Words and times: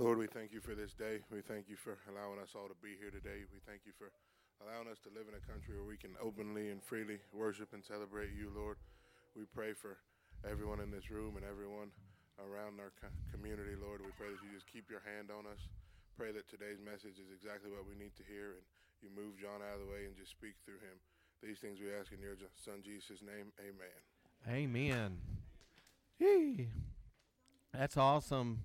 Lord, 0.00 0.16
we 0.16 0.32
thank 0.32 0.48
you 0.48 0.64
for 0.64 0.72
this 0.72 0.96
day. 0.96 1.20
We 1.28 1.44
thank 1.44 1.68
you 1.68 1.76
for 1.76 2.00
allowing 2.08 2.40
us 2.40 2.56
all 2.56 2.72
to 2.72 2.78
be 2.80 2.96
here 2.96 3.12
today. 3.12 3.44
We 3.52 3.60
thank 3.68 3.84
you 3.84 3.92
for 3.92 4.08
allowing 4.64 4.88
us 4.88 4.96
to 5.04 5.12
live 5.12 5.28
in 5.28 5.36
a 5.36 5.44
country 5.44 5.76
where 5.76 5.84
we 5.84 6.00
can 6.00 6.16
openly 6.16 6.72
and 6.72 6.80
freely 6.80 7.20
worship 7.36 7.76
and 7.76 7.84
celebrate 7.84 8.32
you, 8.32 8.48
Lord. 8.48 8.80
We 9.36 9.44
pray 9.44 9.76
for 9.76 10.00
everyone 10.48 10.80
in 10.80 10.88
this 10.88 11.12
room 11.12 11.36
and 11.36 11.44
everyone 11.44 11.92
around 12.40 12.80
our 12.80 12.96
community, 13.28 13.76
Lord. 13.76 14.00
We 14.00 14.08
pray 14.16 14.32
that 14.32 14.40
you 14.40 14.48
just 14.56 14.72
keep 14.72 14.88
your 14.88 15.04
hand 15.04 15.28
on 15.28 15.44
us. 15.44 15.68
Pray 16.16 16.32
that 16.32 16.48
today's 16.48 16.80
message 16.80 17.20
is 17.20 17.28
exactly 17.28 17.68
what 17.68 17.84
we 17.84 17.92
need 17.92 18.16
to 18.16 18.24
hear 18.24 18.56
and 18.56 18.64
you 19.04 19.12
move 19.12 19.36
John 19.36 19.60
out 19.60 19.76
of 19.76 19.84
the 19.84 19.92
way 19.92 20.08
and 20.08 20.16
just 20.16 20.32
speak 20.32 20.56
through 20.64 20.80
him. 20.80 20.96
These 21.44 21.60
things 21.60 21.76
we 21.76 21.92
ask 21.92 22.08
in 22.08 22.24
your 22.24 22.40
son 22.56 22.80
Jesus' 22.80 23.20
name. 23.20 23.52
Amen. 23.60 24.00
Amen. 24.48 25.20
Yee. 26.16 26.72
That's 27.76 28.00
awesome. 28.00 28.64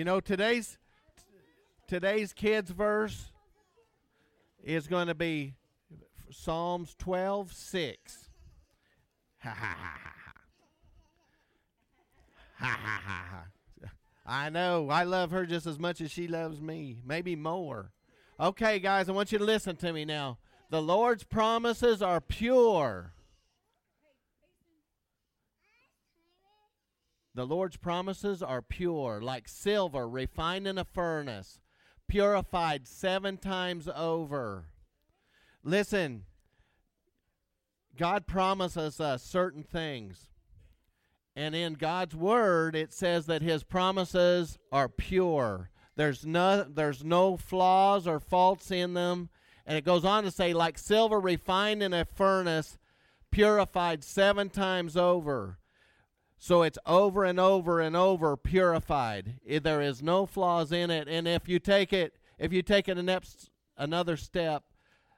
You 0.00 0.04
know 0.04 0.18
today's 0.18 0.78
today's 1.86 2.32
kids 2.32 2.70
verse 2.70 3.32
is 4.64 4.86
going 4.86 5.08
to 5.08 5.14
be 5.14 5.56
Psalms 6.30 6.96
12, 6.98 7.52
6. 7.52 8.30
Ha 9.40 9.50
ha 9.50 9.54
ha 9.54 9.98
ha 10.02 10.14
ha. 10.24 10.32
Ha 12.60 12.80
ha 12.82 13.02
ha 13.04 13.24
ha. 13.30 13.90
I 14.24 14.48
know. 14.48 14.88
I 14.88 15.02
love 15.02 15.32
her 15.32 15.44
just 15.44 15.66
as 15.66 15.78
much 15.78 16.00
as 16.00 16.10
she 16.10 16.26
loves 16.26 16.62
me, 16.62 16.96
maybe 17.04 17.36
more. 17.36 17.92
Okay, 18.40 18.78
guys, 18.78 19.10
I 19.10 19.12
want 19.12 19.32
you 19.32 19.38
to 19.38 19.44
listen 19.44 19.76
to 19.76 19.92
me 19.92 20.06
now. 20.06 20.38
The 20.70 20.80
Lord's 20.80 21.24
promises 21.24 22.00
are 22.00 22.22
pure. 22.22 23.12
The 27.34 27.46
Lord's 27.46 27.76
promises 27.76 28.42
are 28.42 28.62
pure, 28.62 29.20
like 29.22 29.46
silver 29.46 30.08
refined 30.08 30.66
in 30.66 30.78
a 30.78 30.84
furnace, 30.84 31.60
purified 32.08 32.88
seven 32.88 33.36
times 33.36 33.88
over. 33.94 34.64
Listen, 35.62 36.24
God 37.96 38.26
promises 38.26 39.00
us 39.00 39.22
certain 39.22 39.62
things. 39.62 40.26
And 41.36 41.54
in 41.54 41.74
God's 41.74 42.16
word, 42.16 42.74
it 42.74 42.92
says 42.92 43.26
that 43.26 43.42
his 43.42 43.62
promises 43.62 44.58
are 44.72 44.88
pure. 44.88 45.70
There's 45.94 46.26
no, 46.26 46.64
there's 46.64 47.04
no 47.04 47.36
flaws 47.36 48.08
or 48.08 48.18
faults 48.18 48.72
in 48.72 48.94
them. 48.94 49.28
And 49.64 49.78
it 49.78 49.84
goes 49.84 50.04
on 50.04 50.24
to 50.24 50.32
say, 50.32 50.52
like 50.52 50.78
silver 50.78 51.20
refined 51.20 51.82
in 51.82 51.94
a 51.94 52.04
furnace, 52.04 52.76
purified 53.30 54.02
seven 54.02 54.50
times 54.50 54.96
over. 54.96 55.59
So 56.42 56.62
it's 56.62 56.78
over 56.86 57.22
and 57.22 57.38
over 57.38 57.80
and 57.80 57.94
over 57.94 58.34
purified. 58.34 59.34
There 59.46 59.82
is 59.82 60.02
no 60.02 60.24
flaws 60.24 60.72
in 60.72 60.90
it. 60.90 61.06
And 61.06 61.28
if 61.28 61.46
you 61.50 61.58
take 61.58 61.92
it, 61.92 62.16
if 62.38 62.50
you 62.50 62.62
take 62.62 62.88
it 62.88 62.96
a 62.96 63.02
next, 63.02 63.50
another 63.76 64.16
step, 64.16 64.64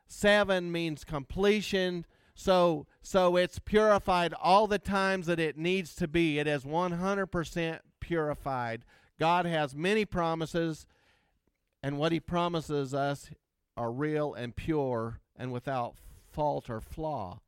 seven 0.08 0.72
means 0.72 1.04
completion. 1.04 2.06
So 2.34 2.88
so 3.02 3.36
it's 3.36 3.60
purified 3.60 4.34
all 4.34 4.66
the 4.66 4.80
times 4.80 5.26
that 5.26 5.38
it 5.38 5.56
needs 5.56 5.94
to 5.94 6.08
be. 6.08 6.40
It 6.40 6.48
is 6.48 6.64
100% 6.64 7.78
purified. 8.00 8.84
God 9.20 9.46
has 9.46 9.76
many 9.76 10.04
promises, 10.04 10.88
and 11.84 11.98
what 11.98 12.10
He 12.10 12.18
promises 12.18 12.94
us 12.94 13.30
are 13.76 13.92
real 13.92 14.34
and 14.34 14.56
pure 14.56 15.20
and 15.36 15.52
without 15.52 15.94
fault 16.32 16.68
or 16.68 16.80
flaw. 16.80 17.38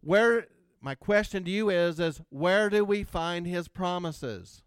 Where 0.00 0.46
my 0.80 0.94
question 0.94 1.44
to 1.44 1.50
you 1.50 1.70
is 1.70 2.00
is 2.00 2.20
where 2.30 2.70
do 2.70 2.84
we 2.84 3.04
find 3.04 3.46
his 3.46 3.68
promises? 3.68 4.62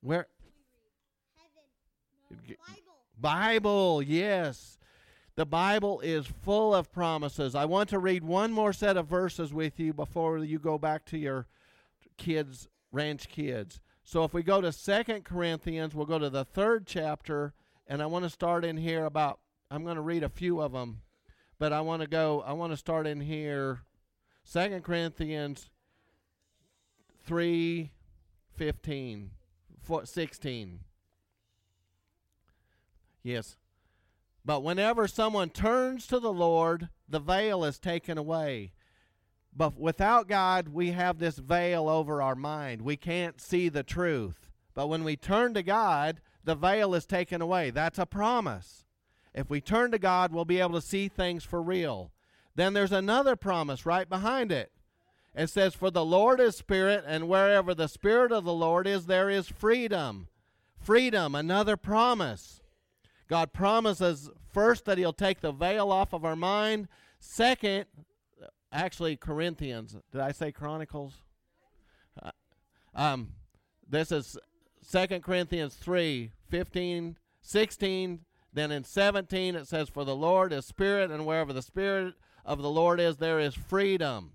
Where 0.00 0.28
Bible. 2.30 2.62
Bible, 3.18 4.02
yes. 4.02 4.78
The 5.36 5.46
Bible 5.46 6.00
is 6.00 6.26
full 6.26 6.74
of 6.74 6.92
promises. 6.92 7.54
I 7.54 7.64
want 7.64 7.88
to 7.90 7.98
read 7.98 8.24
one 8.24 8.52
more 8.52 8.72
set 8.72 8.96
of 8.96 9.06
verses 9.06 9.52
with 9.52 9.80
you 9.80 9.92
before 9.92 10.38
you 10.38 10.58
go 10.58 10.78
back 10.78 11.04
to 11.06 11.18
your 11.18 11.46
kids, 12.16 12.68
ranch 12.92 13.28
kids. 13.28 13.80
So 14.04 14.24
if 14.24 14.34
we 14.34 14.42
go 14.42 14.60
to 14.60 14.72
Second 14.72 15.24
Corinthians, 15.24 15.94
we'll 15.94 16.06
go 16.06 16.18
to 16.18 16.30
the 16.30 16.44
third 16.44 16.86
chapter, 16.86 17.54
and 17.86 18.02
I 18.02 18.06
want 18.06 18.24
to 18.24 18.30
start 18.30 18.64
in 18.64 18.76
here 18.76 19.04
about, 19.04 19.40
I'm 19.70 19.84
going 19.84 19.96
to 19.96 20.02
read 20.02 20.22
a 20.22 20.28
few 20.28 20.60
of 20.60 20.72
them, 20.72 21.02
but 21.58 21.72
I 21.72 21.80
want 21.80 22.02
to 22.02 22.08
go, 22.08 22.42
I 22.44 22.52
want 22.52 22.72
to 22.72 22.76
start 22.76 23.06
in 23.06 23.20
here, 23.20 23.80
Second 24.50 24.82
Corinthians 24.82 25.70
3 27.24 27.92
15, 28.56 29.30
16. 30.02 30.80
Yes. 33.22 33.56
But 34.44 34.64
whenever 34.64 35.06
someone 35.06 35.50
turns 35.50 36.08
to 36.08 36.18
the 36.18 36.32
Lord, 36.32 36.88
the 37.08 37.20
veil 37.20 37.64
is 37.64 37.78
taken 37.78 38.18
away. 38.18 38.72
But 39.54 39.78
without 39.78 40.26
God, 40.26 40.70
we 40.70 40.90
have 40.90 41.20
this 41.20 41.38
veil 41.38 41.88
over 41.88 42.20
our 42.20 42.34
mind. 42.34 42.82
We 42.82 42.96
can't 42.96 43.40
see 43.40 43.68
the 43.68 43.84
truth. 43.84 44.50
But 44.74 44.88
when 44.88 45.04
we 45.04 45.14
turn 45.14 45.54
to 45.54 45.62
God, 45.62 46.20
the 46.42 46.56
veil 46.56 46.92
is 46.96 47.06
taken 47.06 47.40
away. 47.40 47.70
That's 47.70 48.00
a 48.00 48.04
promise. 48.04 48.84
If 49.32 49.48
we 49.48 49.60
turn 49.60 49.92
to 49.92 49.98
God, 50.00 50.32
we'll 50.32 50.44
be 50.44 50.58
able 50.58 50.74
to 50.80 50.84
see 50.84 51.06
things 51.06 51.44
for 51.44 51.62
real. 51.62 52.10
Then 52.60 52.74
there's 52.74 52.92
another 52.92 53.36
promise 53.36 53.86
right 53.86 54.06
behind 54.06 54.52
it. 54.52 54.70
It 55.34 55.48
says, 55.48 55.74
For 55.74 55.90
the 55.90 56.04
Lord 56.04 56.40
is 56.40 56.58
Spirit, 56.58 57.04
and 57.06 57.26
wherever 57.26 57.72
the 57.72 57.88
Spirit 57.88 58.32
of 58.32 58.44
the 58.44 58.52
Lord 58.52 58.86
is, 58.86 59.06
there 59.06 59.30
is 59.30 59.48
freedom. 59.48 60.28
Freedom, 60.78 61.34
another 61.34 61.78
promise. 61.78 62.60
God 63.28 63.54
promises 63.54 64.28
first 64.52 64.84
that 64.84 64.98
He'll 64.98 65.14
take 65.14 65.40
the 65.40 65.52
veil 65.52 65.90
off 65.90 66.12
of 66.12 66.22
our 66.22 66.36
mind. 66.36 66.88
Second, 67.18 67.86
actually 68.70 69.16
Corinthians. 69.16 69.96
Did 70.12 70.20
I 70.20 70.32
say 70.32 70.52
Chronicles? 70.52 71.14
Uh, 72.22 72.32
um, 72.94 73.32
this 73.88 74.12
is 74.12 74.36
Second 74.82 75.22
Corinthians 75.22 75.76
3 75.76 76.30
15, 76.50 77.16
16. 77.40 78.20
Then 78.52 78.70
in 78.70 78.84
17 78.84 79.54
it 79.54 79.66
says, 79.66 79.88
For 79.88 80.04
the 80.04 80.14
Lord 80.14 80.52
is 80.52 80.66
Spirit, 80.66 81.10
and 81.10 81.24
wherever 81.24 81.54
the 81.54 81.62
Spirit 81.62 82.16
of 82.44 82.62
the 82.62 82.70
Lord 82.70 83.00
is, 83.00 83.16
there 83.16 83.40
is 83.40 83.54
freedom. 83.54 84.32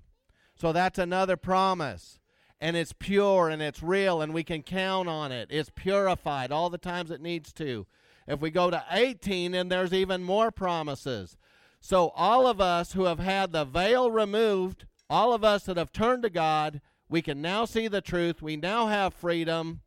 So 0.55 0.71
that's 0.71 0.99
another 0.99 1.38
promise. 1.38 2.19
And 2.61 2.75
it's 2.75 2.93
pure 2.93 3.49
and 3.49 3.61
it's 3.61 3.83
real, 3.83 4.21
and 4.21 4.33
we 4.33 4.43
can 4.43 4.63
count 4.63 5.09
on 5.09 5.31
it. 5.31 5.49
It's 5.51 5.69
purified 5.75 6.51
all 6.51 6.69
the 6.69 6.77
times 6.77 7.11
it 7.11 7.21
needs 7.21 7.51
to. 7.53 7.85
If 8.27 8.39
we 8.39 8.49
go 8.49 8.71
to 8.71 8.83
18, 8.91 9.53
and 9.53 9.69
there's 9.69 9.94
even 9.94 10.23
more 10.23 10.51
promises. 10.51 11.38
So, 11.81 12.09
all 12.15 12.47
of 12.47 12.59
us 12.59 12.94
who 12.94 13.03
have 13.03 13.19
had 13.19 13.51
the 13.51 13.65
veil 13.65 14.09
removed, 14.09 14.85
all 15.09 15.33
of 15.33 15.44
us 15.44 15.65
that 15.65 15.77
have 15.77 15.91
turned 15.91 16.23
to 16.23 16.29
God, 16.29 16.81
we 17.07 17.21
can 17.21 17.41
now 17.41 17.65
see 17.65 17.88
the 17.88 18.01
truth. 18.01 18.41
We 18.41 18.55
now 18.55 18.88
have 18.88 19.13
freedom 19.13 19.81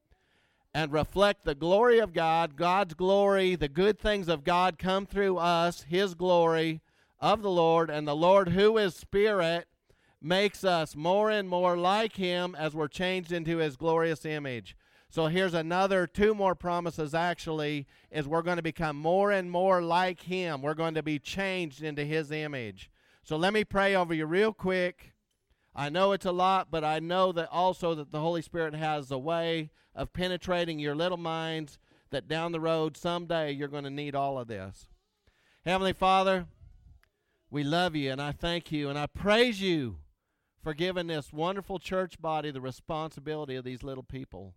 and 0.73 0.93
reflect 0.93 1.45
the 1.45 1.57
glory 1.57 1.99
of 1.99 2.13
God, 2.13 2.55
God's 2.55 2.95
glory, 2.95 3.57
the 3.57 3.69
good 3.69 3.99
things 3.99 4.29
of 4.29 4.45
God 4.45 4.79
come 4.79 5.07
through 5.07 5.39
us, 5.39 5.87
His 5.89 6.15
glory 6.15 6.81
of 7.21 7.43
the 7.43 7.51
Lord, 7.51 7.91
and 7.91 8.07
the 8.07 8.17
Lord, 8.17 8.51
who 8.51 8.79
is 8.79 8.95
Spirit, 8.95 9.69
makes 10.21 10.65
us 10.65 10.97
more 10.97 11.31
and 11.31 11.49
more 11.49 11.77
like 11.77 12.17
Him 12.17 12.55
as 12.55 12.75
we're 12.75 12.89
changed 12.89 13.33
into 13.33 13.59
His 13.59 13.77
glorious 13.77 14.25
image. 14.25 14.77
So 15.11 15.27
here's 15.27 15.55
another 15.55 16.07
two 16.07 16.35
more 16.35 16.55
promises 16.55 17.15
actually 17.15 17.87
is 18.11 18.29
we're 18.29 18.43
going 18.43 18.59
to 18.59 18.63
become 18.63 18.97
more 18.97 19.33
and 19.33 19.51
more 19.51 19.81
like 19.81 20.21
him. 20.21 20.61
We're 20.61 20.75
going 20.75 20.95
to 20.95 21.03
be 21.03 21.19
changed 21.19 21.83
into 21.83 22.05
his 22.05 22.31
image. 22.31 22.91
So 23.23 23.37
let 23.37 23.55
me 23.55 23.65
pray 23.65 23.95
over 23.95 24.13
you 24.13 24.27
real 24.27 24.53
quick. 24.53 25.15
I 25.75 25.89
know 25.89 26.13
it's 26.13 26.27
a 26.27 26.33
lot, 26.33 26.71
but 26.71 26.85
I 26.85 26.99
know 26.99 27.33
that 27.33 27.49
also 27.51 27.95
that 27.95 28.13
the 28.13 28.21
Holy 28.21 28.43
Spirit 28.43 28.75
has 28.75 29.11
a 29.11 29.19
way 29.19 29.71
of 29.95 30.13
penetrating 30.13 30.79
your 30.79 30.95
little 30.95 31.19
minds 31.19 31.79
that 32.11 32.29
down 32.29 32.53
the 32.53 32.61
road 32.61 32.97
someday 32.97 33.53
you're 33.53 33.69
going 33.69 33.85
to 33.85 33.91
need 33.91 34.15
all 34.15 34.39
of 34.39 34.49
this. 34.49 34.89
Heavenly 35.65 35.93
Father, 35.95 36.47
we 37.51 37.65
love 37.65 37.97
you 37.97 38.11
and 38.11 38.21
I 38.21 38.33
thank 38.33 38.71
you 38.71 38.89
and 38.89 38.99
I 38.99 39.07
praise 39.07 39.61
you 39.61 39.97
for 40.63 40.75
giving 40.75 41.07
this 41.07 41.33
wonderful 41.33 41.79
church 41.79 42.21
body 42.21 42.51
the 42.51 42.61
responsibility 42.61 43.55
of 43.55 43.65
these 43.65 43.83
little 43.83 44.03
people. 44.03 44.55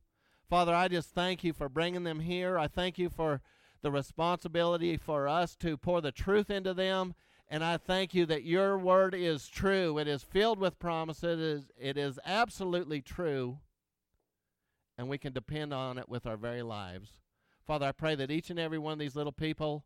Father, 0.49 0.75
I 0.75 0.89
just 0.89 1.11
thank 1.11 1.43
you 1.43 1.53
for 1.53 1.69
bringing 1.69 2.03
them 2.03 2.19
here. 2.19 2.57
I 2.57 2.67
thank 2.67 2.97
you 2.97 3.09
for 3.09 3.41
the 3.81 3.91
responsibility 3.91 4.97
for 4.97 5.27
us 5.27 5.55
to 5.57 5.77
pour 5.77 6.01
the 6.01 6.11
truth 6.11 6.49
into 6.49 6.73
them. 6.73 7.15
And 7.47 7.63
I 7.63 7.77
thank 7.77 8.13
you 8.13 8.25
that 8.27 8.43
your 8.43 8.77
word 8.77 9.13
is 9.13 9.47
true. 9.47 9.97
It 9.97 10.07
is 10.07 10.23
filled 10.23 10.59
with 10.59 10.79
promises. 10.79 11.23
It 11.23 11.39
is, 11.39 11.71
it 11.77 11.97
is 11.97 12.19
absolutely 12.25 13.01
true. 13.01 13.59
And 14.97 15.07
we 15.07 15.17
can 15.17 15.33
depend 15.33 15.73
on 15.73 15.97
it 15.97 16.09
with 16.09 16.25
our 16.25 16.37
very 16.37 16.61
lives. 16.61 17.13
Father, 17.65 17.85
I 17.85 17.91
pray 17.91 18.15
that 18.15 18.31
each 18.31 18.49
and 18.49 18.59
every 18.59 18.77
one 18.77 18.93
of 18.93 18.99
these 18.99 19.15
little 19.15 19.31
people 19.31 19.85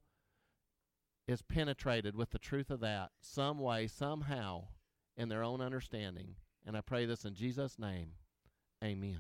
is 1.28 1.42
penetrated 1.42 2.16
with 2.16 2.32
the 2.32 2.40
truth 2.40 2.70
of 2.70 2.80
that 2.82 3.10
some 3.22 3.60
way, 3.60 3.88
somehow, 3.88 4.66
in 5.18 5.30
their 5.30 5.44
own 5.44 5.62
understanding. 5.62 6.36
And 6.66 6.78
I 6.78 6.82
pray 6.82 7.06
this 7.06 7.26
in 7.26 7.36
Jesus' 7.36 7.80
name. 7.80 8.10
Amen. 8.84 9.20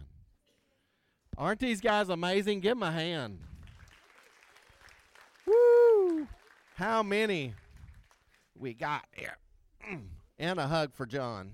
Aren't 1.37 1.59
these 1.59 1.81
guys 1.81 2.09
amazing? 2.09 2.59
Give 2.59 2.77
them 2.77 2.83
a 2.83 2.91
hand. 2.91 3.39
Woo! 5.45 6.27
How 6.75 7.03
many 7.03 7.53
we 8.57 8.73
got 8.73 9.05
here? 9.11 9.37
and 10.39 10.59
a 10.59 10.67
hug 10.67 10.93
for 10.93 11.05
John. 11.05 11.53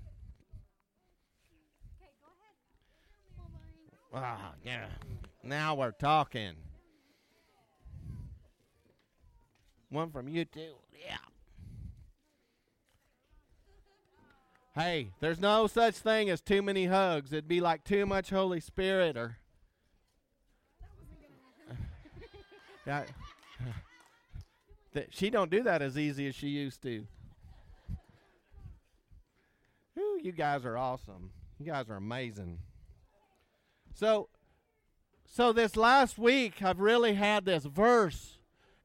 Ah, 4.14 4.52
yeah. 4.64 4.86
Now 5.42 5.74
we're 5.74 5.92
talking. 5.92 6.54
One 9.92 10.10
from 10.10 10.26
you 10.26 10.46
too. 10.46 10.72
Yeah. 11.06 11.18
Hey, 14.74 15.10
there's 15.20 15.38
no 15.38 15.66
such 15.66 15.96
thing 15.96 16.30
as 16.30 16.40
too 16.40 16.62
many 16.62 16.86
hugs. 16.86 17.30
It'd 17.30 17.46
be 17.46 17.60
like 17.60 17.84
too 17.84 18.06
much 18.06 18.30
Holy 18.30 18.58
Spirit 18.58 19.18
or 19.18 19.36
Yeah. 22.86 23.04
That 24.94 25.06
she 25.08 25.30
don't 25.30 25.50
do 25.50 25.62
that 25.62 25.80
as 25.80 25.96
easy 25.96 26.26
as 26.26 26.34
she 26.34 26.48
used 26.48 26.82
to. 26.82 27.06
Ooh, 29.98 30.20
you 30.22 30.32
guys 30.32 30.66
are 30.66 30.76
awesome. 30.76 31.30
You 31.58 31.64
guys 31.64 31.88
are 31.88 31.96
amazing. 31.96 32.58
So 33.94 34.28
so 35.24 35.50
this 35.54 35.76
last 35.76 36.18
week 36.18 36.62
I've 36.62 36.78
really 36.80 37.14
had 37.14 37.46
this 37.46 37.64
verse 37.64 38.36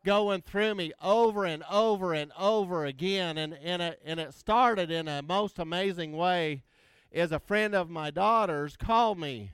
going 0.08 0.42
through 0.42 0.74
me 0.74 0.94
over 1.04 1.44
and 1.44 1.62
over 1.70 2.14
and 2.14 2.32
over 2.40 2.86
again. 2.86 3.38
And 3.38 3.54
and 3.62 3.82
it, 3.82 4.02
and 4.06 4.22
it 4.22 4.34
started 4.34 4.90
in 4.90 5.10
a 5.10 5.22
most 5.22 5.60
amazing 5.60 6.14
way 6.14 6.64
is 7.12 7.34
a 7.34 7.40
friend 7.40 7.76
of 7.76 7.90
my 7.90 8.10
daughter's 8.10 8.78
called 8.78 9.20
me. 9.20 9.52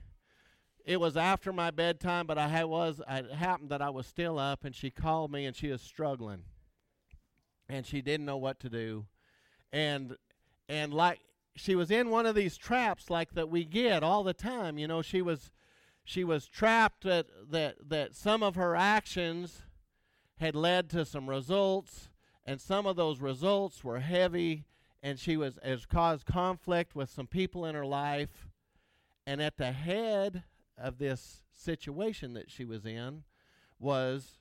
It 0.84 1.00
was 1.00 1.16
after 1.16 1.52
my 1.52 1.72
bedtime, 1.72 2.28
but 2.28 2.38
I 2.38 2.64
was 2.64 3.02
it 3.08 3.32
happened 3.32 3.70
that 3.70 3.82
I 3.82 3.90
was 3.90 4.06
still 4.06 4.38
up, 4.38 4.64
and 4.64 4.76
she 4.76 4.90
called 4.90 5.32
me, 5.32 5.44
and 5.44 5.56
she 5.56 5.72
was 5.72 5.82
struggling, 5.82 6.44
and 7.68 7.84
she 7.84 8.00
didn't 8.00 8.26
know 8.26 8.36
what 8.36 8.60
to 8.60 8.68
do, 8.68 9.06
and 9.72 10.16
and 10.68 10.94
like 10.94 11.18
she 11.56 11.74
was 11.74 11.90
in 11.90 12.10
one 12.10 12.26
of 12.26 12.36
these 12.36 12.56
traps 12.56 13.10
like 13.10 13.34
that 13.34 13.48
we 13.48 13.64
get 13.64 14.04
all 14.04 14.22
the 14.22 14.32
time. 14.32 14.78
You 14.78 14.86
know, 14.86 15.02
she 15.02 15.20
was 15.20 15.50
she 16.04 16.22
was 16.22 16.46
trapped 16.46 17.02
that 17.02 17.26
that 17.50 17.88
that 17.88 18.14
some 18.14 18.44
of 18.44 18.54
her 18.54 18.76
actions 18.76 19.63
had 20.36 20.54
led 20.54 20.90
to 20.90 21.04
some 21.04 21.28
results, 21.28 22.08
and 22.44 22.60
some 22.60 22.86
of 22.86 22.96
those 22.96 23.20
results 23.20 23.84
were 23.84 24.00
heavy, 24.00 24.64
and 25.02 25.18
she 25.18 25.36
was 25.36 25.58
has 25.62 25.86
caused 25.86 26.26
conflict 26.26 26.94
with 26.94 27.10
some 27.10 27.26
people 27.26 27.64
in 27.64 27.74
her 27.74 27.86
life, 27.86 28.48
and 29.26 29.40
at 29.40 29.56
the 29.56 29.72
head 29.72 30.44
of 30.76 30.98
this 30.98 31.42
situation 31.52 32.34
that 32.34 32.50
she 32.50 32.64
was 32.64 32.84
in 32.84 33.22
was 33.78 34.38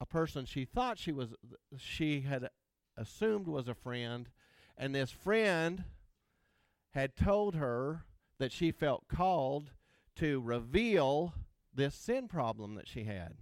a 0.00 0.06
person 0.06 0.44
she 0.44 0.64
thought 0.64 0.98
she 0.98 1.12
was 1.12 1.34
she 1.76 2.20
had 2.20 2.48
assumed 2.96 3.46
was 3.46 3.68
a 3.68 3.74
friend 3.74 4.28
and 4.76 4.94
this 4.94 5.10
friend 5.10 5.84
had 6.90 7.16
told 7.16 7.54
her 7.56 8.04
that 8.38 8.52
she 8.52 8.70
felt 8.70 9.08
called 9.08 9.72
to 10.14 10.40
reveal 10.40 11.34
this 11.74 11.94
sin 11.94 12.28
problem 12.28 12.74
that 12.74 12.88
she 12.88 13.04
had 13.04 13.38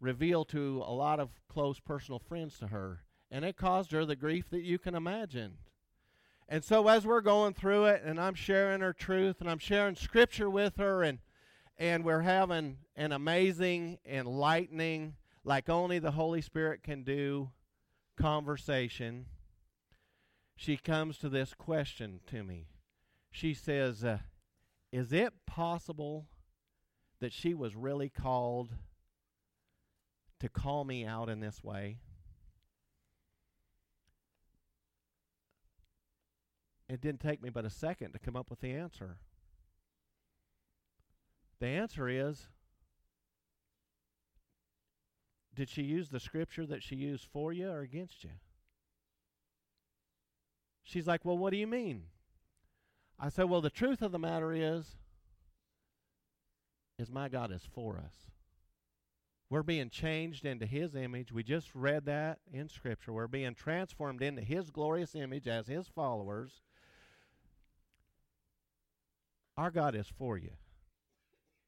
reveal 0.00 0.44
to 0.46 0.82
a 0.86 0.92
lot 0.92 1.20
of 1.20 1.30
close 1.48 1.78
personal 1.78 2.18
friends 2.18 2.58
to 2.58 2.68
her 2.68 3.02
and 3.30 3.44
it 3.44 3.56
caused 3.56 3.92
her 3.92 4.04
the 4.04 4.16
grief 4.16 4.50
that 4.50 4.62
you 4.62 4.78
can 4.78 4.94
imagine. 4.94 5.58
And 6.48 6.64
so 6.64 6.88
as 6.88 7.06
we're 7.06 7.20
going 7.20 7.54
through 7.54 7.84
it 7.84 8.02
and 8.04 8.20
I'm 8.20 8.34
sharing 8.34 8.80
her 8.80 8.92
truth 8.92 9.40
and 9.40 9.48
I'm 9.48 9.58
sharing 9.58 9.94
scripture 9.94 10.50
with 10.50 10.76
her 10.76 11.02
and 11.02 11.18
and 11.78 12.04
we're 12.04 12.20
having 12.20 12.76
an 12.94 13.12
amazing 13.12 13.98
enlightening 14.04 15.14
like 15.44 15.70
only 15.70 15.98
the 15.98 16.10
Holy 16.10 16.42
Spirit 16.42 16.82
can 16.82 17.04
do 17.04 17.50
conversation. 18.18 19.26
She 20.56 20.76
comes 20.76 21.16
to 21.18 21.30
this 21.30 21.54
question 21.54 22.20
to 22.26 22.42
me. 22.42 22.66
She 23.30 23.54
says 23.54 24.04
uh, 24.04 24.18
is 24.92 25.12
it 25.12 25.32
possible 25.46 26.26
that 27.20 27.32
she 27.32 27.54
was 27.54 27.76
really 27.76 28.08
called 28.08 28.70
to 30.40 30.48
call 30.48 30.84
me 30.84 31.04
out 31.04 31.28
in 31.28 31.40
this 31.40 31.62
way 31.62 31.98
It 36.90 37.00
didn't 37.00 37.20
take 37.20 37.40
me 37.40 37.50
but 37.50 37.64
a 37.64 37.70
second 37.70 38.14
to 38.14 38.18
come 38.18 38.34
up 38.34 38.50
with 38.50 38.60
the 38.60 38.72
answer. 38.72 39.18
The 41.60 41.68
answer 41.68 42.08
is 42.08 42.48
Did 45.54 45.68
she 45.68 45.82
use 45.82 46.08
the 46.08 46.18
scripture 46.18 46.66
that 46.66 46.82
she 46.82 46.96
used 46.96 47.28
for 47.32 47.52
you 47.52 47.70
or 47.70 47.80
against 47.80 48.24
you? 48.24 48.30
She's 50.82 51.06
like, 51.06 51.24
Well, 51.24 51.38
what 51.38 51.52
do 51.52 51.58
you 51.58 51.68
mean? 51.68 52.06
I 53.20 53.28
said, 53.28 53.44
Well, 53.44 53.60
the 53.60 53.70
truth 53.70 54.02
of 54.02 54.10
the 54.10 54.18
matter 54.18 54.52
is, 54.52 54.96
is 56.98 57.08
my 57.08 57.28
God 57.28 57.52
is 57.52 57.62
for 57.72 57.98
us. 57.98 58.14
We're 59.50 59.64
being 59.64 59.90
changed 59.90 60.46
into 60.46 60.64
His 60.64 60.94
image. 60.94 61.32
We 61.32 61.42
just 61.42 61.74
read 61.74 62.06
that 62.06 62.38
in 62.52 62.68
Scripture. 62.68 63.12
We're 63.12 63.26
being 63.26 63.54
transformed 63.54 64.22
into 64.22 64.42
His 64.42 64.70
glorious 64.70 65.16
image 65.16 65.48
as 65.48 65.66
His 65.66 65.88
followers. 65.88 66.62
Our 69.56 69.72
God 69.72 69.96
is 69.96 70.06
for 70.06 70.38
you. 70.38 70.52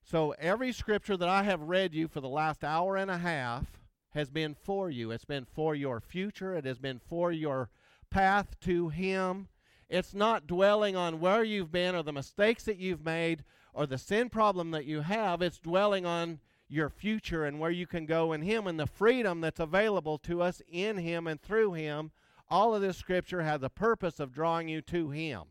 So 0.05 0.34
every 0.38 0.73
scripture 0.73 1.17
that 1.17 1.29
I 1.29 1.43
have 1.43 1.61
read 1.61 1.94
you 1.94 2.08
for 2.08 2.20
the 2.20 2.29
last 2.29 2.64
hour 2.64 2.96
and 2.96 3.11
a 3.11 3.19
half 3.19 3.67
has 4.11 4.31
been 4.31 4.55
for 4.55 4.90
you. 4.90 5.11
It's 5.11 5.25
been 5.25 5.44
for 5.44 5.75
your 5.75 6.00
future, 6.00 6.55
it 6.55 6.64
has 6.64 6.79
been 6.79 7.00
for 7.00 7.32
your 7.32 7.69
path 8.11 8.58
to 8.61 8.90
Him. 8.90 9.49
It's 9.88 10.14
not 10.14 10.46
dwelling 10.46 10.96
on 10.96 11.20
where 11.20 11.44
you've 11.44 11.73
been 11.73 11.94
or 11.94 12.02
the 12.02 12.12
mistakes 12.12 12.64
that 12.64 12.79
you've 12.79 13.05
made 13.05 13.44
or 13.75 13.87
the 13.87 13.99
sin 13.99 14.31
problem 14.31 14.70
that 14.70 14.87
you 14.87 15.02
have. 15.02 15.43
It's 15.43 15.58
dwelling 15.58 16.06
on 16.06 16.40
your 16.72 16.88
future 16.88 17.44
and 17.44 17.60
where 17.60 17.70
you 17.70 17.86
can 17.86 18.06
go 18.06 18.32
in 18.32 18.40
Him 18.40 18.66
and 18.66 18.80
the 18.80 18.86
freedom 18.86 19.42
that's 19.42 19.60
available 19.60 20.16
to 20.19 20.40
us 20.40 20.62
in 20.66 20.96
Him 20.96 21.26
and 21.26 21.40
through 21.40 21.74
Him. 21.74 22.12
All 22.48 22.74
of 22.74 22.80
this 22.80 22.96
scripture 22.96 23.42
has 23.42 23.60
the 23.60 23.69
purpose 23.69 24.19
of 24.19 24.32
drawing 24.32 24.69
you 24.69 24.80
to 24.82 25.10
Him. 25.10 25.42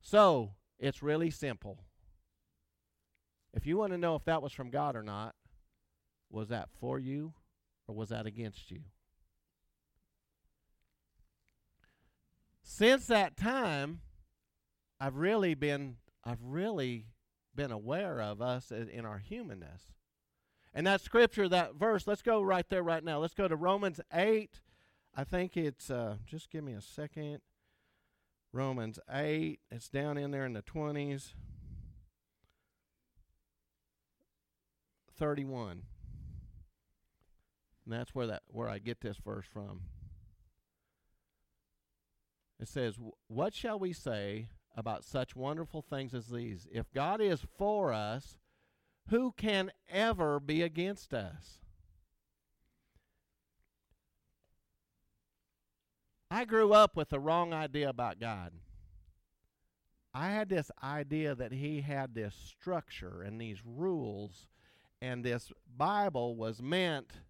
So, 0.00 0.52
it's 0.78 1.02
really 1.02 1.30
simple. 1.30 1.78
If 3.52 3.66
you 3.66 3.76
want 3.76 3.92
to 3.92 3.98
know 3.98 4.14
if 4.14 4.24
that 4.24 4.40
was 4.40 4.52
from 4.52 4.70
God 4.70 4.94
or 4.94 5.02
not, 5.02 5.34
was 6.30 6.48
that 6.48 6.68
for 6.80 6.98
you 6.98 7.34
or 7.88 7.94
was 7.94 8.10
that 8.10 8.24
against 8.24 8.70
you? 8.70 8.82
Since 12.62 13.06
that 13.06 13.36
time, 13.36 14.00
I've 15.00 15.16
really 15.16 15.54
been 15.54 15.96
I've 16.24 16.42
really 16.42 17.06
been 17.54 17.72
aware 17.72 18.20
of 18.20 18.40
us 18.40 18.70
in 18.70 19.04
our 19.04 19.18
humanness. 19.18 19.92
And 20.74 20.86
that 20.86 21.00
scripture, 21.00 21.48
that 21.48 21.74
verse, 21.74 22.06
let's 22.06 22.22
go 22.22 22.42
right 22.42 22.68
there 22.68 22.82
right 22.82 23.04
now. 23.04 23.18
Let's 23.18 23.34
go 23.34 23.46
to 23.46 23.56
Romans 23.56 24.00
8. 24.12 24.60
I 25.14 25.24
think 25.24 25.56
it's, 25.56 25.90
uh, 25.90 26.16
just 26.24 26.50
give 26.50 26.64
me 26.64 26.72
a 26.72 26.80
second. 26.80 27.40
Romans 28.52 28.98
8. 29.10 29.60
It's 29.70 29.88
down 29.88 30.16
in 30.16 30.30
there 30.30 30.46
in 30.46 30.54
the 30.54 30.62
20s. 30.62 31.34
31. 35.14 35.82
And 37.84 37.92
that's 37.92 38.14
where 38.14 38.26
that 38.26 38.42
where 38.48 38.68
I 38.68 38.78
get 38.78 39.00
this 39.00 39.16
verse 39.18 39.46
from. 39.46 39.82
It 42.58 42.68
says, 42.68 42.98
"What 43.26 43.54
shall 43.54 43.78
we 43.78 43.92
say 43.92 44.48
about 44.74 45.04
such 45.04 45.36
wonderful 45.36 45.82
things 45.82 46.14
as 46.14 46.28
these? 46.28 46.66
If 46.70 46.92
God 46.92 47.20
is 47.20 47.44
for 47.58 47.92
us, 47.92 48.38
who 49.08 49.32
can 49.32 49.72
ever 49.88 50.40
be 50.40 50.62
against 50.62 51.12
us?" 51.12 51.60
I 56.30 56.46
grew 56.46 56.72
up 56.72 56.96
with 56.96 57.10
the 57.10 57.20
wrong 57.20 57.52
idea 57.52 57.90
about 57.90 58.18
God. 58.18 58.54
I 60.14 60.30
had 60.30 60.48
this 60.48 60.70
idea 60.82 61.34
that 61.34 61.52
he 61.52 61.82
had 61.82 62.14
this 62.14 62.34
structure 62.34 63.22
and 63.22 63.40
these 63.40 63.64
rules, 63.64 64.48
and 65.00 65.24
this 65.24 65.52
Bible 65.66 66.36
was 66.36 66.62
meant 66.62 67.20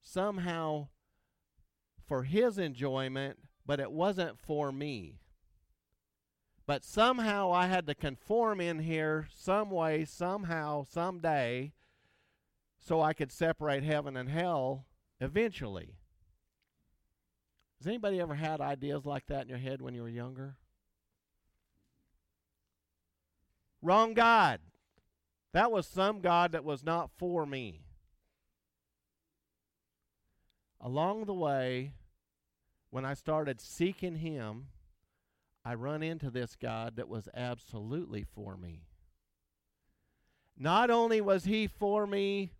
somehow 0.00 0.88
for 2.04 2.22
his 2.24 2.58
enjoyment, 2.58 3.38
but 3.64 3.80
it 3.80 3.90
wasn't 3.90 4.38
for 4.38 4.70
me. 4.72 5.20
But 6.66 6.84
somehow 6.84 7.52
I 7.52 7.68
had 7.68 7.86
to 7.86 7.94
conform 7.94 8.60
in 8.60 8.80
here 8.80 9.28
some 9.32 9.70
way, 9.70 10.04
somehow, 10.04 10.82
someday, 10.82 11.72
so 12.78 13.00
I 13.00 13.12
could 13.12 13.30
separate 13.30 13.84
heaven 13.84 14.16
and 14.16 14.28
hell 14.28 14.86
eventually. 15.20 15.94
Has 17.78 17.86
anybody 17.86 18.20
ever 18.20 18.34
had 18.34 18.60
ideas 18.60 19.06
like 19.06 19.26
that 19.26 19.42
in 19.42 19.48
your 19.48 19.58
head 19.58 19.80
when 19.80 19.94
you 19.94 20.02
were 20.02 20.08
younger? 20.08 20.56
Wrong 23.80 24.14
God. 24.14 24.60
That 25.52 25.70
was 25.70 25.86
some 25.86 26.20
God 26.20 26.52
that 26.52 26.64
was 26.64 26.82
not 26.82 27.10
for 27.16 27.46
me. 27.46 27.82
Along 30.80 31.24
the 31.24 31.34
way, 31.34 31.92
when 32.90 33.04
I 33.04 33.14
started 33.14 33.60
seeking 33.60 34.16
Him, 34.16 34.66
I 35.66 35.74
run 35.74 36.00
into 36.00 36.30
this 36.30 36.54
God 36.54 36.94
that 36.94 37.08
was 37.08 37.28
absolutely 37.34 38.22
for 38.22 38.56
me. 38.56 38.82
Not 40.56 40.92
only 40.92 41.20
was 41.20 41.44
He 41.44 41.66
for 41.66 42.06
me 42.06 42.52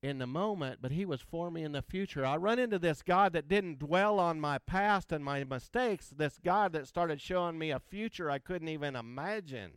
in 0.00 0.18
the 0.18 0.26
moment, 0.28 0.78
but 0.80 0.92
He 0.92 1.04
was 1.04 1.20
for 1.20 1.50
me 1.50 1.64
in 1.64 1.72
the 1.72 1.82
future. 1.82 2.24
I 2.24 2.36
run 2.36 2.60
into 2.60 2.78
this 2.78 3.02
God 3.02 3.32
that 3.32 3.48
didn't 3.48 3.80
dwell 3.80 4.20
on 4.20 4.40
my 4.40 4.58
past 4.58 5.10
and 5.10 5.24
my 5.24 5.42
mistakes, 5.42 6.14
this 6.16 6.38
God 6.38 6.72
that 6.74 6.86
started 6.86 7.20
showing 7.20 7.58
me 7.58 7.72
a 7.72 7.80
future 7.80 8.30
I 8.30 8.38
couldn't 8.38 8.68
even 8.68 8.94
imagine, 8.94 9.72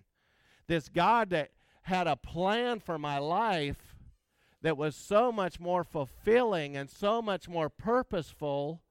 this 0.68 0.90
God 0.90 1.32
that 1.32 1.50
had 1.82 2.06
a 2.06 2.16
plan 2.16 2.80
for 2.80 3.00
my 3.00 3.18
life 3.18 3.96
that 4.62 4.78
was 4.78 4.96
so 4.96 5.32
much 5.32 5.60
more 5.60 5.84
fulfilling 5.84 6.78
and 6.78 6.92
so 6.92 7.24
much 7.24 7.50
more 7.50 7.70
purposeful 7.70 8.84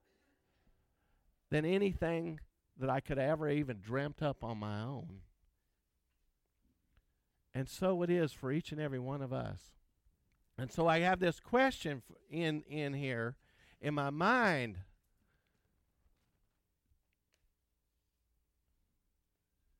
than 1.49 1.63
anything 1.63 2.41
that 2.79 2.89
I 2.89 2.99
could 2.99 3.17
ever 3.17 3.49
even 3.49 3.79
dreamt 3.81 4.21
up 4.21 4.43
on 4.43 4.57
my 4.59 4.81
own. 4.81 5.21
And 7.53 7.67
so 7.67 8.03
it 8.03 8.09
is 8.09 8.31
for 8.31 8.51
each 8.51 8.71
and 8.71 8.79
every 8.79 8.99
one 8.99 9.21
of 9.21 9.33
us. 9.33 9.59
And 10.59 10.71
so 10.71 10.87
I 10.87 10.99
have 10.99 11.19
this 11.19 11.39
question 11.39 12.01
in 12.29 12.63
in 12.63 12.93
here 12.93 13.35
in 13.81 13.93
my 13.93 14.09
mind. 14.09 14.77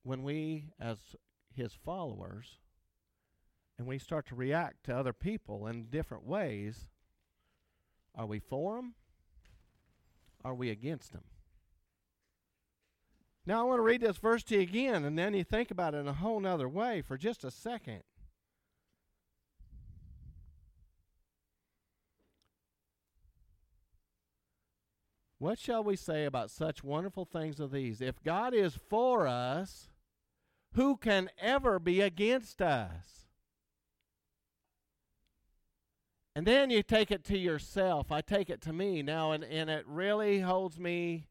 When 0.04 0.24
we 0.24 0.70
as 0.80 0.98
his 1.54 1.74
followers 1.74 2.60
and 3.78 3.88
we 3.88 4.00
start 4.00 4.28
to 4.28 4.36
react 4.36 4.86
to 4.86 4.96
other 4.96 5.14
people 5.14 5.68
in 5.68 5.86
different 5.86 6.26
ways, 6.26 6.88
are 8.16 8.26
we 8.26 8.40
for 8.40 8.78
them? 8.78 8.96
Are 10.44 10.56
we 10.56 10.70
against 10.70 11.12
them? 11.12 11.24
Now 13.48 13.62
I 13.62 13.64
want 13.64 13.80
to 13.80 13.84
read 13.84 14.02
this 14.02 14.18
verse 14.18 14.44
to 14.44 14.56
you 14.56 14.62
again, 14.62 15.06
and 15.06 15.18
then 15.18 15.34
you 15.34 15.46
think 15.46 15.72
about 15.72 15.94
it 15.94 16.00
in 16.00 16.08
a 16.10 16.14
whole 16.14 16.42
nother 16.42 16.68
way 16.68 17.02
for 17.02 17.18
just 17.18 17.46
a 17.46 17.50
second. 17.50 18.04
What 25.40 25.58
shall 25.58 25.82
we 25.82 25.96
say 25.96 26.26
about 26.26 26.52
such 26.52 26.84
wonderful 26.84 27.24
things 27.24 27.62
as 27.62 27.72
these? 27.72 28.02
If 28.02 28.22
God 28.22 28.54
is 28.54 28.78
for 28.90 29.28
us, 29.28 29.88
who 30.74 30.98
can 30.98 31.30
ever 31.40 31.80
be 31.80 32.02
against 32.02 32.62
us? 32.62 33.28
And 36.36 36.46
then 36.46 36.70
you 36.70 36.84
take 36.84 37.12
it 37.12 37.24
to 37.26 37.38
yourself. 37.38 38.12
I 38.12 38.20
take 38.20 38.50
it 38.50 38.60
to 38.64 38.74
me 38.74 39.02
now, 39.02 39.32
and, 39.32 39.46
and 39.46 39.70
it 39.70 39.88
really 39.88 40.42
holds 40.42 40.78
me 40.78 41.28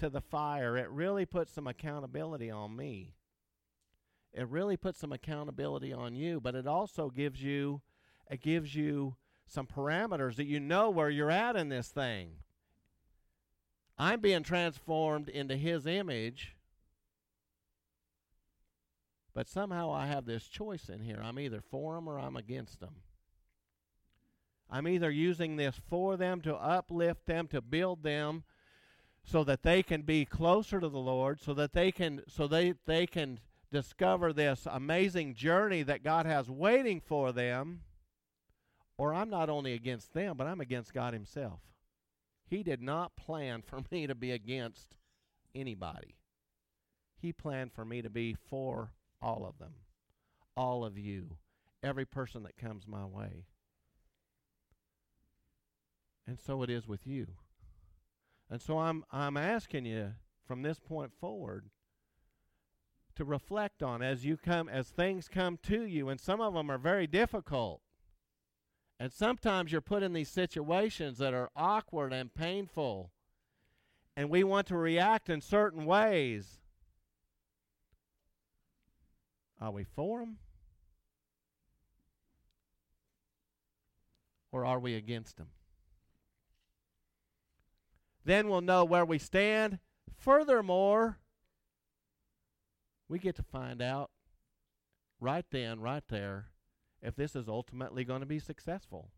to 0.00 0.10
the 0.10 0.20
fire. 0.20 0.76
It 0.76 0.90
really 0.90 1.26
puts 1.26 1.52
some 1.52 1.66
accountability 1.66 2.50
on 2.50 2.74
me. 2.74 3.14
It 4.32 4.48
really 4.48 4.76
puts 4.76 4.98
some 4.98 5.12
accountability 5.12 5.92
on 5.92 6.14
you, 6.14 6.40
but 6.40 6.54
it 6.54 6.66
also 6.66 7.10
gives 7.10 7.42
you 7.42 7.82
it 8.30 8.40
gives 8.40 8.74
you 8.74 9.16
some 9.46 9.66
parameters 9.66 10.36
that 10.36 10.46
you 10.46 10.60
know 10.60 10.88
where 10.88 11.10
you're 11.10 11.30
at 11.30 11.56
in 11.56 11.68
this 11.68 11.88
thing. 11.88 12.36
I'm 13.98 14.20
being 14.20 14.44
transformed 14.44 15.28
into 15.28 15.56
his 15.56 15.86
image. 15.86 16.56
But 19.34 19.48
somehow 19.48 19.92
I 19.92 20.06
have 20.06 20.24
this 20.24 20.46
choice 20.46 20.88
in 20.88 21.00
here. 21.00 21.20
I'm 21.22 21.38
either 21.38 21.60
for 21.60 21.94
them 21.94 22.08
or 22.08 22.18
I'm 22.18 22.36
against 22.36 22.80
them. 22.80 23.02
I'm 24.70 24.86
either 24.86 25.10
using 25.10 25.56
this 25.56 25.80
for 25.88 26.16
them 26.16 26.40
to 26.42 26.54
uplift 26.54 27.26
them, 27.26 27.48
to 27.48 27.60
build 27.60 28.02
them 28.02 28.44
so 29.24 29.44
that 29.44 29.62
they 29.62 29.82
can 29.82 30.02
be 30.02 30.24
closer 30.24 30.80
to 30.80 30.88
the 30.88 30.98
Lord, 30.98 31.40
so 31.40 31.54
that 31.54 31.72
they 31.72 31.92
can 31.92 32.22
so 32.28 32.46
they 32.46 32.74
they 32.86 33.06
can 33.06 33.40
discover 33.70 34.32
this 34.32 34.66
amazing 34.70 35.34
journey 35.34 35.82
that 35.82 36.02
God 36.02 36.26
has 36.26 36.50
waiting 36.50 37.00
for 37.00 37.32
them, 37.32 37.82
or 38.98 39.14
I'm 39.14 39.30
not 39.30 39.48
only 39.48 39.74
against 39.74 40.12
them, 40.12 40.36
but 40.36 40.46
I'm 40.46 40.60
against 40.60 40.92
God 40.92 41.12
himself. 41.12 41.60
He 42.48 42.62
did 42.62 42.82
not 42.82 43.16
plan 43.16 43.62
for 43.62 43.80
me 43.90 44.06
to 44.06 44.14
be 44.14 44.32
against 44.32 44.96
anybody. 45.54 46.16
He 47.16 47.32
planned 47.32 47.72
for 47.72 47.84
me 47.84 48.02
to 48.02 48.10
be 48.10 48.34
for 48.34 48.92
all 49.22 49.46
of 49.46 49.58
them, 49.58 49.74
all 50.56 50.84
of 50.84 50.96
you, 50.96 51.36
every 51.82 52.06
person 52.06 52.42
that 52.44 52.56
comes 52.56 52.86
my 52.86 53.04
way. 53.04 53.44
And 56.26 56.40
so 56.40 56.62
it 56.62 56.70
is 56.70 56.86
with 56.86 57.06
you. 57.06 57.26
And 58.50 58.60
so 58.60 58.78
I'm 58.78 59.04
I'm 59.12 59.36
asking 59.36 59.86
you 59.86 60.14
from 60.44 60.62
this 60.62 60.80
point 60.80 61.12
forward 61.20 61.70
to 63.14 63.24
reflect 63.24 63.82
on 63.82 64.02
as 64.02 64.24
you 64.24 64.36
come 64.36 64.68
as 64.68 64.88
things 64.88 65.28
come 65.28 65.58
to 65.64 65.84
you 65.84 66.08
and 66.08 66.20
some 66.20 66.40
of 66.40 66.54
them 66.54 66.70
are 66.70 66.78
very 66.78 67.06
difficult. 67.06 67.80
And 68.98 69.12
sometimes 69.12 69.72
you're 69.72 69.80
put 69.80 70.02
in 70.02 70.12
these 70.12 70.28
situations 70.28 71.18
that 71.18 71.32
are 71.32 71.50
awkward 71.54 72.12
and 72.12 72.34
painful. 72.34 73.12
And 74.16 74.28
we 74.28 74.44
want 74.44 74.66
to 74.66 74.76
react 74.76 75.30
in 75.30 75.40
certain 75.40 75.86
ways. 75.86 76.58
Are 79.58 79.70
we 79.70 79.84
for 79.84 80.20
them? 80.20 80.38
Or 84.52 84.66
are 84.66 84.80
we 84.80 84.94
against 84.94 85.36
them? 85.36 85.48
Then 88.24 88.48
we'll 88.48 88.60
know 88.60 88.84
where 88.84 89.04
we 89.04 89.18
stand. 89.18 89.78
Furthermore, 90.16 91.18
we 93.08 93.18
get 93.18 93.36
to 93.36 93.42
find 93.42 93.80
out 93.80 94.10
right 95.20 95.44
then, 95.50 95.80
right 95.80 96.04
there, 96.08 96.46
if 97.02 97.16
this 97.16 97.34
is 97.34 97.48
ultimately 97.48 98.04
going 98.04 98.20
to 98.20 98.26
be 98.26 98.38
successful. 98.38 99.10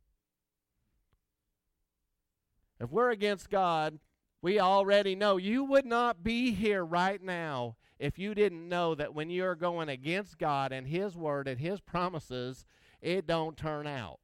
If 2.80 2.90
we're 2.90 3.10
against 3.10 3.50
God, 3.50 3.98
we 4.40 4.58
already 4.58 5.14
know 5.14 5.36
you 5.36 5.62
would 5.62 5.86
not 5.86 6.24
be 6.24 6.52
here 6.52 6.84
right 6.84 7.22
now 7.22 7.76
if 7.98 8.18
you 8.18 8.34
didn't 8.34 8.68
know 8.68 8.96
that 8.96 9.14
when 9.14 9.30
you're 9.30 9.54
going 9.54 9.88
against 9.88 10.36
God 10.36 10.72
and 10.72 10.88
His 10.88 11.16
Word 11.16 11.46
and 11.46 11.60
His 11.60 11.80
promises, 11.80 12.66
it 13.00 13.26
don't 13.26 13.56
turn 13.56 13.86
out. 13.86 14.18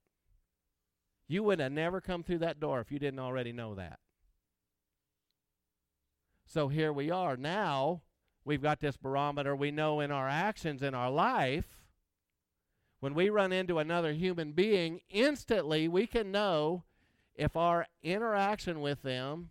You 1.28 1.44
would 1.44 1.60
have 1.60 1.70
never 1.70 2.00
come 2.00 2.24
through 2.24 2.38
that 2.38 2.58
door 2.58 2.80
if 2.80 2.90
you 2.90 2.98
didn't 2.98 3.20
already 3.20 3.52
know 3.52 3.76
that. 3.76 4.00
So 6.48 6.68
here 6.68 6.94
we 6.94 7.10
are. 7.10 7.36
Now 7.36 8.00
we've 8.42 8.62
got 8.62 8.80
this 8.80 8.96
barometer. 8.96 9.54
We 9.54 9.70
know 9.70 10.00
in 10.00 10.10
our 10.10 10.28
actions 10.28 10.82
in 10.82 10.94
our 10.94 11.10
life, 11.10 11.84
when 13.00 13.14
we 13.14 13.28
run 13.28 13.52
into 13.52 13.78
another 13.78 14.14
human 14.14 14.52
being, 14.52 15.02
instantly 15.10 15.88
we 15.88 16.06
can 16.06 16.32
know 16.32 16.84
if 17.34 17.54
our 17.54 17.86
interaction 18.02 18.80
with 18.80 19.02
them 19.02 19.50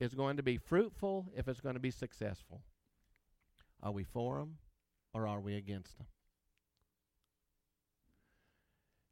is 0.00 0.14
going 0.14 0.36
to 0.36 0.42
be 0.42 0.56
fruitful, 0.56 1.28
if 1.36 1.46
it's 1.46 1.60
going 1.60 1.74
to 1.74 1.80
be 1.80 1.92
successful. 1.92 2.62
Are 3.80 3.92
we 3.92 4.02
for 4.02 4.38
them 4.40 4.58
or 5.14 5.28
are 5.28 5.40
we 5.40 5.54
against 5.54 5.96
them? 5.96 6.08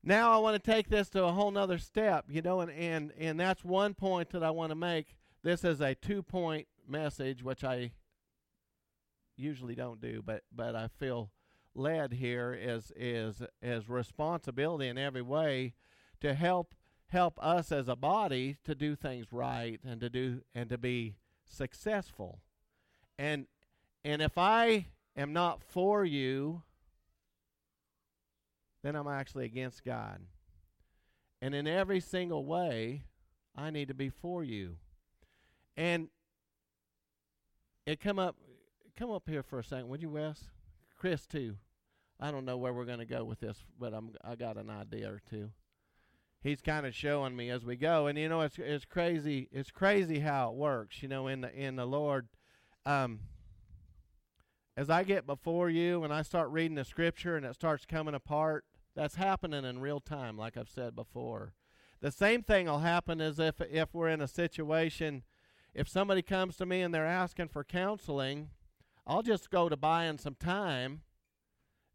Now 0.03 0.33
I 0.33 0.39
want 0.39 0.63
to 0.63 0.71
take 0.71 0.89
this 0.89 1.09
to 1.11 1.25
a 1.25 1.33
whole 1.33 1.53
nother 1.53 1.79
step, 1.79 2.25
you 2.29 2.43
know, 2.43 2.61
and, 2.61 2.73
and, 2.73 3.13
and 3.17 3.39
that's 3.39 3.65
one 3.65 3.95
point 3.95 4.31
that 4.31 4.43
I 4.43 4.51
want 4.51 4.71
to 4.71 4.77
make. 4.77 5.15
This 5.45 5.63
is 5.63 5.81
a 5.81 5.95
two 5.95 6.23
point 6.23 6.67
message, 6.91 7.43
which 7.43 7.65
I 7.65 7.93
usually 9.37 9.75
don't 9.75 10.01
do, 10.01 10.23
but 10.25 10.43
but 10.53 10.75
I 10.75 10.89
feel 10.89 11.31
led 11.75 12.13
here 12.13 12.53
is 12.53 12.93
is 12.97 13.43
is 13.63 13.89
responsibility 13.89 14.89
in 14.89 14.99
every 14.99 15.23
way 15.23 15.75
to 16.21 16.35
help 16.35 16.75
help 17.09 17.39
us 17.43 17.73
as 17.73 17.89
a 17.89 17.97
body 17.97 18.57
to 18.65 18.75
do 18.75 18.95
things 18.95 19.33
right 19.33 19.81
and 19.85 20.01
to 20.01 20.09
do 20.09 20.43
and 20.55 20.69
to 20.71 20.79
be 20.79 21.17
successful. 21.45 22.41
And 23.19 23.47
and 24.05 24.23
if 24.23 24.39
I 24.39 24.87
am 25.17 25.33
not 25.33 25.63
for 25.63 26.05
you, 26.05 26.63
then 28.83 28.97
I'm 28.97 29.09
actually 29.09 29.45
against 29.45 29.85
God. 29.85 30.21
And 31.43 31.55
in 31.55 31.67
every 31.67 32.01
single 32.01 32.45
way, 32.45 33.05
I 33.57 33.71
need 33.71 33.89
to 33.89 33.95
be 33.95 34.09
for 34.09 34.45
you. 34.45 34.77
And 35.77 36.09
it 37.91 38.01
come 38.01 38.19
up 38.19 38.37
come 38.97 39.11
up 39.11 39.29
here 39.29 39.43
for 39.43 39.59
a 39.59 39.65
second, 39.65 39.89
would 39.89 40.03
you, 40.03 40.11
Wes? 40.11 40.45
Chris 40.97 41.27
too. 41.27 41.57
I 42.21 42.31
don't 42.31 42.45
know 42.45 42.59
where 42.59 42.73
we're 42.73 42.85
going 42.85 42.99
to 42.99 43.07
go 43.07 43.25
with 43.25 43.41
this, 43.41 43.65
but 43.79 43.93
I'm 43.93 44.13
I 44.23 44.37
got 44.37 44.57
an 44.57 44.71
idea 44.71 45.11
or 45.11 45.21
two. 45.29 45.51
He's 46.43 46.63
kind 46.63 46.87
of 46.87 46.95
showing 46.95 47.35
me 47.35 47.51
as 47.51 47.65
we 47.65 47.77
go, 47.77 48.07
and 48.07 48.19
you 48.19 48.29
know 48.29 48.43
it's 48.43 48.59
it's 48.59 48.85
crazy. 48.85 49.49
It's 49.51 49.71
crazy 49.71 50.21
how 50.21 50.51
it 50.51 50.55
works. 50.55 51.03
You 51.03 51.09
know, 51.09 51.27
in 51.27 51.41
the 51.41 51.53
in 51.53 51.77
the 51.77 51.87
Lord, 51.87 52.29
um, 52.87 53.21
as 54.77 54.89
I 54.89 55.03
get 55.03 55.27
before 55.27 55.69
you 55.69 56.05
and 56.05 56.13
I 56.13 56.23
start 56.23 56.51
reading 56.51 56.77
the 56.77 56.85
scripture 56.85 57.37
and 57.37 57.45
it 57.45 57.55
starts 57.55 57.87
coming 57.87 58.15
apart, 58.15 58.65
that's 58.95 59.17
happening 59.17 59.65
in 59.65 59.81
real 59.81 60.01
time, 60.01 60.37
like 60.39 60.57
I've 60.57 60.71
said 60.71 60.95
before. 60.95 61.55
The 62.01 62.13
same 62.13 62.43
thing 62.43 62.67
will 62.67 62.79
happen 62.79 63.21
as 63.21 63.39
if 63.39 63.61
if 63.61 63.93
we're 63.93 64.09
in 64.09 64.21
a 64.21 64.29
situation 64.29 65.25
if 65.75 65.89
somebody 65.89 66.23
comes 66.23 66.57
to 66.57 66.67
me 66.67 66.83
and 66.83 66.93
they're 66.93 67.07
asking 67.07 67.49
for 67.49 67.65
counseling, 67.65 68.51
I'll 69.07 69.23
just 69.23 69.51
go 69.51 69.69
to 69.69 69.77
buying 69.77 70.19
some 70.19 70.35
time 70.35 71.03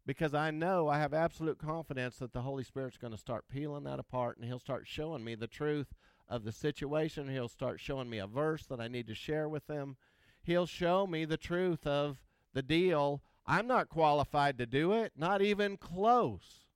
because 0.06 0.34
I 0.34 0.50
know 0.50 0.88
I 0.88 0.98
have 0.98 1.12
absolute 1.12 1.58
confidence 1.58 2.16
that 2.18 2.32
the 2.32 2.42
Holy 2.42 2.64
Spirit's 2.64 2.96
going 2.96 3.12
to 3.12 3.18
start 3.18 3.48
peeling 3.48 3.84
that 3.84 3.98
apart 3.98 4.36
and 4.36 4.46
He'll 4.46 4.58
start 4.58 4.86
showing 4.86 5.24
me 5.24 5.34
the 5.34 5.46
truth 5.46 5.94
of 6.28 6.44
the 6.44 6.52
situation. 6.52 7.28
He'll 7.28 7.48
start 7.48 7.80
showing 7.80 8.08
me 8.08 8.18
a 8.18 8.26
verse 8.26 8.64
that 8.66 8.80
I 8.80 8.88
need 8.88 9.06
to 9.08 9.14
share 9.14 9.48
with 9.48 9.66
them. 9.66 9.96
He'll 10.42 10.66
show 10.66 11.06
me 11.06 11.24
the 11.24 11.36
truth 11.36 11.86
of 11.86 12.22
the 12.54 12.62
deal. 12.62 13.22
I'm 13.46 13.66
not 13.66 13.88
qualified 13.88 14.58
to 14.58 14.66
do 14.66 14.92
it, 14.92 15.12
not 15.16 15.42
even 15.42 15.76
close. 15.76 16.66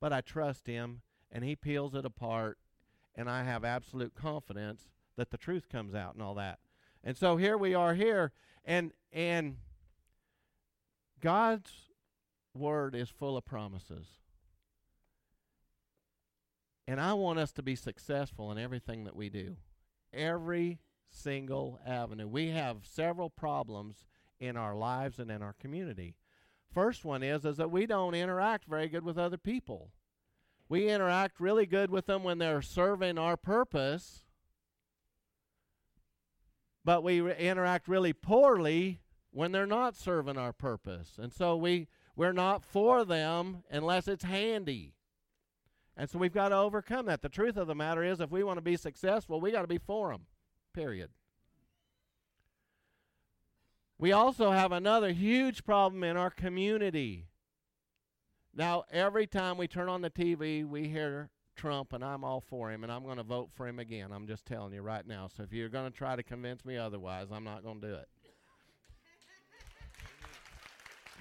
But 0.00 0.12
I 0.12 0.20
trust 0.20 0.66
Him 0.66 1.02
and 1.30 1.44
He 1.44 1.56
peels 1.56 1.94
it 1.94 2.04
apart, 2.04 2.58
and 3.14 3.28
I 3.28 3.42
have 3.42 3.64
absolute 3.64 4.14
confidence 4.14 4.88
that 5.16 5.30
the 5.30 5.38
truth 5.38 5.68
comes 5.68 5.94
out 5.94 6.14
and 6.14 6.22
all 6.22 6.34
that. 6.34 6.58
And 7.02 7.16
so 7.16 7.36
here 7.36 7.58
we 7.58 7.74
are 7.74 7.94
here, 7.94 8.32
and 8.64 8.92
and 9.12 9.56
God's 11.20 11.70
word 12.54 12.94
is 12.94 13.08
full 13.08 13.36
of 13.36 13.44
promises. 13.44 14.06
And 16.86 17.00
I 17.00 17.14
want 17.14 17.38
us 17.38 17.52
to 17.52 17.62
be 17.62 17.76
successful 17.76 18.52
in 18.52 18.58
everything 18.58 19.04
that 19.04 19.16
we 19.16 19.30
do. 19.30 19.56
Every 20.12 20.80
single 21.08 21.80
avenue. 21.86 22.28
We 22.28 22.48
have 22.48 22.78
several 22.82 23.30
problems 23.30 24.04
in 24.38 24.56
our 24.56 24.74
lives 24.74 25.18
and 25.18 25.30
in 25.30 25.42
our 25.42 25.54
community. 25.54 26.16
First 26.72 27.04
one 27.04 27.22
is 27.22 27.44
is 27.44 27.56
that 27.56 27.70
we 27.70 27.86
don't 27.86 28.14
interact 28.14 28.66
very 28.66 28.88
good 28.88 29.04
with 29.04 29.16
other 29.16 29.38
people. 29.38 29.90
We 30.68 30.88
interact 30.88 31.40
really 31.40 31.66
good 31.66 31.90
with 31.90 32.06
them 32.06 32.24
when 32.24 32.38
they're 32.38 32.62
serving 32.62 33.18
our 33.18 33.36
purpose, 33.36 34.23
but 36.84 37.02
we 37.02 37.20
re- 37.20 37.36
interact 37.36 37.88
really 37.88 38.12
poorly 38.12 39.00
when 39.30 39.52
they're 39.52 39.66
not 39.66 39.96
serving 39.96 40.38
our 40.38 40.52
purpose. 40.52 41.18
And 41.18 41.32
so 41.32 41.56
we 41.56 41.88
we're 42.16 42.32
not 42.32 42.64
for 42.64 43.04
them 43.04 43.64
unless 43.70 44.06
it's 44.06 44.24
handy. 44.24 44.94
And 45.96 46.08
so 46.08 46.18
we've 46.18 46.34
got 46.34 46.48
to 46.48 46.56
overcome 46.56 47.06
that. 47.06 47.22
The 47.22 47.28
truth 47.28 47.56
of 47.56 47.66
the 47.66 47.74
matter 47.74 48.02
is 48.02 48.20
if 48.20 48.30
we 48.30 48.44
want 48.44 48.58
to 48.58 48.62
be 48.62 48.76
successful, 48.76 49.40
we 49.40 49.52
got 49.52 49.62
to 49.62 49.68
be 49.68 49.78
for 49.78 50.12
them. 50.12 50.22
Period. 50.72 51.10
We 53.98 54.12
also 54.12 54.50
have 54.50 54.72
another 54.72 55.12
huge 55.12 55.64
problem 55.64 56.02
in 56.02 56.16
our 56.16 56.30
community. 56.30 57.28
Now, 58.52 58.84
every 58.90 59.26
time 59.26 59.56
we 59.56 59.68
turn 59.68 59.88
on 59.88 60.02
the 60.02 60.10
TV, 60.10 60.66
we 60.66 60.88
hear 60.88 61.30
Trump, 61.56 61.92
and 61.92 62.04
I'm 62.04 62.24
all 62.24 62.40
for 62.40 62.70
him, 62.70 62.82
and 62.82 62.92
I'm 62.92 63.04
going 63.04 63.16
to 63.16 63.22
vote 63.22 63.50
for 63.54 63.66
him 63.66 63.78
again. 63.78 64.12
I'm 64.12 64.26
just 64.26 64.44
telling 64.46 64.72
you 64.72 64.82
right 64.82 65.06
now. 65.06 65.28
So 65.34 65.42
if 65.42 65.52
you're 65.52 65.68
going 65.68 65.90
to 65.90 65.96
try 65.96 66.16
to 66.16 66.22
convince 66.22 66.64
me 66.64 66.76
otherwise, 66.76 67.28
I'm 67.32 67.44
not 67.44 67.62
going 67.62 67.80
to 67.80 67.86
do 67.86 67.94
it. 67.94 68.08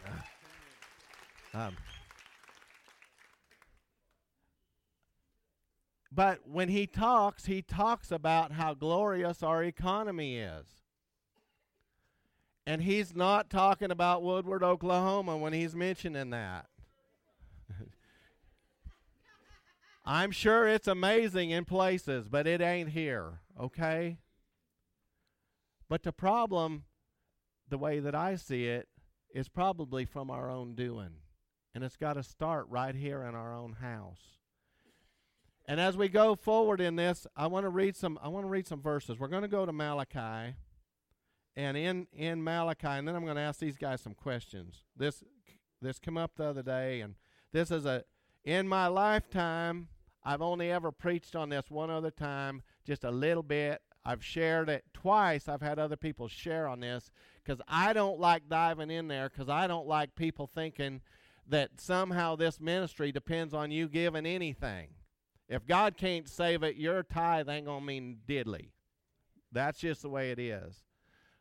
um, 1.54 1.78
but 6.12 6.40
when 6.48 6.70
he 6.70 6.86
talks, 6.86 7.46
he 7.46 7.62
talks 7.62 8.12
about 8.12 8.52
how 8.52 8.74
glorious 8.74 9.42
our 9.42 9.64
economy 9.64 10.38
is. 10.38 10.66
And 12.66 12.82
he's 12.82 13.16
not 13.16 13.50
talking 13.50 13.92
about 13.92 14.24
Woodward, 14.24 14.64
Oklahoma 14.64 15.38
when 15.38 15.54
he's 15.54 15.76
mentioning 15.76 16.30
that. 16.30 16.68
I'm 20.06 20.32
sure 20.32 20.68
it's 20.68 20.88
amazing 20.88 21.52
in 21.52 21.66
places, 21.66 22.28
but 22.28 22.46
it 22.46 22.62
ain't 22.62 22.90
here, 22.90 23.40
okay? 23.60 24.18
But 25.88 26.04
the 26.04 26.12
problem, 26.12 26.84
the 27.70 27.78
way 27.78 28.00
that 28.00 28.16
I 28.16 28.36
see 28.36 28.66
it, 28.66 28.90
is 29.34 29.48
probably 29.50 30.06
from 30.06 30.30
our 30.30 30.50
own 30.50 30.76
doing. 30.76 31.12
And 31.74 31.84
it's 31.84 31.96
got 31.96 32.14
to 32.14 32.24
start 32.24 32.68
right 32.70 32.94
here 32.94 33.24
in 33.24 33.34
our 33.34 33.54
own 33.54 33.74
house. 33.74 34.22
And 35.66 35.80
as 35.80 35.98
we 35.98 36.10
go 36.10 36.36
forward 36.36 36.82
in 36.82 36.98
this, 36.98 37.26
I 37.36 37.48
want 37.48 37.66
to 37.66 37.70
read 37.70 37.96
some 37.96 38.20
I 38.22 38.28
want 38.28 38.46
to 38.46 38.50
read 38.50 38.68
some 38.68 38.82
verses. 38.82 39.18
We're 39.18 39.28
going 39.28 39.44
to 39.44 39.48
go 39.48 39.66
to 39.66 39.72
Malachi. 39.72 40.56
And 41.56 41.78
in 41.78 42.08
in 42.12 42.44
Malachi, 42.44 42.88
and 42.88 43.08
then 43.08 43.16
I'm 43.16 43.24
going 43.24 43.38
to 43.38 43.42
ask 43.42 43.60
these 43.60 43.78
guys 43.78 44.02
some 44.02 44.14
questions. 44.14 44.84
This 44.96 45.24
this 45.82 46.00
came 46.00 46.18
up 46.18 46.36
the 46.36 46.46
other 46.46 46.64
day 46.64 47.02
and 47.02 47.16
this 47.54 47.72
is 47.72 47.86
a 47.86 48.04
in 48.44 48.68
my 48.68 48.88
lifetime, 48.88 49.88
I've 50.26 50.42
only 50.42 50.72
ever 50.72 50.92
preached 50.92 51.36
on 51.36 51.50
this 51.50 51.70
one 51.70 51.90
other 51.90 52.12
time, 52.12 52.62
just 52.86 53.04
a 53.04 53.12
little 53.12 53.44
bit. 53.44 53.82
I've 54.06 54.24
shared 54.24 54.70
it 54.70 54.84
twice. 54.94 55.48
I've 55.48 55.62
had 55.62 55.80
other 55.80 55.96
people 55.96 56.28
share 56.28 56.68
on 56.68 56.82
this 56.82 57.12
because 57.44 57.62
I 57.68 57.94
don't 57.94 58.20
like 58.20 58.50
diving 58.50 58.92
in 58.92 59.08
there 59.08 59.30
because 59.30 59.50
I 59.50 59.68
don't 59.68 59.88
like 59.88 60.16
people 60.16 60.48
thinking 60.48 61.02
that 61.48 61.80
somehow 61.80 62.36
this 62.36 62.60
ministry 62.60 63.12
depends 63.12 63.54
on 63.54 63.72
you 63.72 63.88
giving 63.88 64.26
anything. 64.26 64.90
If 65.50 65.66
God 65.66 65.98
can't 65.98 66.28
save 66.28 66.64
it, 66.64 66.78
your 66.78 67.04
tithe 67.04 67.50
ain't 67.50 67.66
going 67.66 67.82
to 67.82 67.86
mean 67.86 68.18
diddly. 68.28 68.72
That's 69.52 69.80
just 69.80 70.02
the 70.02 70.10
way 70.10 70.32
it 70.32 70.40
is. 70.40 70.84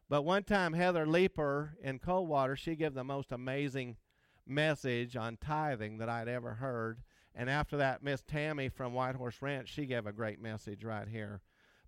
But 0.09 0.23
one 0.23 0.45
time, 0.45 0.75
Heather 0.75 1.07
Leeper 1.07 1.77
in 1.83 1.99
Coldwater, 1.99 2.57
she 2.57 2.77
gave 2.77 2.95
the 2.95 3.05
most 3.05 3.33
amazing 3.33 3.97
message 4.47 5.17
on 5.17 5.39
tithing 5.39 5.99
that 5.99 6.09
I'd 6.09 6.29
ever 6.29 6.55
heard. 6.55 7.03
And 7.35 7.49
after 7.49 7.77
that, 7.79 8.03
Miss 8.03 8.23
Tammy 8.23 8.69
from 8.69 8.93
White 8.93 9.17
Horse 9.17 9.41
Ranch, 9.41 9.69
she 9.69 9.87
gave 9.87 10.07
a 10.07 10.13
great 10.13 10.41
message 10.41 10.85
right 10.85 11.09
here. 11.09 11.41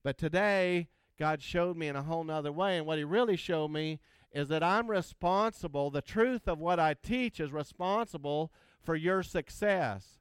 But 0.02 0.16
today, 0.16 0.88
God 1.18 1.42
showed 1.42 1.76
me 1.76 1.88
in 1.88 1.96
a 1.96 2.02
whole 2.02 2.24
nother 2.24 2.52
way. 2.52 2.78
And 2.78 2.86
what 2.86 2.98
He 2.98 3.04
really 3.04 3.36
showed 3.36 3.70
me 3.70 4.00
is 4.32 4.48
that 4.48 4.62
I'm 4.62 4.90
responsible. 4.90 5.90
The 5.90 6.02
truth 6.02 6.48
of 6.48 6.58
what 6.58 6.80
I 6.80 6.94
teach 6.94 7.40
is 7.40 7.52
responsible 7.52 8.52
for 8.82 8.96
your 8.96 9.22
success. 9.22 10.18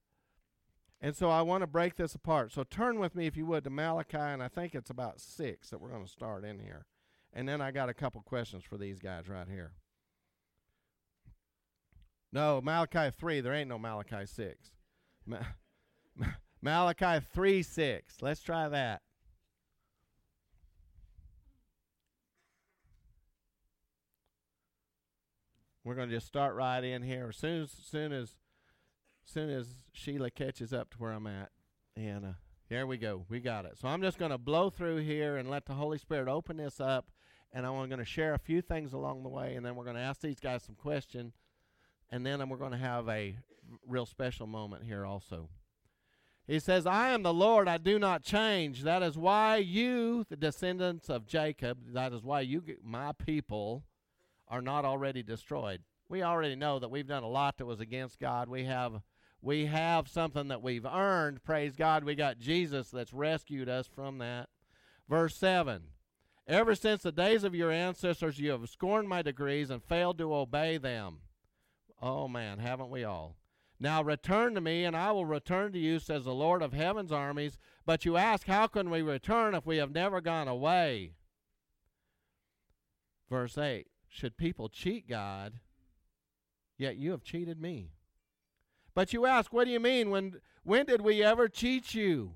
And 1.01 1.15
so 1.15 1.29
I 1.29 1.41
want 1.41 1.61
to 1.61 1.67
break 1.67 1.95
this 1.95 2.15
apart. 2.15 2.53
So 2.53 2.63
turn 2.63 2.99
with 2.99 3.15
me, 3.15 3.27
if 3.27 3.35
you 3.35 3.45
would, 3.47 3.65
to 3.65 3.69
Malachi, 3.69 4.17
and 4.17 4.41
I 4.41 4.47
think 4.47 4.73
it's 4.73 4.89
about 4.89 5.19
six 5.19 5.69
that 5.69 5.81
we're 5.81 5.89
going 5.89 6.05
to 6.05 6.11
start 6.11 6.45
in 6.45 6.59
here. 6.59 6.85
And 7.33 7.49
then 7.49 7.59
I 7.59 7.71
got 7.71 7.89
a 7.89 7.93
couple 7.93 8.21
questions 8.21 8.63
for 8.63 8.77
these 8.77 8.99
guys 8.99 9.27
right 9.27 9.47
here. 9.49 9.73
No, 12.31 12.61
Malachi 12.61 13.11
3. 13.17 13.41
There 13.41 13.53
ain't 13.53 13.69
no 13.69 13.79
Malachi 13.79 14.25
6. 14.25 14.72
Ma- 15.25 15.37
Malachi 16.61 17.25
3 17.33 17.63
6. 17.63 18.15
Let's 18.21 18.41
try 18.41 18.69
that. 18.69 19.01
We're 25.83 25.95
going 25.95 26.07
to 26.07 26.15
just 26.15 26.27
start 26.27 26.55
right 26.55 26.81
in 26.81 27.01
here 27.01 27.27
as 27.29 27.37
soon 27.37 27.63
as 27.63 27.71
soon 27.71 28.13
as 28.13 28.35
soon 29.25 29.49
as 29.49 29.75
Sheila 29.91 30.31
catches 30.31 30.71
up 30.71 30.89
to 30.91 30.97
where 30.97 31.11
I'm 31.11 31.27
at. 31.27 31.49
And 31.97 32.25
uh, 32.25 32.31
there 32.69 32.87
we 32.87 32.97
go. 32.97 33.25
We 33.29 33.41
got 33.41 33.65
it. 33.65 33.77
So 33.77 33.89
I'm 33.89 34.01
just 34.01 34.17
going 34.17 34.31
to 34.31 34.37
blow 34.37 34.69
through 34.69 34.97
here 34.97 35.35
and 35.35 35.49
let 35.49 35.65
the 35.65 35.73
Holy 35.73 35.97
Spirit 35.97 36.29
open 36.29 36.57
this 36.57 36.79
up. 36.79 37.11
And 37.51 37.65
I'm 37.65 37.73
going 37.73 37.99
to 37.99 38.05
share 38.05 38.33
a 38.33 38.39
few 38.39 38.61
things 38.61 38.93
along 38.93 39.21
the 39.21 39.29
way, 39.29 39.53
and 39.53 39.63
then 39.63 39.75
we're 39.75 39.83
going 39.83 39.95
to 39.95 40.01
ask 40.01 40.21
these 40.21 40.39
guys 40.39 40.63
some 40.63 40.73
questions, 40.73 41.35
and 42.09 42.25
then 42.25 42.49
we're 42.49 42.57
going 42.57 42.71
to 42.71 42.79
have 42.79 43.07
a 43.07 43.35
real 43.87 44.05
special 44.05 44.47
moment 44.47 44.83
here 44.83 45.05
also. 45.05 45.49
He 46.45 46.59
says, 46.59 46.85
I 46.85 47.09
am 47.09 47.23
the 47.23 47.33
Lord, 47.33 47.69
I 47.69 47.77
do 47.77 47.97
not 47.97 48.23
change. 48.23 48.83
That 48.83 49.01
is 49.01 49.17
why 49.17 49.57
you, 49.57 50.25
the 50.29 50.35
descendants 50.35 51.09
of 51.09 51.25
Jacob, 51.25 51.77
that 51.93 52.11
is 52.11 52.21
why 52.21 52.41
you, 52.41 52.63
my 52.83 53.13
people, 53.13 53.85
are 54.49 54.61
not 54.61 54.83
already 54.83 55.23
destroyed. 55.23 55.81
We 56.09 56.21
already 56.21 56.55
know 56.55 56.79
that 56.79 56.91
we've 56.91 57.07
done 57.07 57.23
a 57.23 57.29
lot 57.29 57.57
that 57.57 57.65
was 57.65 57.79
against 57.79 58.19
God. 58.19 58.49
We 58.49 58.65
have 58.65 59.01
we 59.41 59.65
have 59.65 60.07
something 60.07 60.47
that 60.47 60.61
we've 60.61 60.85
earned. 60.85 61.43
Praise 61.43 61.75
God. 61.75 62.05
We 62.05 62.15
got 62.15 62.39
Jesus 62.39 62.89
that's 62.89 63.11
rescued 63.11 63.67
us 63.67 63.87
from 63.87 64.19
that. 64.19 64.47
Verse 65.09 65.35
7 65.35 65.81
Ever 66.47 66.75
since 66.75 67.03
the 67.03 67.11
days 67.11 67.43
of 67.43 67.55
your 67.55 67.71
ancestors, 67.71 68.39
you 68.39 68.51
have 68.51 68.69
scorned 68.69 69.07
my 69.07 69.21
decrees 69.21 69.69
and 69.69 69.83
failed 69.83 70.17
to 70.17 70.33
obey 70.33 70.77
them. 70.77 71.19
Oh, 72.01 72.27
man, 72.27 72.59
haven't 72.59 72.89
we 72.89 73.03
all? 73.05 73.37
Now 73.83 74.01
return 74.01 74.55
to 74.55 74.61
me, 74.61 74.85
and 74.85 74.95
I 74.95 75.11
will 75.11 75.25
return 75.25 75.73
to 75.73 75.77
you, 75.77 75.99
says 75.99 76.23
the 76.23 76.33
Lord 76.33 76.61
of 76.61 76.71
heaven's 76.71 77.11
armies. 77.11 77.57
But 77.85 78.05
you 78.05 78.15
ask, 78.15 78.47
How 78.47 78.65
can 78.65 78.89
we 78.89 79.01
return 79.01 79.53
if 79.53 79.65
we 79.65 79.75
have 79.75 79.91
never 79.91 80.21
gone 80.21 80.47
away? 80.47 81.11
Verse 83.29 83.57
8 83.57 83.87
Should 84.07 84.37
people 84.37 84.69
cheat 84.69 85.09
God? 85.09 85.59
Yet 86.77 86.95
you 86.95 87.11
have 87.11 87.25
cheated 87.25 87.59
me. 87.59 87.89
But 88.95 89.11
you 89.11 89.25
ask, 89.25 89.51
What 89.51 89.65
do 89.65 89.71
you 89.71 89.81
mean? 89.81 90.09
When, 90.09 90.39
when 90.63 90.85
did 90.85 91.01
we 91.01 91.21
ever 91.21 91.49
cheat 91.49 91.93
you? 91.93 92.35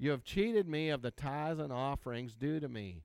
You 0.00 0.10
have 0.10 0.24
cheated 0.24 0.66
me 0.66 0.88
of 0.88 1.02
the 1.02 1.12
tithes 1.12 1.60
and 1.60 1.72
offerings 1.72 2.34
due 2.34 2.58
to 2.58 2.68
me. 2.68 3.04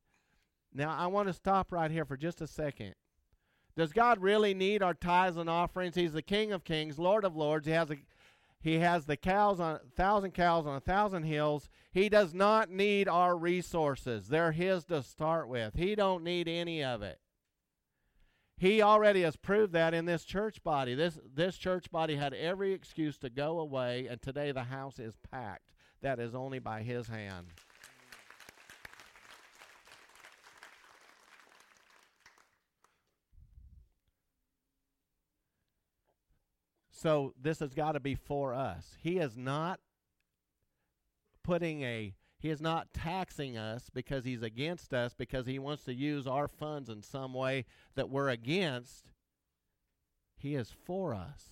Now, 0.74 0.98
I 0.98 1.06
want 1.06 1.28
to 1.28 1.34
stop 1.34 1.72
right 1.72 1.92
here 1.92 2.06
for 2.06 2.18
just 2.18 2.42
a 2.42 2.48
second 2.48 2.96
Does 3.76 3.92
God 3.92 4.20
really 4.20 4.54
need 4.54 4.82
our 4.82 4.94
tithes 4.94 5.38
and 5.38 5.50
offerings? 5.50 5.96
He's 5.96 6.14
the 6.14 6.22
King 6.22 6.54
of 6.54 6.64
Kings, 6.64 6.98
Lord 6.98 7.26
of 7.26 7.36
Lords. 7.36 7.66
He 7.66 7.74
has 7.74 7.92
a 7.92 7.98
he 8.62 8.80
has 8.80 9.06
the 9.06 9.18
cows 9.18 9.60
on 9.60 9.76
a 9.76 9.80
thousand 9.96 10.32
cows 10.32 10.66
on 10.66 10.76
a 10.76 10.80
thousand 10.80 11.24
hills. 11.24 11.70
He 11.92 12.10
does 12.10 12.34
not 12.34 12.72
need 12.72 13.08
our 13.08 13.38
resources. 13.38 14.28
They're 14.28 14.54
his 14.54 14.86
to 14.86 15.04
start 15.04 15.48
with. 15.48 15.76
He 15.76 15.94
don't 15.94 16.24
need 16.24 16.48
any 16.48 16.84
of 16.84 17.04
it. 17.04 17.20
He 18.58 18.82
already 18.82 19.22
has 19.22 19.36
proved 19.36 19.74
that 19.74 19.94
in 19.94 20.06
this 20.06 20.24
church 20.24 20.64
body. 20.64 20.96
This 20.96 21.20
this 21.36 21.58
church 21.58 21.92
body 21.92 22.16
had 22.16 22.34
every 22.34 22.74
excuse 22.74 23.18
to 23.20 23.30
go 23.30 23.60
away, 23.60 24.08
and 24.10 24.22
today 24.22 24.52
the 24.52 24.64
house 24.64 24.98
is 24.98 25.16
packed. 25.32 25.74
That 26.02 26.20
is 26.20 26.34
only 26.34 26.60
by 26.60 26.82
his 26.82 27.08
hand. 27.08 27.48
So 36.98 37.34
this 37.40 37.60
has 37.60 37.74
got 37.74 37.92
to 37.92 38.00
be 38.00 38.16
for 38.16 38.54
us. 38.54 38.96
He 39.02 39.18
is 39.18 39.36
not 39.38 39.82
putting 41.44 41.82
a 41.82 42.16
he 42.40 42.50
is 42.50 42.62
not 42.62 42.94
taxing 42.94 43.58
us 43.58 43.90
because 43.94 44.24
he's 44.24 44.42
against 44.42 44.94
us 44.94 45.14
because 45.14 45.46
he 45.46 45.60
wants 45.60 45.84
to 45.86 45.94
use 45.94 46.26
our 46.26 46.48
funds 46.48 46.90
in 46.90 47.02
some 47.02 47.34
way 47.34 47.66
that 47.96 48.10
we're 48.10 48.30
against. 48.30 49.12
He 50.38 50.56
is 50.56 50.72
for 50.86 51.14
us. 51.14 51.50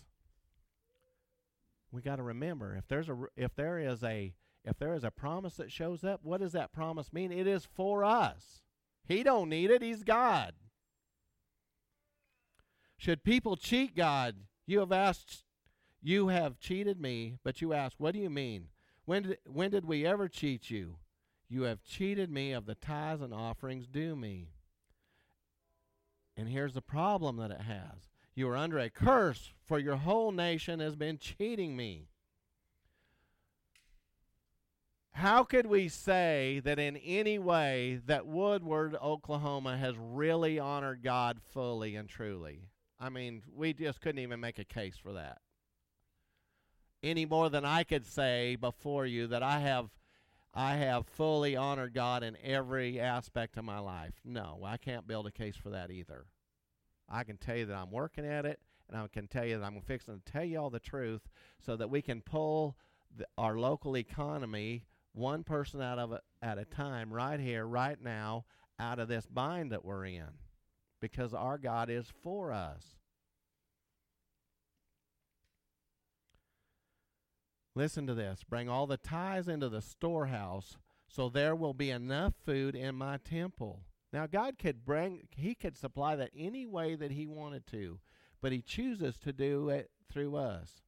We 1.91 2.01
got 2.01 2.17
to 2.17 2.23
remember 2.23 2.75
if 2.77 2.87
there's 2.87 3.09
a 3.09 3.25
if 3.35 3.53
there 3.55 3.79
is 3.79 4.01
a 4.01 4.33
if 4.63 4.77
there 4.77 4.93
is 4.93 5.03
a 5.03 5.11
promise 5.11 5.55
that 5.55 5.73
shows 5.73 6.05
up, 6.05 6.21
what 6.23 6.39
does 6.39 6.53
that 6.53 6.71
promise 6.71 7.11
mean? 7.11 7.33
It 7.33 7.47
is 7.47 7.65
for 7.65 8.05
us. 8.05 8.61
He 9.05 9.23
don't 9.23 9.49
need 9.49 9.71
it, 9.71 9.81
he's 9.81 10.03
God. 10.03 10.53
Should 12.97 13.25
people 13.25 13.57
cheat 13.57 13.93
God? 13.93 14.35
You 14.65 14.79
have 14.79 14.91
asked, 14.91 15.43
you 16.01 16.29
have 16.29 16.59
cheated 16.59 16.99
me, 16.99 17.37
but 17.43 17.61
you 17.61 17.73
ask, 17.73 17.95
what 17.97 18.13
do 18.13 18.19
you 18.19 18.29
mean? 18.29 18.67
When 19.05 19.23
did, 19.23 19.37
when 19.45 19.71
did 19.71 19.85
we 19.85 20.05
ever 20.05 20.27
cheat 20.27 20.69
you? 20.69 20.97
You 21.49 21.63
have 21.63 21.83
cheated 21.83 22.31
me 22.31 22.51
of 22.53 22.65
the 22.65 22.75
tithes 22.75 23.21
and 23.21 23.33
offerings 23.33 23.87
due 23.87 24.15
me. 24.15 24.49
And 26.35 26.47
here's 26.47 26.73
the 26.73 26.81
problem 26.81 27.37
that 27.37 27.51
it 27.51 27.61
has 27.61 28.09
you 28.35 28.49
are 28.49 28.57
under 28.57 28.79
a 28.79 28.89
curse, 28.89 29.53
for 29.63 29.77
your 29.77 29.97
whole 29.97 30.31
nation 30.31 30.79
has 30.79 30.95
been 30.95 31.19
cheating 31.19 31.75
me. 31.75 32.07
How 35.11 35.43
could 35.43 35.67
we 35.67 35.87
say 35.89 36.59
that 36.63 36.79
in 36.79 36.97
any 36.97 37.37
way 37.37 38.01
that 38.07 38.25
Woodward, 38.25 38.95
Oklahoma 38.99 39.77
has 39.77 39.95
really 39.95 40.57
honored 40.57 41.03
God 41.03 41.39
fully 41.53 41.95
and 41.95 42.09
truly? 42.09 42.69
I 43.03 43.09
mean, 43.09 43.43
we 43.53 43.73
just 43.73 43.99
couldn't 43.99 44.21
even 44.21 44.39
make 44.39 44.59
a 44.59 44.63
case 44.63 44.95
for 44.95 45.11
that. 45.11 45.39
Any 47.03 47.25
more 47.25 47.49
than 47.49 47.65
I 47.65 47.83
could 47.83 48.05
say 48.05 48.55
before 48.55 49.05
you 49.05 49.27
that 49.27 49.43
I 49.43 49.59
have 49.59 49.89
I 50.53 50.75
have 50.75 51.05
fully 51.07 51.57
honored 51.57 51.93
God 51.93 52.23
in 52.23 52.37
every 52.41 53.01
aspect 53.01 53.57
of 53.57 53.65
my 53.65 53.79
life. 53.79 54.13
No, 54.23 54.61
I 54.63 54.77
can't 54.77 55.05
build 55.05 55.27
a 55.27 55.31
case 55.31 55.57
for 55.57 55.71
that 55.71 55.91
either. 55.91 56.27
I 57.09 57.25
can 57.25 57.35
tell 57.35 57.57
you 57.57 57.65
that 57.65 57.75
I'm 57.75 57.91
working 57.91 58.25
at 58.25 58.45
it, 58.45 58.61
and 58.87 58.97
I 58.97 59.05
can 59.07 59.27
tell 59.27 59.45
you 59.45 59.59
that 59.59 59.65
I'm 59.65 59.81
fixing 59.81 60.21
to 60.21 60.31
tell 60.31 60.45
you 60.45 60.59
all 60.59 60.69
the 60.69 60.79
truth 60.79 61.27
so 61.59 61.75
that 61.75 61.89
we 61.89 62.01
can 62.01 62.21
pull 62.21 62.77
the, 63.13 63.25
our 63.37 63.57
local 63.57 63.97
economy 63.97 64.85
one 65.11 65.43
person 65.43 65.81
out 65.81 65.99
of 65.99 66.13
it 66.13 66.21
at 66.41 66.57
a 66.57 66.65
time 66.65 67.11
right 67.11 67.39
here, 67.39 67.65
right 67.65 68.01
now, 68.01 68.45
out 68.79 68.99
of 68.99 69.09
this 69.09 69.25
bind 69.25 69.73
that 69.73 69.83
we're 69.83 70.05
in 70.05 70.42
because 71.03 71.33
our 71.33 71.57
God 71.57 71.89
is 71.89 72.07
for 72.21 72.53
us. 72.53 72.95
Listen 77.75 78.07
to 78.07 78.13
this. 78.13 78.45
Bring 78.49 78.69
all 78.69 78.87
the 78.87 78.95
tithes 78.95 79.49
into 79.49 79.67
the 79.67 79.81
storehouse, 79.81 80.77
so 81.09 81.27
there 81.27 81.57
will 81.57 81.73
be 81.73 81.89
enough 81.89 82.35
food 82.45 82.73
in 82.73 82.95
my 82.95 83.17
temple. 83.17 83.81
Now 84.13 84.27
God 84.27 84.57
could 84.57 84.85
bring 84.85 85.27
he 85.35 85.55
could 85.55 85.75
supply 85.75 86.15
that 86.15 86.31
any 86.33 86.65
way 86.65 86.95
that 86.95 87.11
he 87.11 87.27
wanted 87.27 87.67
to, 87.67 87.99
but 88.41 88.53
he 88.53 88.61
chooses 88.61 89.17
to 89.17 89.33
do 89.33 89.67
it 89.67 89.91
through 90.09 90.37
us. 90.37 90.83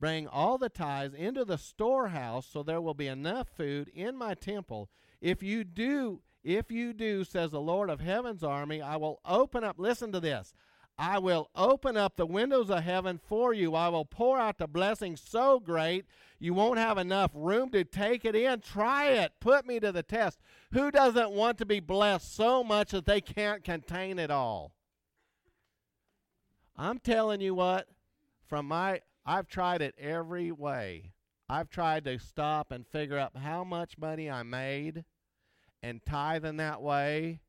Bring 0.00 0.26
all 0.26 0.56
the 0.56 0.70
tithes 0.70 1.12
into 1.14 1.44
the 1.44 1.58
storehouse 1.58 2.46
so 2.50 2.62
there 2.62 2.80
will 2.80 2.94
be 2.94 3.06
enough 3.06 3.48
food 3.54 3.88
in 3.88 4.16
my 4.16 4.32
temple. 4.32 4.88
If 5.20 5.42
you 5.42 5.62
do 5.62 6.22
if 6.42 6.70
you 6.70 6.92
do, 6.92 7.24
says 7.24 7.50
the 7.50 7.60
Lord 7.60 7.90
of 7.90 8.00
heaven's 8.00 8.42
army, 8.42 8.82
I 8.82 8.96
will 8.96 9.20
open 9.24 9.64
up, 9.64 9.78
listen 9.78 10.12
to 10.12 10.20
this. 10.20 10.54
I 10.98 11.18
will 11.18 11.48
open 11.56 11.96
up 11.96 12.16
the 12.16 12.26
windows 12.26 12.70
of 12.70 12.82
heaven 12.82 13.18
for 13.18 13.54
you. 13.54 13.74
I 13.74 13.88
will 13.88 14.04
pour 14.04 14.38
out 14.38 14.58
the 14.58 14.66
blessing 14.66 15.16
so 15.16 15.58
great 15.58 16.04
you 16.38 16.54
won't 16.54 16.78
have 16.78 16.98
enough 16.98 17.30
room 17.34 17.70
to 17.70 17.84
take 17.84 18.24
it 18.24 18.34
in. 18.34 18.60
Try 18.60 19.08
it. 19.08 19.32
Put 19.40 19.66
me 19.66 19.80
to 19.80 19.92
the 19.92 20.02
test. 20.02 20.40
Who 20.72 20.90
doesn't 20.90 21.30
want 21.30 21.58
to 21.58 21.66
be 21.66 21.80
blessed 21.80 22.34
so 22.34 22.62
much 22.62 22.90
that 22.90 23.06
they 23.06 23.20
can't 23.20 23.64
contain 23.64 24.18
it 24.18 24.30
all? 24.30 24.72
I'm 26.76 26.98
telling 26.98 27.40
you 27.40 27.54
what, 27.54 27.86
from 28.44 28.66
my 28.66 29.00
I've 29.24 29.46
tried 29.46 29.82
it 29.82 29.94
every 29.98 30.50
way. 30.50 31.12
I've 31.48 31.70
tried 31.70 32.04
to 32.06 32.18
stop 32.18 32.72
and 32.72 32.86
figure 32.86 33.18
out 33.18 33.36
how 33.36 33.62
much 33.62 33.98
money 33.98 34.28
I 34.28 34.42
made 34.42 35.04
and 35.82 36.04
tithe 36.04 36.44
in 36.44 36.56
that 36.58 36.82
way. 36.82 37.40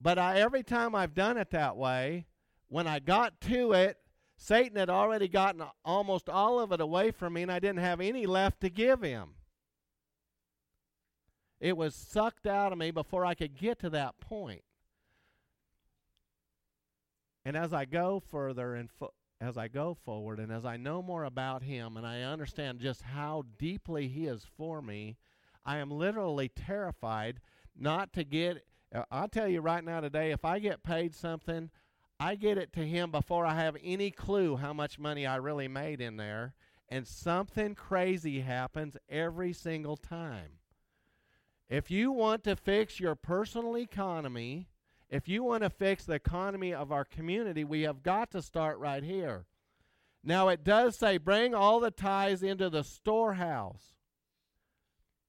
But 0.00 0.18
I, 0.18 0.40
every 0.40 0.62
time 0.62 0.94
I've 0.94 1.14
done 1.14 1.36
it 1.36 1.50
that 1.50 1.76
way, 1.76 2.26
when 2.68 2.86
I 2.86 2.98
got 2.98 3.40
to 3.42 3.72
it, 3.72 3.98
Satan 4.36 4.76
had 4.76 4.90
already 4.90 5.28
gotten 5.28 5.62
almost 5.84 6.28
all 6.28 6.58
of 6.58 6.72
it 6.72 6.80
away 6.80 7.10
from 7.10 7.34
me, 7.34 7.42
and 7.42 7.52
I 7.52 7.58
didn't 7.58 7.78
have 7.78 8.00
any 8.00 8.26
left 8.26 8.60
to 8.60 8.68
give 8.68 9.02
him. 9.02 9.30
It 11.60 11.76
was 11.76 11.94
sucked 11.94 12.46
out 12.46 12.72
of 12.72 12.78
me 12.78 12.90
before 12.90 13.24
I 13.24 13.34
could 13.34 13.56
get 13.56 13.78
to 13.80 13.90
that 13.90 14.20
point. 14.20 14.62
And 17.44 17.56
as 17.56 17.72
I 17.72 17.84
go 17.84 18.20
further 18.20 18.74
and 18.74 18.90
fo- 18.90 19.14
as 19.40 19.56
I 19.58 19.68
go 19.68 19.94
forward, 19.94 20.40
and 20.40 20.50
as 20.50 20.64
I 20.64 20.76
know 20.76 21.02
more 21.02 21.24
about 21.24 21.62
Him, 21.62 21.96
and 21.96 22.06
I 22.06 22.22
understand 22.22 22.80
just 22.80 23.02
how 23.02 23.44
deeply 23.58 24.08
He 24.08 24.26
is 24.26 24.46
for 24.56 24.80
me, 24.80 25.16
I 25.64 25.78
am 25.78 25.90
literally 25.90 26.48
terrified 26.48 27.40
not 27.76 28.12
to 28.14 28.24
get. 28.24 28.64
Uh, 28.94 29.04
I'll 29.10 29.28
tell 29.28 29.48
you 29.48 29.60
right 29.60 29.84
now 29.84 30.00
today, 30.00 30.30
if 30.32 30.44
I 30.44 30.58
get 30.58 30.82
paid 30.82 31.14
something, 31.14 31.70
I 32.20 32.36
get 32.36 32.58
it 32.58 32.72
to 32.74 32.86
him 32.86 33.10
before 33.10 33.44
I 33.46 33.54
have 33.54 33.76
any 33.82 34.10
clue 34.10 34.56
how 34.56 34.72
much 34.72 34.98
money 34.98 35.26
I 35.26 35.36
really 35.36 35.68
made 35.68 36.00
in 36.00 36.16
there. 36.16 36.54
And 36.88 37.06
something 37.06 37.74
crazy 37.74 38.40
happens 38.40 38.96
every 39.08 39.52
single 39.52 39.96
time. 39.96 40.58
If 41.68 41.90
you 41.90 42.12
want 42.12 42.44
to 42.44 42.56
fix 42.56 43.00
your 43.00 43.14
personal 43.14 43.76
economy, 43.76 44.68
if 45.08 45.28
you 45.28 45.42
want 45.42 45.62
to 45.62 45.70
fix 45.70 46.04
the 46.04 46.14
economy 46.14 46.74
of 46.74 46.92
our 46.92 47.04
community, 47.04 47.64
we 47.64 47.82
have 47.82 48.02
got 48.02 48.30
to 48.32 48.42
start 48.42 48.78
right 48.78 49.02
here. 49.02 49.46
Now, 50.22 50.48
it 50.48 50.62
does 50.62 50.96
say, 50.96 51.18
bring 51.18 51.54
all 51.54 51.80
the 51.80 51.90
tithes 51.90 52.42
into 52.42 52.70
the 52.70 52.84
storehouse 52.84 53.94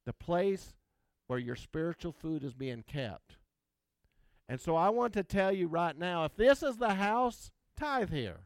the 0.05 0.13
place 0.13 0.73
where 1.27 1.39
your 1.39 1.55
spiritual 1.55 2.11
food 2.11 2.43
is 2.43 2.53
being 2.53 2.83
kept. 2.83 3.37
And 4.47 4.59
so 4.59 4.75
I 4.75 4.89
want 4.89 5.13
to 5.13 5.23
tell 5.23 5.51
you 5.51 5.67
right 5.67 5.97
now 5.97 6.25
if 6.25 6.35
this 6.35 6.61
is 6.61 6.77
the 6.77 6.93
house, 6.95 7.51
tithe 7.77 8.11
here. 8.11 8.41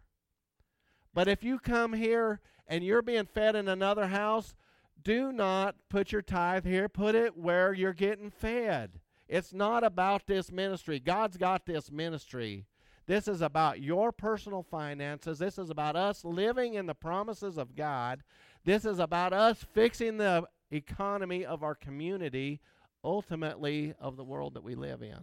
But 1.13 1.27
if 1.27 1.43
you 1.43 1.59
come 1.59 1.93
here 1.93 2.39
and 2.67 2.83
you're 2.83 3.01
being 3.01 3.25
fed 3.25 3.55
in 3.55 3.67
another 3.67 4.07
house, 4.07 4.55
do 5.03 5.31
not 5.31 5.75
put 5.89 6.11
your 6.11 6.21
tithe 6.21 6.65
here. 6.65 6.87
Put 6.87 7.15
it 7.15 7.37
where 7.37 7.73
you're 7.73 7.93
getting 7.93 8.29
fed. 8.29 8.99
It's 9.27 9.53
not 9.53 9.83
about 9.83 10.27
this 10.27 10.51
ministry. 10.51 10.99
God's 10.99 11.37
got 11.37 11.65
this 11.65 11.91
ministry. 11.91 12.65
This 13.05 13.27
is 13.27 13.41
about 13.41 13.81
your 13.81 14.11
personal 14.11 14.63
finances. 14.63 15.39
This 15.39 15.57
is 15.57 15.69
about 15.69 15.95
us 15.95 16.23
living 16.23 16.75
in 16.75 16.85
the 16.85 16.93
promises 16.93 17.57
of 17.57 17.75
God. 17.75 18.23
This 18.65 18.85
is 18.85 18.99
about 18.99 19.33
us 19.33 19.65
fixing 19.73 20.17
the 20.17 20.47
economy 20.71 21.45
of 21.45 21.63
our 21.63 21.75
community, 21.75 22.59
ultimately 23.03 23.93
of 23.99 24.17
the 24.17 24.23
world 24.23 24.53
that 24.53 24.63
we 24.63 24.75
live 24.75 25.01
in. 25.01 25.19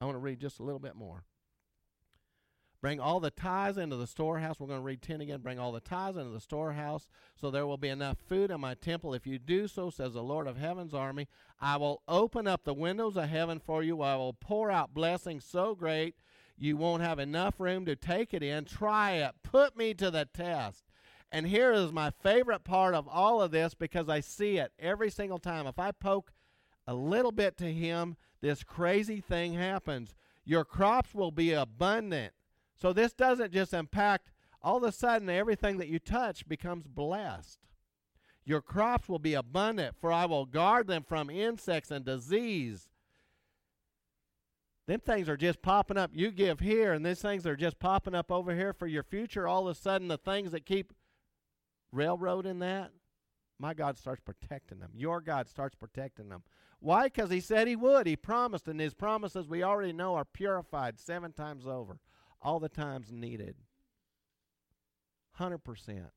I 0.00 0.04
want 0.04 0.14
to 0.14 0.20
read 0.20 0.40
just 0.40 0.60
a 0.60 0.62
little 0.62 0.78
bit 0.78 0.94
more. 0.94 1.24
Bring 2.80 3.00
all 3.00 3.18
the 3.18 3.30
tithes 3.30 3.76
into 3.76 3.96
the 3.96 4.06
storehouse. 4.06 4.60
We're 4.60 4.68
going 4.68 4.78
to 4.78 4.84
read 4.84 5.02
10 5.02 5.20
again. 5.20 5.40
Bring 5.40 5.58
all 5.58 5.72
the 5.72 5.80
tithes 5.80 6.16
into 6.16 6.30
the 6.30 6.40
storehouse, 6.40 7.08
so 7.34 7.50
there 7.50 7.66
will 7.66 7.76
be 7.76 7.88
enough 7.88 8.18
food 8.28 8.52
in 8.52 8.60
my 8.60 8.74
temple. 8.74 9.14
If 9.14 9.26
you 9.26 9.40
do 9.40 9.66
so, 9.66 9.90
says 9.90 10.14
the 10.14 10.22
Lord 10.22 10.46
of 10.46 10.56
heaven's 10.56 10.94
army, 10.94 11.26
I 11.60 11.76
will 11.76 12.02
open 12.06 12.46
up 12.46 12.62
the 12.62 12.74
windows 12.74 13.16
of 13.16 13.28
heaven 13.28 13.58
for 13.58 13.82
you. 13.82 14.00
I 14.02 14.14
will 14.14 14.32
pour 14.32 14.70
out 14.70 14.94
blessings 14.94 15.44
so 15.44 15.74
great 15.74 16.14
you 16.56 16.76
won't 16.76 17.02
have 17.02 17.18
enough 17.18 17.60
room 17.60 17.84
to 17.86 17.96
take 17.96 18.34
it 18.34 18.42
in. 18.42 18.64
Try 18.64 19.12
it. 19.12 19.32
Put 19.42 19.76
me 19.76 19.94
to 19.94 20.10
the 20.10 20.24
test. 20.26 20.87
And 21.30 21.46
here 21.46 21.72
is 21.72 21.92
my 21.92 22.10
favorite 22.10 22.64
part 22.64 22.94
of 22.94 23.06
all 23.06 23.42
of 23.42 23.50
this 23.50 23.74
because 23.74 24.08
I 24.08 24.20
see 24.20 24.56
it 24.58 24.72
every 24.78 25.10
single 25.10 25.38
time. 25.38 25.66
If 25.66 25.78
I 25.78 25.92
poke 25.92 26.32
a 26.86 26.94
little 26.94 27.32
bit 27.32 27.58
to 27.58 27.72
him, 27.72 28.16
this 28.40 28.64
crazy 28.64 29.20
thing 29.20 29.54
happens. 29.54 30.14
Your 30.44 30.64
crops 30.64 31.14
will 31.14 31.30
be 31.30 31.52
abundant. 31.52 32.32
So 32.74 32.92
this 32.92 33.12
doesn't 33.12 33.52
just 33.52 33.74
impact 33.74 34.30
all 34.62 34.78
of 34.78 34.82
a 34.84 34.92
sudden 34.92 35.28
everything 35.28 35.78
that 35.78 35.88
you 35.88 35.98
touch 35.98 36.48
becomes 36.48 36.86
blessed. 36.86 37.58
Your 38.44 38.62
crops 38.62 39.08
will 39.08 39.18
be 39.18 39.34
abundant, 39.34 39.96
for 40.00 40.10
I 40.10 40.24
will 40.24 40.46
guard 40.46 40.86
them 40.86 41.04
from 41.06 41.28
insects 41.28 41.90
and 41.90 42.04
disease. 42.04 42.88
Them 44.86 45.00
things 45.00 45.28
are 45.28 45.36
just 45.36 45.60
popping 45.60 45.98
up. 45.98 46.12
You 46.14 46.30
give 46.30 46.60
here, 46.60 46.94
and 46.94 47.04
these 47.04 47.20
things 47.20 47.46
are 47.46 47.56
just 47.56 47.78
popping 47.78 48.14
up 48.14 48.32
over 48.32 48.54
here 48.54 48.72
for 48.72 48.86
your 48.86 49.02
future. 49.02 49.46
All 49.46 49.68
of 49.68 49.76
a 49.76 49.78
sudden, 49.78 50.08
the 50.08 50.16
things 50.16 50.52
that 50.52 50.64
keep 50.64 50.94
railroading 51.92 52.58
that, 52.60 52.90
my 53.58 53.74
God 53.74 53.98
starts 53.98 54.20
protecting 54.20 54.78
them. 54.78 54.90
Your 54.94 55.20
God 55.20 55.48
starts 55.48 55.74
protecting 55.74 56.28
them. 56.28 56.42
Why? 56.80 57.04
Because 57.04 57.30
He 57.30 57.40
said 57.40 57.66
He 57.66 57.76
would. 57.76 58.06
He 58.06 58.16
promised, 58.16 58.68
and 58.68 58.80
His 58.80 58.94
promises 58.94 59.48
we 59.48 59.62
already 59.62 59.92
know 59.92 60.14
are 60.14 60.24
purified 60.24 60.98
seven 61.00 61.32
times 61.32 61.66
over, 61.66 61.98
all 62.40 62.60
the 62.60 62.68
times 62.68 63.10
needed. 63.10 63.56
100%. 65.40 66.10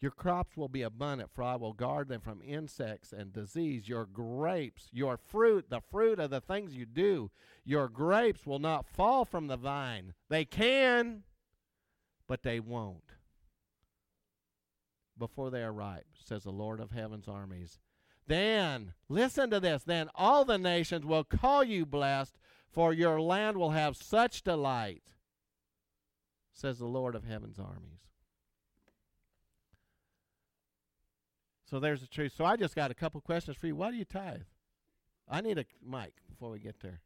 Your 0.00 0.10
crops 0.10 0.54
will 0.54 0.68
be 0.68 0.82
abundant, 0.82 1.30
for 1.32 1.42
I 1.42 1.56
will 1.56 1.72
guard 1.72 2.08
them 2.08 2.20
from 2.20 2.42
insects 2.42 3.10
and 3.10 3.32
disease. 3.32 3.88
Your 3.88 4.04
grapes, 4.04 4.88
your 4.92 5.16
fruit, 5.16 5.70
the 5.70 5.80
fruit 5.80 6.18
of 6.18 6.28
the 6.28 6.42
things 6.42 6.74
you 6.74 6.84
do, 6.84 7.30
your 7.64 7.88
grapes 7.88 8.44
will 8.44 8.58
not 8.58 8.86
fall 8.86 9.24
from 9.24 9.46
the 9.46 9.56
vine. 9.56 10.12
They 10.28 10.44
can, 10.44 11.22
but 12.26 12.42
they 12.42 12.60
won't 12.60 13.14
before 15.18 15.50
they 15.50 15.62
are 15.62 15.72
ripe, 15.72 16.06
says 16.24 16.44
the 16.44 16.50
Lord 16.50 16.80
of 16.80 16.90
heaven's 16.90 17.28
armies. 17.28 17.78
Then, 18.26 18.94
listen 19.08 19.50
to 19.50 19.60
this, 19.60 19.82
then 19.84 20.08
all 20.14 20.44
the 20.44 20.58
nations 20.58 21.04
will 21.04 21.24
call 21.24 21.62
you 21.62 21.84
blessed, 21.84 22.38
for 22.70 22.92
your 22.92 23.20
land 23.20 23.56
will 23.56 23.70
have 23.70 23.96
such 23.96 24.42
delight, 24.42 25.02
says 26.52 26.78
the 26.78 26.86
Lord 26.86 27.14
of 27.14 27.24
heaven's 27.24 27.58
armies. 27.58 28.00
So 31.64 31.80
there's 31.80 32.00
the 32.00 32.06
truth. 32.06 32.32
So 32.36 32.44
I 32.44 32.56
just 32.56 32.76
got 32.76 32.90
a 32.90 32.94
couple 32.94 33.20
questions 33.20 33.56
for 33.56 33.66
you. 33.66 33.76
Why 33.76 33.90
do 33.90 33.96
you 33.96 34.04
tithe? 34.04 34.42
I 35.28 35.40
need 35.40 35.58
a 35.58 35.64
mic 35.84 36.12
before 36.28 36.50
we 36.50 36.58
get 36.58 36.80
there. 36.80 37.00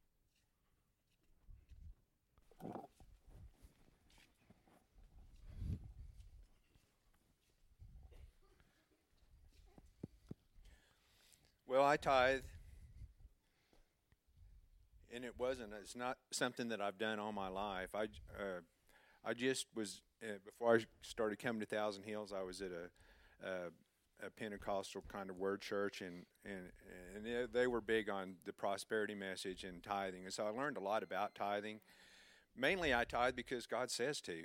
Well, 11.68 11.84
I 11.84 11.98
tithe, 11.98 12.44
and 15.14 15.22
it 15.22 15.34
wasn't. 15.36 15.74
It's 15.82 15.94
not 15.94 16.16
something 16.32 16.70
that 16.70 16.80
I've 16.80 16.96
done 16.96 17.18
all 17.18 17.30
my 17.30 17.48
life. 17.48 17.94
I, 17.94 18.04
uh, 18.04 18.60
I 19.22 19.34
just 19.34 19.66
was 19.74 20.00
uh, 20.22 20.38
before 20.46 20.76
I 20.76 20.86
started 21.02 21.38
coming 21.38 21.60
to 21.60 21.66
Thousand 21.66 22.04
Hills. 22.04 22.32
I 22.32 22.42
was 22.42 22.62
at 22.62 22.70
a, 22.70 23.46
a, 23.46 24.30
Pentecostal 24.30 25.04
kind 25.08 25.28
of 25.28 25.36
word 25.36 25.60
church, 25.60 26.00
and 26.00 26.24
and 26.42 26.70
and 27.14 27.48
they 27.52 27.66
were 27.66 27.82
big 27.82 28.08
on 28.08 28.36
the 28.46 28.54
prosperity 28.54 29.14
message 29.14 29.62
and 29.62 29.82
tithing, 29.82 30.24
and 30.24 30.32
so 30.32 30.46
I 30.46 30.48
learned 30.48 30.78
a 30.78 30.82
lot 30.82 31.02
about 31.02 31.34
tithing. 31.34 31.80
Mainly, 32.56 32.94
I 32.94 33.04
tithe 33.04 33.36
because 33.36 33.66
God 33.66 33.90
says 33.90 34.22
to. 34.22 34.44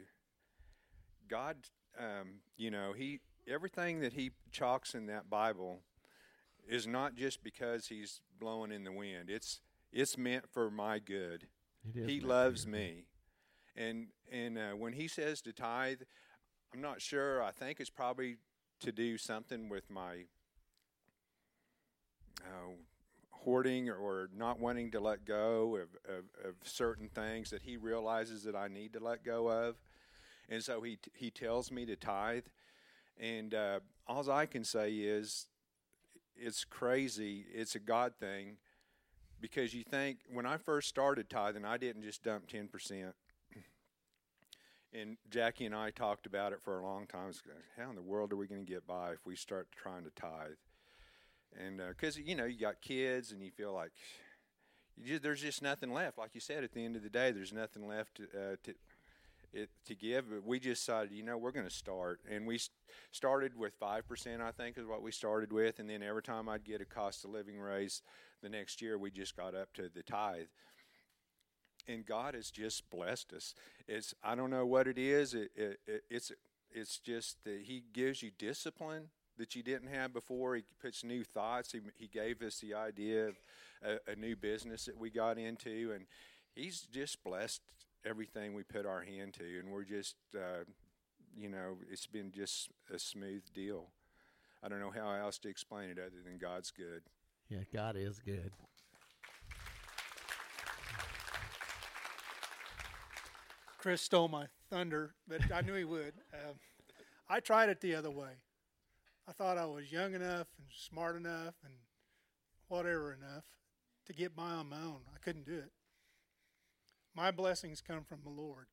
God, 1.30 1.56
um, 1.98 2.42
you 2.58 2.70
know, 2.70 2.92
He 2.92 3.22
everything 3.48 4.02
that 4.02 4.12
He 4.12 4.32
chalks 4.52 4.94
in 4.94 5.06
that 5.06 5.30
Bible 5.30 5.84
is 6.68 6.88
not 6.88 7.16
just 7.16 7.44
because 7.44 7.88
he's 7.88 8.22
blowing 8.40 8.72
in 8.72 8.84
the 8.84 8.92
wind. 8.92 9.30
It's 9.30 9.62
it's 9.92 10.18
meant 10.18 10.50
for 10.50 10.72
my 10.72 11.00
good. 11.00 11.48
He 12.08 12.20
loves 12.20 12.66
me, 12.66 13.06
and 13.76 14.08
and 14.32 14.58
uh, 14.58 14.72
when 14.72 14.94
he 14.94 15.08
says 15.08 15.42
to 15.42 15.54
tithe, 15.54 16.02
I'm 16.74 16.82
not 16.82 17.02
sure. 17.02 17.44
I 17.44 17.52
think 17.52 17.80
it's 17.80 17.90
probably 17.90 18.38
to 18.80 18.92
do 18.92 19.18
something 19.18 19.70
with 19.70 19.90
my 19.90 20.26
uh, 22.42 22.72
hoarding 23.30 23.90
or 23.90 24.30
not 24.36 24.60
wanting 24.60 24.92
to 24.92 25.00
let 25.00 25.26
go 25.26 25.76
of, 25.76 25.90
of, 26.08 26.24
of 26.50 26.56
certain 26.64 27.10
things 27.10 27.50
that 27.50 27.62
he 27.64 27.78
realizes 27.78 28.44
that 28.44 28.56
I 28.56 28.68
need 28.68 28.94
to 28.94 29.00
let 29.00 29.24
go 29.24 29.50
of, 29.50 29.76
and 30.50 30.64
so 30.64 30.82
he 30.82 30.98
he 31.14 31.30
tells 31.30 31.72
me 31.72 31.86
to 31.86 31.96
tithe, 31.96 32.46
and 33.20 33.54
uh, 33.54 33.80
all 34.08 34.30
I 34.32 34.46
can 34.46 34.64
say 34.64 34.92
is 34.94 35.48
it's 36.36 36.64
crazy. 36.64 37.46
It's 37.54 37.76
a 37.76 37.80
God 37.80 38.14
thing 38.20 38.58
because 39.40 39.74
you 39.74 39.84
think 39.84 40.20
when 40.32 40.46
I 40.46 40.58
first 40.58 40.88
started 40.88 41.30
tithing, 41.30 41.66
I 41.66 41.78
didn't 41.78 42.04
just 42.04 42.24
dump 42.24 42.48
10%. 42.48 43.14
And 44.94 45.18
Jackie 45.32 45.66
and 45.66 45.74
I 45.74 45.90
talked 45.90 46.28
about 46.28 46.54
it 46.54 46.62
for 46.62 46.80
a 46.80 46.84
long 46.84 47.08
time. 47.08 47.32
How 47.78 47.90
in 47.90 47.96
the 47.96 48.02
world 48.02 48.32
are 48.32 48.36
we 48.36 48.46
going 48.46 48.64
to 48.64 48.72
get 48.72 48.86
by 48.86 49.12
if 49.14 49.26
we 49.26 49.36
start 49.36 49.68
trying 49.72 50.04
to 50.04 50.12
tithe? 50.12 50.58
And 51.60 51.82
because, 51.90 52.18
uh, 52.18 52.22
you 52.24 52.36
know, 52.36 52.46
you 52.46 52.60
got 52.60 52.80
kids 52.80 53.32
and 53.32 53.42
you 53.42 53.52
feel 53.52 53.74
like 53.74 53.92
you 54.96 55.08
just, 55.08 55.24
there's 55.24 55.42
just 55.42 55.62
nothing 55.62 55.92
left. 55.92 56.18
Like 56.18 56.32
you 56.34 56.42
said, 56.42 56.64
at 56.64 56.74
the 56.74 56.86
end 56.86 56.96
of 56.96 57.04
the 57.04 57.10
day, 57.10 57.32
there's 57.32 57.54
nothing 57.54 57.88
left 57.88 58.16
to, 58.16 58.24
uh, 58.24 58.56
to 58.64 58.74
it 59.54 59.70
to 59.86 59.96
give. 59.96 60.30
But 60.30 60.46
we 60.46 60.60
just 60.60 60.86
decided, 60.86 61.12
you 61.12 61.24
know, 61.24 61.38
we're 61.38 61.52
going 61.52 61.68
to 61.68 61.74
start, 61.74 62.20
and 62.30 62.46
we 62.46 62.60
started 63.12 63.58
with 63.58 63.74
five 63.80 64.08
percent. 64.08 64.42
I 64.42 64.52
think 64.52 64.78
is 64.78 64.86
what 64.86 65.02
we 65.02 65.12
started 65.12 65.52
with, 65.54 65.80
and 65.80 65.90
then 65.90 66.04
every 66.04 66.24
time 66.24 66.50
I'd 66.50 66.64
get 66.64 66.82
a 66.82 66.86
cost 66.86 67.24
of 67.24 67.32
living 67.32 67.60
raise, 67.60 68.02
the 68.42 68.50
next 68.50 68.82
year 68.82 68.98
we 68.98 69.12
just 69.12 69.36
got 69.36 69.56
up 69.56 69.74
to 69.74 69.90
the 69.94 70.04
tithe. 70.04 70.48
And 71.88 72.06
God 72.06 72.34
has 72.34 72.50
just 72.50 72.90
blessed 72.90 73.34
us. 73.34 73.54
It's 73.88 74.14
I 74.24 74.36
don't 74.36 74.50
know 74.50 74.66
what 74.66 74.88
it 74.88 74.98
is. 74.98 75.34
It, 75.34 75.52
it, 75.56 75.80
it 75.86 76.04
it's 76.10 76.32
it's 76.72 76.98
just 76.98 77.44
that 77.44 77.62
He 77.64 77.84
gives 77.94 78.24
you 78.24 78.32
discipline 78.38 79.10
that 79.38 79.56
you 79.56 79.64
didn't 79.64 79.90
have 79.90 80.14
before. 80.14 80.56
He 80.56 80.64
puts 80.82 81.04
new 81.04 81.24
thoughts. 81.24 81.72
He, 81.72 81.82
he 81.98 82.08
gave 82.08 82.42
us 82.42 82.60
the 82.60 82.74
idea 82.76 83.30
of 83.30 83.36
a, 83.84 84.12
a 84.12 84.16
new 84.16 84.36
business 84.36 84.86
that 84.86 84.98
we 84.98 85.10
got 85.10 85.38
into, 85.38 85.92
and 85.94 86.06
He's 86.56 86.82
just 86.82 87.24
blessed 87.24 87.62
everything 88.06 88.54
we 88.54 88.64
put 88.64 88.86
our 88.86 89.02
hand 89.02 89.34
to, 89.36 89.60
and 89.60 89.72
we're 89.72 89.84
just, 89.84 90.16
uh, 90.36 90.64
you 91.38 91.50
know, 91.50 91.78
it's 91.92 92.06
been 92.06 92.32
just 92.32 92.70
a 92.94 93.00
smooth 93.00 93.44
deal. 93.54 93.88
I 94.64 94.70
don't 94.70 94.80
know 94.80 94.92
how 94.92 95.12
else 95.12 95.38
to 95.40 95.50
explain 95.50 95.90
it 95.90 95.98
other 96.00 96.22
than 96.24 96.38
God's 96.38 96.72
good. 96.72 97.02
Yeah, 97.50 97.60
God 97.74 97.96
is 97.98 98.20
good. 98.20 98.52
Chris 103.78 104.02
stole 104.02 104.30
my 104.30 104.46
thunder, 104.70 105.14
but 105.28 105.42
I 105.54 105.62
knew 105.62 105.74
he 105.74 105.84
would. 105.84 106.14
Um, 106.34 106.56
I 107.30 107.40
tried 107.40 107.70
it 107.70 107.80
the 107.80 107.96
other 107.96 108.12
way. 108.12 108.32
I 109.28 109.32
thought 109.32 109.58
I 109.58 109.66
was 109.66 109.92
young 109.92 110.14
enough 110.14 110.48
and 110.58 110.68
smart 110.76 111.16
enough 111.16 111.56
and 111.64 111.74
whatever 112.68 113.14
enough 113.14 113.46
to 114.08 114.14
get 114.14 114.36
by 114.36 114.50
on 114.50 114.70
my 114.70 114.78
own. 114.78 115.00
I 115.14 115.20
couldn't 115.20 115.46
do 115.46 115.54
it. 115.54 115.72
My 117.16 117.32
blessings 117.32 117.82
come 117.82 118.04
from 118.04 118.20
the 118.24 118.30
Lord. 118.30 118.68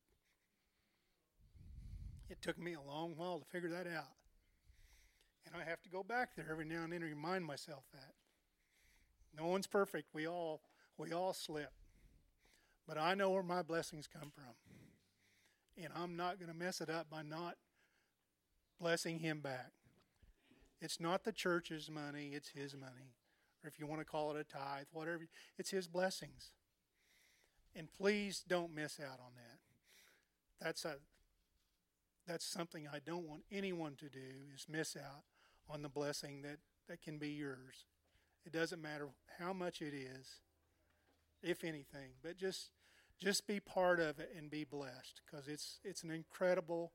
It 2.29 2.41
took 2.41 2.59
me 2.59 2.75
a 2.75 2.81
long 2.81 3.15
while 3.17 3.39
to 3.39 3.45
figure 3.45 3.71
that 3.71 3.87
out. 3.87 4.15
And 5.47 5.61
I 5.61 5.69
have 5.69 5.83
to 5.83 5.91
go 5.91 6.03
back 6.03 6.37
there 6.37 6.47
every 6.51 6.65
now 6.65 6.85
and 6.85 6.93
then 6.93 7.03
and 7.03 7.11
remind 7.11 7.45
myself 7.45 7.85
that. 7.93 8.15
No 9.37 9.47
one's 9.47 9.67
perfect. 9.67 10.09
We 10.15 10.27
all 10.27 10.63
we 10.97 11.13
all 11.13 11.33
slip. 11.33 11.73
But 12.87 12.99
I 12.99 13.15
know 13.15 13.31
where 13.31 13.43
my 13.43 13.63
blessings 13.63 14.07
come 14.07 14.31
from. 14.35 14.55
And 15.83 15.93
I'm 15.97 16.17
not 16.17 16.39
going 16.39 16.53
to 16.53 16.57
mess 16.57 16.81
it 16.81 16.91
up 16.91 17.09
by 17.09 17.23
not 17.23 17.57
blessing 18.79 19.21
him 19.21 19.41
back. 19.41 19.73
It's 20.81 21.01
not 21.01 21.25
the 21.25 21.33
church's 21.33 21.91
money, 21.91 22.33
it's 22.35 22.49
his 22.49 22.75
money. 22.75 23.15
Or 23.63 23.69
if 23.69 23.79
you 23.79 23.87
want 23.87 24.01
to 24.01 24.07
call 24.07 24.35
it 24.35 24.41
a 24.41 24.45
tithe, 24.45 24.87
whatever, 24.93 25.29
it's 25.59 25.71
his 25.71 25.87
blessings. 25.87 26.53
And 27.75 27.89
please 27.93 28.45
don't 28.47 28.75
miss 28.75 28.99
out 29.01 29.21
on 29.21 29.33
that. 29.37 29.59
That's 30.61 30.85
a 30.85 30.97
that's 32.27 32.45
something 32.45 32.87
I 32.87 32.99
don't 33.05 33.27
want 33.29 33.43
anyone 33.51 33.97
to 33.97 34.09
do 34.09 34.19
is 34.55 34.67
miss 34.69 34.97
out 34.97 35.25
on 35.69 35.83
the 35.83 35.89
blessing 35.89 36.43
that, 36.43 36.59
that 36.89 37.03
can 37.03 37.19
be 37.19 37.31
yours. 37.31 37.87
It 38.47 38.53
doesn't 38.53 38.81
matter 38.81 39.09
how 39.39 39.53
much 39.53 39.83
it 39.83 39.95
is, 39.95 40.41
if 41.43 41.65
anything, 41.65 42.13
but 42.23 42.37
just 42.37 42.71
just 43.19 43.47
be 43.47 43.61
part 43.61 44.01
of 44.01 44.19
it 44.19 44.33
and 44.37 44.51
be 44.51 44.65
blessed 44.65 45.21
because 45.27 45.47
it's 45.49 45.81
it's 45.85 46.03
an 46.03 46.11
incredible 46.11 46.93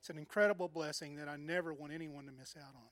it's 0.00 0.08
an 0.08 0.18
incredible 0.18 0.68
blessing 0.68 1.16
that 1.16 1.28
I 1.28 1.36
never 1.36 1.74
want 1.74 1.92
anyone 1.92 2.26
to 2.26 2.32
miss 2.32 2.54
out 2.56 2.74
on. 2.74 2.88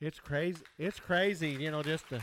It's 0.00 0.18
crazy. 0.18 0.62
It's 0.78 0.98
crazy, 0.98 1.50
you 1.50 1.70
know, 1.70 1.82
just 1.82 2.08
to 2.08 2.22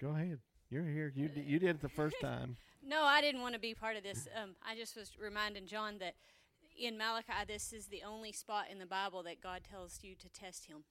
Go 0.00 0.10
ahead. 0.10 0.38
You're 0.70 0.84
here. 0.84 1.12
You 1.14 1.28
d- 1.28 1.44
you 1.46 1.58
did 1.58 1.70
it 1.70 1.80
the 1.80 1.88
first 1.88 2.16
time. 2.22 2.56
no, 2.86 3.02
I 3.04 3.20
didn't 3.20 3.40
want 3.40 3.54
to 3.54 3.60
be 3.60 3.74
part 3.74 3.96
of 3.96 4.02
this. 4.02 4.28
Um, 4.40 4.50
I 4.66 4.76
just 4.76 4.96
was 4.96 5.12
reminding 5.20 5.66
John 5.66 5.98
that 5.98 6.14
in 6.78 6.96
Malachi, 6.96 7.32
this 7.46 7.72
is 7.72 7.86
the 7.86 8.02
only 8.06 8.32
spot 8.32 8.66
in 8.70 8.78
the 8.78 8.86
Bible 8.86 9.22
that 9.24 9.40
God 9.42 9.62
tells 9.68 9.98
you 10.02 10.14
to 10.16 10.28
test 10.28 10.66
Him. 10.66 10.84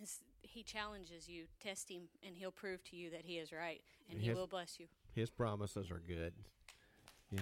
It's 0.00 0.20
he 0.42 0.62
challenges 0.62 1.28
you. 1.28 1.44
Test 1.62 1.90
him, 1.90 2.02
and 2.26 2.34
he'll 2.36 2.50
prove 2.50 2.82
to 2.84 2.96
you 2.96 3.10
that 3.10 3.24
he 3.24 3.38
is 3.38 3.52
right, 3.52 3.80
and 4.08 4.18
He 4.18 4.28
he 4.28 4.32
will 4.34 4.46
bless 4.46 4.80
you. 4.80 4.86
His 5.14 5.28
promises 5.30 5.90
are 5.90 6.00
good. 6.06 6.32
Yeah. 7.30 7.40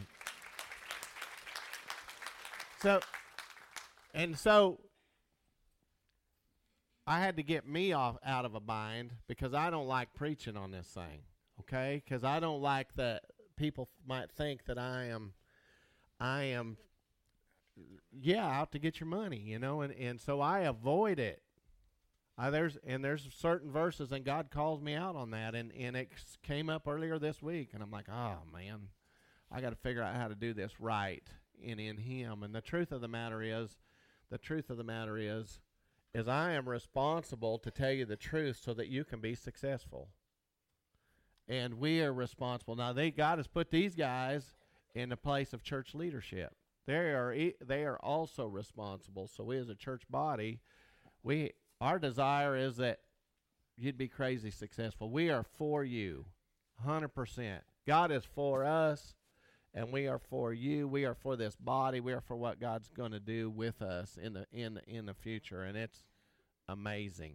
So, 2.83 3.01
and 4.15 4.39
so, 4.39 4.79
I 7.09 7.21
had 7.21 7.39
to 7.39 7.43
get 7.43 7.67
me 7.67 7.95
off 7.95 8.19
out 8.23 8.45
of 8.45 8.55
a 8.55 8.61
bind 8.61 9.13
because 9.29 9.55
I 9.55 9.71
don't 9.71 9.89
like 9.89 10.13
preaching 10.13 10.59
on 10.59 10.71
this 10.71 10.89
thing. 10.89 11.23
Okay, 11.61 12.03
because 12.05 12.23
I 12.23 12.39
don't 12.39 12.61
like 12.61 12.95
that 12.97 13.23
people 13.57 13.89
might 14.07 14.31
think 14.31 14.67
that 14.67 14.79
I 14.79 15.07
am, 15.07 15.33
I 16.21 16.43
am, 16.43 16.77
yeah, 18.13 18.47
out 18.47 18.73
to 18.73 18.79
get 18.79 19.01
your 19.01 19.09
money, 19.09 19.39
you 19.39 19.59
know, 19.59 19.81
and 19.81 19.95
and 19.95 20.21
so 20.21 20.43
I 20.43 20.61
avoid 20.61 21.19
it. 21.19 21.43
I, 22.37 22.51
there's 22.51 22.77
and 22.87 23.03
there's 23.03 23.27
certain 23.35 23.73
verses, 23.73 24.13
and 24.13 24.23
God 24.23 24.51
calls 24.51 24.83
me 24.83 24.93
out 24.93 25.17
on 25.17 25.31
that, 25.31 25.55
and 25.55 25.73
and 25.73 25.97
it 25.97 26.11
came 26.43 26.69
up 26.69 26.87
earlier 26.87 27.19
this 27.19 27.43
week, 27.43 27.71
and 27.73 27.83
I'm 27.83 27.91
like, 27.91 28.11
oh 28.11 28.43
man, 28.53 28.89
I 29.51 29.63
got 29.63 29.71
to 29.71 29.77
figure 29.77 30.03
out 30.03 30.15
how 30.15 30.29
to 30.29 30.35
do 30.35 30.53
this 30.53 30.79
right 30.79 31.27
and 31.67 31.81
in 31.81 31.97
Him. 31.97 32.43
And 32.43 32.55
the 32.55 32.61
truth 32.61 32.93
of 32.93 33.01
the 33.01 33.09
matter 33.09 33.43
is, 33.43 33.79
the 34.31 34.39
truth 34.39 34.69
of 34.69 34.77
the 34.77 34.85
matter 34.85 35.17
is, 35.17 35.59
is 36.15 36.29
I 36.29 36.53
am 36.53 36.69
responsible 36.69 37.59
to 37.59 37.71
tell 37.71 37.93
you 37.93 38.05
the 38.05 38.17
truth 38.17 38.61
so 38.63 38.75
that 38.75 38.89
you 38.89 39.05
can 39.05 39.21
be 39.21 39.35
successful. 39.35 40.09
And 41.49 41.75
we 41.75 42.03
are 42.03 42.13
responsible 42.13 42.77
now. 42.77 42.93
They 42.93 43.11
God 43.11 43.39
has 43.39 43.47
put 43.47 43.71
these 43.71 43.95
guys 43.95 44.55
in 44.95 45.09
the 45.09 45.17
place 45.17 45.53
of 45.53 45.63
church 45.63 45.95
leadership. 45.95 46.55
They 46.87 46.95
are 46.95 47.35
they 47.65 47.85
are 47.85 47.99
also 47.99 48.47
responsible. 48.47 49.29
So 49.29 49.45
we 49.45 49.59
as 49.59 49.69
a 49.69 49.75
church 49.75 50.03
body, 50.11 50.61
we 51.23 51.53
our 51.81 51.99
desire 51.99 52.57
is 52.57 52.77
that 52.79 53.01
you'd 53.77 53.99
be 53.99 54.09
crazy 54.09 54.51
successful. 54.51 55.11
We 55.11 55.31
are 55.31 55.45
for 55.45 55.85
you, 55.85 56.27
hundred 56.85 57.09
percent. 57.09 57.63
God 57.87 58.11
is 58.11 58.25
for 58.25 58.65
us, 58.65 59.15
and 59.75 59.93
we 59.93 60.07
are 60.07 60.19
for 60.19 60.53
you. 60.53 60.89
We 60.89 61.05
are 61.05 61.15
for 61.15 61.37
this 61.37 61.57
body. 61.57 62.01
We 62.01 62.13
are 62.13 62.21
for 62.21 62.37
what 62.37 62.61
God's 62.61 62.89
going 62.89 63.13
to 63.13 63.21
do 63.21 63.51
with 63.51 63.83
us 63.83 64.19
in 64.21 64.33
the 64.33 64.47
in 64.53 64.75
the, 64.75 64.89
in 64.89 65.07
the 65.07 65.15
future, 65.15 65.63
and 65.63 65.77
it's 65.77 66.05
amazing. 66.69 67.35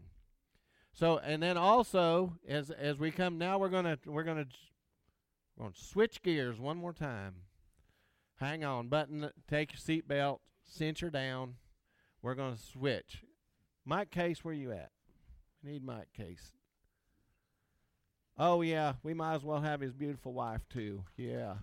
So, 0.94 1.18
and 1.18 1.42
then 1.42 1.58
also 1.58 2.34
as 2.48 2.70
as 2.70 3.00
we 3.00 3.12
come 3.12 3.38
now, 3.38 3.58
we're 3.58 3.70
gonna 3.70 3.98
we're 4.06 4.24
gonna 4.24 4.48
we're 5.56 5.66
gonna 5.66 5.76
switch 5.76 6.22
gears 6.22 6.60
one 6.60 6.78
more 6.78 6.94
time. 6.94 7.36
Hang 8.38 8.64
on, 8.64 8.88
button, 8.90 9.30
take 9.50 9.72
your 9.72 9.80
seatbelt, 9.80 10.40
cinch 10.64 11.00
her 11.02 11.10
down. 11.10 11.56
We're 12.22 12.36
gonna 12.36 12.58
switch. 12.58 13.24
Mike 13.86 14.12
Case, 14.12 14.44
where 14.44 14.54
you 14.54 14.72
at? 14.72 14.92
We 15.64 15.74
Need 15.74 15.84
Mike 15.84 16.14
Case. 16.16 16.52
Oh 18.38 18.62
yeah, 18.62 18.94
we 19.04 19.14
might 19.14 19.36
as 19.36 19.44
well 19.44 19.62
have 19.62 19.82
his 19.82 19.94
beautiful 19.94 20.34
wife 20.34 20.68
too. 20.70 21.04
Yeah. 21.16 21.56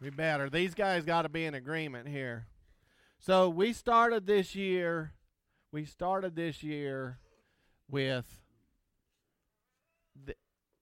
We 0.00 0.10
better. 0.10 0.48
These 0.48 0.74
guys 0.74 1.04
got 1.04 1.22
to 1.22 1.28
be 1.28 1.44
in 1.44 1.54
agreement 1.54 2.06
here. 2.06 2.46
So 3.18 3.48
we 3.48 3.72
started 3.72 4.26
this 4.26 4.54
year. 4.54 5.12
We 5.72 5.84
started 5.84 6.36
this 6.36 6.62
year 6.62 7.18
with 7.90 8.24
the, 10.24 10.36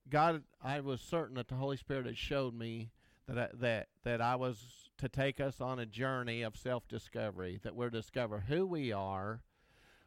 God. 0.07 0.43
I 0.63 0.81
was 0.81 1.01
certain 1.01 1.35
that 1.35 1.47
the 1.47 1.55
Holy 1.55 1.77
Spirit 1.77 2.05
had 2.05 2.17
showed 2.17 2.53
me 2.53 2.91
that 3.27 3.37
I, 3.37 3.47
that 3.55 3.87
that 4.03 4.21
I 4.21 4.35
was 4.35 4.63
to 4.99 5.09
take 5.09 5.39
us 5.39 5.59
on 5.59 5.79
a 5.79 5.85
journey 5.87 6.43
of 6.43 6.55
self-discovery. 6.55 7.59
That 7.63 7.75
we're 7.75 7.89
discover 7.89 8.45
who 8.47 8.67
we 8.67 8.91
are, 8.91 9.41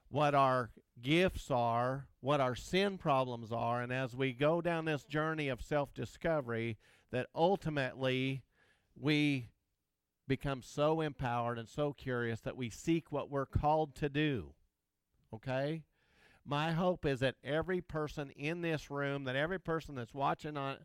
what 0.08 0.36
our 0.36 0.70
gifts 1.02 1.50
are, 1.50 2.06
what 2.20 2.40
our 2.40 2.54
sin 2.54 2.96
problems 2.96 3.50
are, 3.50 3.82
and 3.82 3.92
as 3.92 4.14
we 4.14 4.32
go 4.32 4.60
down 4.60 4.84
this 4.84 5.02
journey 5.02 5.48
of 5.48 5.62
self-discovery, 5.62 6.78
that 7.10 7.26
ultimately 7.34 8.44
we 9.00 9.48
become 10.28 10.62
so 10.62 11.00
empowered 11.00 11.58
and 11.58 11.68
so 11.68 11.92
curious 11.92 12.40
that 12.40 12.56
we 12.56 12.70
seek 12.70 13.10
what 13.10 13.30
we're 13.30 13.46
called 13.46 13.94
to 13.96 14.08
do. 14.08 14.54
Okay? 15.34 15.82
My 16.44 16.72
hope 16.72 17.04
is 17.04 17.20
that 17.20 17.36
every 17.44 17.80
person 17.80 18.30
in 18.30 18.62
this 18.62 18.90
room, 18.90 19.24
that 19.24 19.36
every 19.36 19.58
person 19.58 19.94
that's 19.94 20.14
watching 20.14 20.56
on 20.56 20.78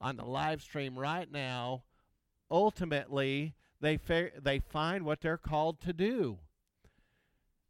on 0.00 0.16
the 0.16 0.24
live 0.24 0.60
stream 0.60 0.98
right 0.98 1.30
now, 1.30 1.84
ultimately 2.50 3.54
they 3.80 3.96
fa- 3.96 4.30
they 4.40 4.58
find 4.58 5.04
what 5.04 5.20
they're 5.20 5.36
called 5.36 5.80
to 5.80 5.92
do. 5.92 6.38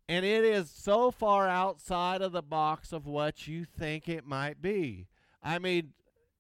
And 0.09 0.25
it 0.25 0.45
is 0.45 0.71
so 0.71 1.11
far 1.11 1.49
outside 1.49 2.23
of 2.23 2.33
the 2.33 2.43
box 2.43 2.93
of 2.93 3.07
what 3.07 3.47
you 3.47 3.65
think 3.65 4.09
it 4.09 4.27
might 4.27 4.61
be. 4.61 5.09
I 5.43 5.59
mean, 5.59 5.93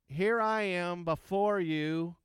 here 0.08 0.40
I 0.40 0.62
am 0.62 1.04
before 1.04 1.60
you 1.60 2.16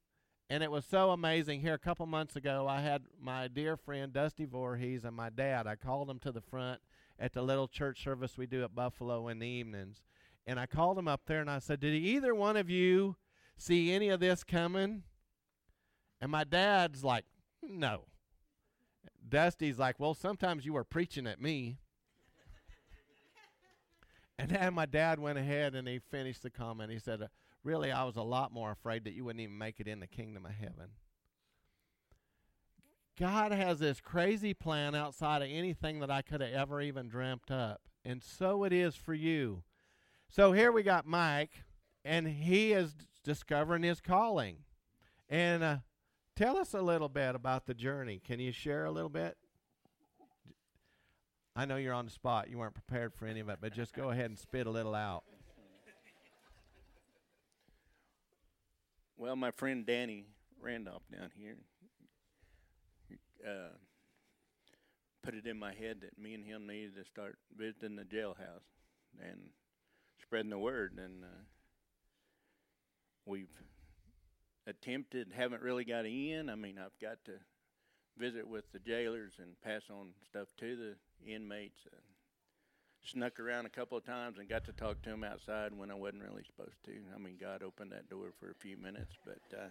and 0.49 0.63
it 0.63 0.71
was 0.71 0.85
so 0.85 1.11
amazing. 1.11 1.59
Here, 1.59 1.73
a 1.73 1.79
couple 1.79 2.05
months 2.05 2.35
ago, 2.35 2.67
I 2.69 2.81
had 2.81 3.03
my 3.21 3.47
dear 3.47 3.75
friend 3.75 4.13
Dusty 4.13 4.45
Voorhees 4.45 5.03
and 5.03 5.15
my 5.15 5.29
dad. 5.29 5.67
I 5.67 5.75
called 5.75 6.07
them 6.07 6.19
to 6.19 6.31
the 6.31 6.41
front 6.41 6.79
at 7.19 7.33
the 7.33 7.41
little 7.41 7.67
church 7.67 8.01
service 8.01 8.37
we 8.37 8.45
do 8.45 8.63
at 8.63 8.73
Buffalo 8.73 9.27
in 9.27 9.39
the 9.39 9.47
evenings. 9.47 10.01
And 10.45 10.59
I 10.59 10.65
called 10.65 10.97
them 10.97 11.07
up 11.07 11.21
there 11.25 11.41
and 11.41 11.49
I 11.49 11.59
said, 11.59 11.81
Did 11.81 11.93
either 11.93 12.33
one 12.33 12.55
of 12.55 12.69
you 12.69 13.17
see 13.57 13.91
any 13.91 14.07
of 14.07 14.21
this 14.21 14.45
coming? 14.45 15.03
And 16.21 16.31
my 16.31 16.45
dad's 16.45 17.03
like, 17.03 17.25
No. 17.61 18.05
Dusty's 19.27 19.77
like, 19.77 19.99
Well, 19.99 20.13
sometimes 20.13 20.65
you 20.65 20.71
were 20.71 20.85
preaching 20.85 21.27
at 21.27 21.41
me. 21.41 21.79
and 24.39 24.49
then 24.51 24.73
my 24.73 24.85
dad 24.85 25.19
went 25.19 25.37
ahead 25.37 25.75
and 25.75 25.85
he 25.89 25.99
finished 25.99 26.43
the 26.43 26.49
comment. 26.49 26.93
He 26.93 26.99
said, 26.99 27.27
really, 27.63 27.91
I 27.91 28.03
was 28.03 28.15
a 28.15 28.21
lot 28.21 28.51
more 28.51 28.71
afraid 28.71 29.03
that 29.05 29.13
you 29.13 29.25
wouldn't 29.25 29.41
even 29.41 29.57
make 29.57 29.79
it 29.79 29.87
in 29.87 29.99
the 29.99 30.07
kingdom 30.07 30.45
of 30.45 30.51
heaven. 30.51 30.91
God 33.19 33.51
has 33.51 33.79
this 33.79 33.99
crazy 33.99 34.53
plan 34.53 34.93
outside 34.93 35.41
of 35.41 35.49
anything 35.51 35.99
that 36.01 36.11
I 36.11 36.21
could 36.21 36.41
have 36.41 36.53
ever 36.53 36.81
even 36.81 37.09
dreamt 37.09 37.49
up. 37.49 37.81
And 38.05 38.23
so 38.23 38.63
it 38.63 38.71
is 38.71 38.95
for 38.95 39.13
you. 39.13 39.63
So 40.29 40.51
here 40.51 40.71
we 40.71 40.83
got 40.83 41.07
Mike, 41.07 41.63
and 42.05 42.27
he 42.27 42.73
is 42.73 42.93
discovering 43.23 43.83
his 43.83 44.01
calling. 44.01 44.59
And 45.29 45.63
uh, 45.63 45.77
tell 46.35 46.57
us 46.57 46.73
a 46.73 46.81
little 46.81 47.09
bit 47.09 47.33
about 47.33 47.65
the 47.65 47.73
journey. 47.73 48.21
Can 48.23 48.39
you 48.39 48.51
share 48.51 48.85
a 48.85 48.91
little 48.91 49.09
bit? 49.09 49.35
I 51.55 51.65
know 51.65 51.77
you're 51.77 51.93
on 51.93 52.05
the 52.05 52.11
spot. 52.11 52.49
You 52.51 52.59
weren't 52.59 52.75
prepared 52.75 53.15
for 53.15 53.25
any 53.25 53.39
of 53.39 53.49
it, 53.49 53.57
but 53.59 53.73
just 53.73 53.93
go 53.93 54.11
ahead 54.11 54.25
and 54.25 54.37
spit 54.37 54.67
a 54.67 54.71
little 54.71 54.93
out. 54.93 55.23
Well, 59.19 59.35
my 59.35 59.49
friend 59.49 59.83
Danny 59.83 60.25
Randolph 60.61 61.01
down 61.11 61.31
here 61.35 61.57
uh, 63.43 63.75
put 65.23 65.33
it 65.33 65.47
in 65.47 65.57
my 65.57 65.73
head 65.73 66.01
that 66.01 66.19
me 66.21 66.35
and 66.35 66.45
him 66.45 66.67
needed 66.67 66.95
to 66.97 67.03
start 67.05 67.39
visiting 67.57 67.95
the 67.95 68.03
jailhouse 68.03 68.61
and 69.19 69.39
spreading 70.21 70.51
the 70.51 70.59
word. 70.59 70.99
And 71.03 71.23
uh, 71.23 71.43
we've 73.25 73.49
attempted, 74.67 75.31
haven't 75.35 75.63
really 75.63 75.83
got 75.83 76.05
in. 76.05 76.47
I 76.47 76.55
mean, 76.55 76.77
I've 76.77 76.99
got 77.01 77.17
to 77.25 77.33
visit 78.19 78.47
with 78.47 78.71
the 78.71 78.79
jailers 78.79 79.33
and 79.39 79.59
pass 79.63 79.81
on 79.89 80.09
stuff 80.29 80.47
to 80.59 80.75
the 80.75 81.33
inmates. 81.33 81.79
Uh, 81.91 81.97
snuck 83.11 83.39
around 83.39 83.65
a 83.65 83.69
couple 83.69 83.97
of 83.97 84.05
times 84.05 84.37
and 84.37 84.47
got 84.49 84.65
to 84.65 84.73
talk 84.73 85.01
to 85.03 85.09
him 85.09 85.23
outside 85.23 85.71
when 85.77 85.89
I 85.91 85.93
wasn't 85.95 86.23
really 86.23 86.43
supposed 86.45 86.83
to. 86.85 86.91
I 87.15 87.17
mean, 87.17 87.37
God 87.39 87.63
opened 87.63 87.91
that 87.91 88.09
door 88.09 88.33
for 88.39 88.51
a 88.51 88.55
few 88.55 88.77
minutes, 88.77 89.15
but 89.25 89.57
uh, 89.57 89.67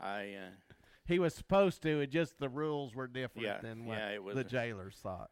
I 0.00 0.34
uh, 0.34 0.50
He 1.06 1.18
was 1.18 1.34
supposed 1.34 1.82
to, 1.82 2.00
it 2.00 2.10
just 2.10 2.38
the 2.38 2.48
rules 2.48 2.94
were 2.94 3.06
different 3.06 3.46
Yeah, 3.46 3.60
than 3.60 3.86
what 3.86 3.98
yeah, 3.98 4.18
the 4.34 4.44
jailers 4.44 4.96
thought. 5.02 5.30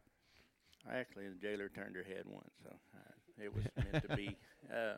actually 0.90 1.28
the 1.28 1.34
jailer 1.36 1.68
turned 1.68 1.94
her 1.96 2.04
head 2.04 2.24
once, 2.26 2.50
so 2.62 2.70
uh, 2.96 3.42
it 3.44 3.54
was 3.54 3.64
meant 3.76 4.09
to 4.09 4.16
be. 4.16 4.36
Uh, 4.72 4.94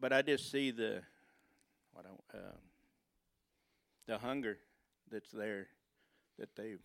but 0.00 0.10
I 0.10 0.22
just 0.22 0.50
see 0.50 0.70
the 0.70 1.02
what 1.92 2.06
I, 2.06 2.36
um 2.38 2.52
the 4.06 4.16
hunger 4.16 4.56
that's 5.10 5.30
there 5.32 5.66
that 6.38 6.56
they've 6.56 6.80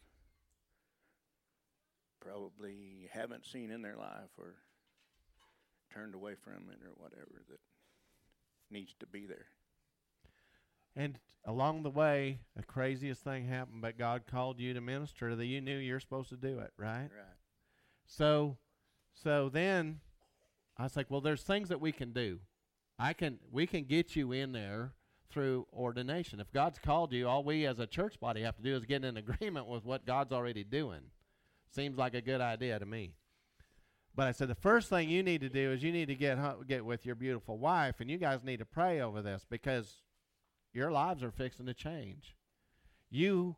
probably 2.22 3.10
haven't 3.12 3.46
seen 3.46 3.72
in 3.72 3.82
their 3.82 3.98
life 3.98 4.30
or 4.38 4.56
turned 5.94 6.16
away 6.16 6.36
from 6.36 6.70
it 6.72 6.80
or 6.86 6.94
whatever 6.96 7.42
that 7.50 7.60
needs 8.70 8.94
to 9.00 9.06
be 9.06 9.26
there. 9.26 9.48
And 10.96 11.20
along 11.46 11.84
the 11.84 11.90
way, 11.90 12.40
the 12.56 12.64
craziest 12.64 13.24
thing 13.24 13.48
happened, 13.48 13.82
but 13.82 13.98
God 13.98 14.24
called 14.30 14.60
you 14.60 14.74
to 14.74 14.82
minister 14.82 15.36
that 15.36 15.46
you 15.46 15.62
knew 15.62 15.78
you're 15.78 16.00
supposed 16.00 16.30
to 16.30 16.38
do 16.38 16.60
it, 16.60 16.72
right? 16.78 17.10
Right. 17.12 17.38
So 18.06 18.58
so 19.14 19.50
then 19.50 20.00
I 20.78 20.84
was 20.84 20.98
like, 20.98 21.10
well, 21.10 21.22
there's 21.22 21.44
things 21.44 21.70
that 21.70 21.82
we 21.82 21.92
can 21.92 22.12
do. 22.12 22.40
I 23.00 23.14
can 23.14 23.40
we 23.52 23.68
can 23.68 23.86
get 23.86 24.16
you 24.16 24.32
in 24.32 24.52
there 24.52 24.94
through 25.30 25.66
ordination. 25.74 26.40
If 26.40 26.52
God's 26.52 26.78
called 26.78 27.14
you, 27.14 27.28
all 27.28 27.44
we 27.44 27.66
as 27.66 27.80
a 27.80 27.88
church 27.88 28.20
body 28.20 28.42
have 28.42 28.58
to 28.58 28.64
do 28.64 28.76
is 28.76 28.86
get 28.86 29.06
in 29.06 29.18
agreement 29.18 29.68
with 29.68 29.86
what 29.86 30.06
God's 30.06 30.34
already 30.34 30.64
doing. 30.64 31.02
Seems 31.74 31.98
like 31.98 32.14
a 32.14 32.22
good 32.22 32.42
idea 32.42 32.78
to 32.80 32.86
me. 32.86 33.14
But 34.14 34.28
I 34.28 34.34
said 34.34 34.50
the 34.50 34.56
first 34.56 34.90
thing 34.90 35.10
you 35.10 35.24
need 35.24 35.42
to 35.42 35.50
do 35.50 35.72
is 35.72 35.84
you 35.84 35.92
need 35.92 36.08
to 36.08 36.16
get 36.16 36.38
get 36.68 36.86
with 36.86 37.06
your 37.06 37.16
beautiful 37.16 37.58
wife, 37.58 38.02
and 38.02 38.12
you 38.12 38.18
guys 38.18 38.44
need 38.44 38.60
to 38.60 38.66
pray 38.66 39.00
over 39.00 39.22
this 39.22 39.46
because 39.50 40.02
your 40.74 40.92
lives 40.92 41.24
are 41.24 41.32
fixing 41.32 41.66
to 41.68 41.74
change. 41.74 42.36
You 43.10 43.56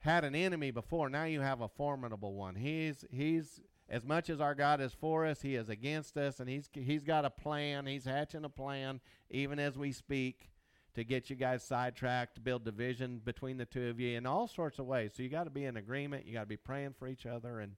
had 0.00 0.24
an 0.24 0.36
enemy 0.36 0.70
before, 0.70 1.10
now 1.10 1.24
you 1.24 1.40
have 1.40 1.60
a 1.60 1.68
formidable 1.68 2.34
one. 2.34 2.54
He's 2.54 3.04
he's 3.10 3.60
as 3.88 4.04
much 4.04 4.30
as 4.30 4.40
our 4.40 4.54
God 4.54 4.80
is 4.80 4.92
for 4.92 5.26
us, 5.26 5.42
he 5.42 5.56
is 5.56 5.68
against 5.68 6.16
us, 6.16 6.38
and 6.38 6.48
he's 6.48 6.68
he's 6.72 7.02
got 7.02 7.24
a 7.24 7.30
plan. 7.30 7.86
He's 7.86 8.04
hatching 8.04 8.44
a 8.44 8.48
plan, 8.48 9.00
even 9.30 9.58
as 9.58 9.76
we 9.76 9.90
speak, 9.90 10.50
to 10.98 11.04
get 11.04 11.30
you 11.30 11.36
guys 11.36 11.62
sidetracked, 11.62 12.34
to 12.34 12.40
build 12.40 12.64
division 12.64 13.20
between 13.24 13.56
the 13.56 13.64
two 13.64 13.86
of 13.86 14.00
you 14.00 14.16
in 14.16 14.26
all 14.26 14.48
sorts 14.48 14.80
of 14.80 14.86
ways. 14.86 15.12
So 15.16 15.22
you 15.22 15.28
got 15.28 15.44
to 15.44 15.50
be 15.50 15.64
in 15.64 15.76
agreement. 15.76 16.26
You 16.26 16.32
got 16.32 16.40
to 16.40 16.46
be 16.46 16.56
praying 16.56 16.96
for 16.98 17.06
each 17.06 17.24
other, 17.24 17.60
and 17.60 17.74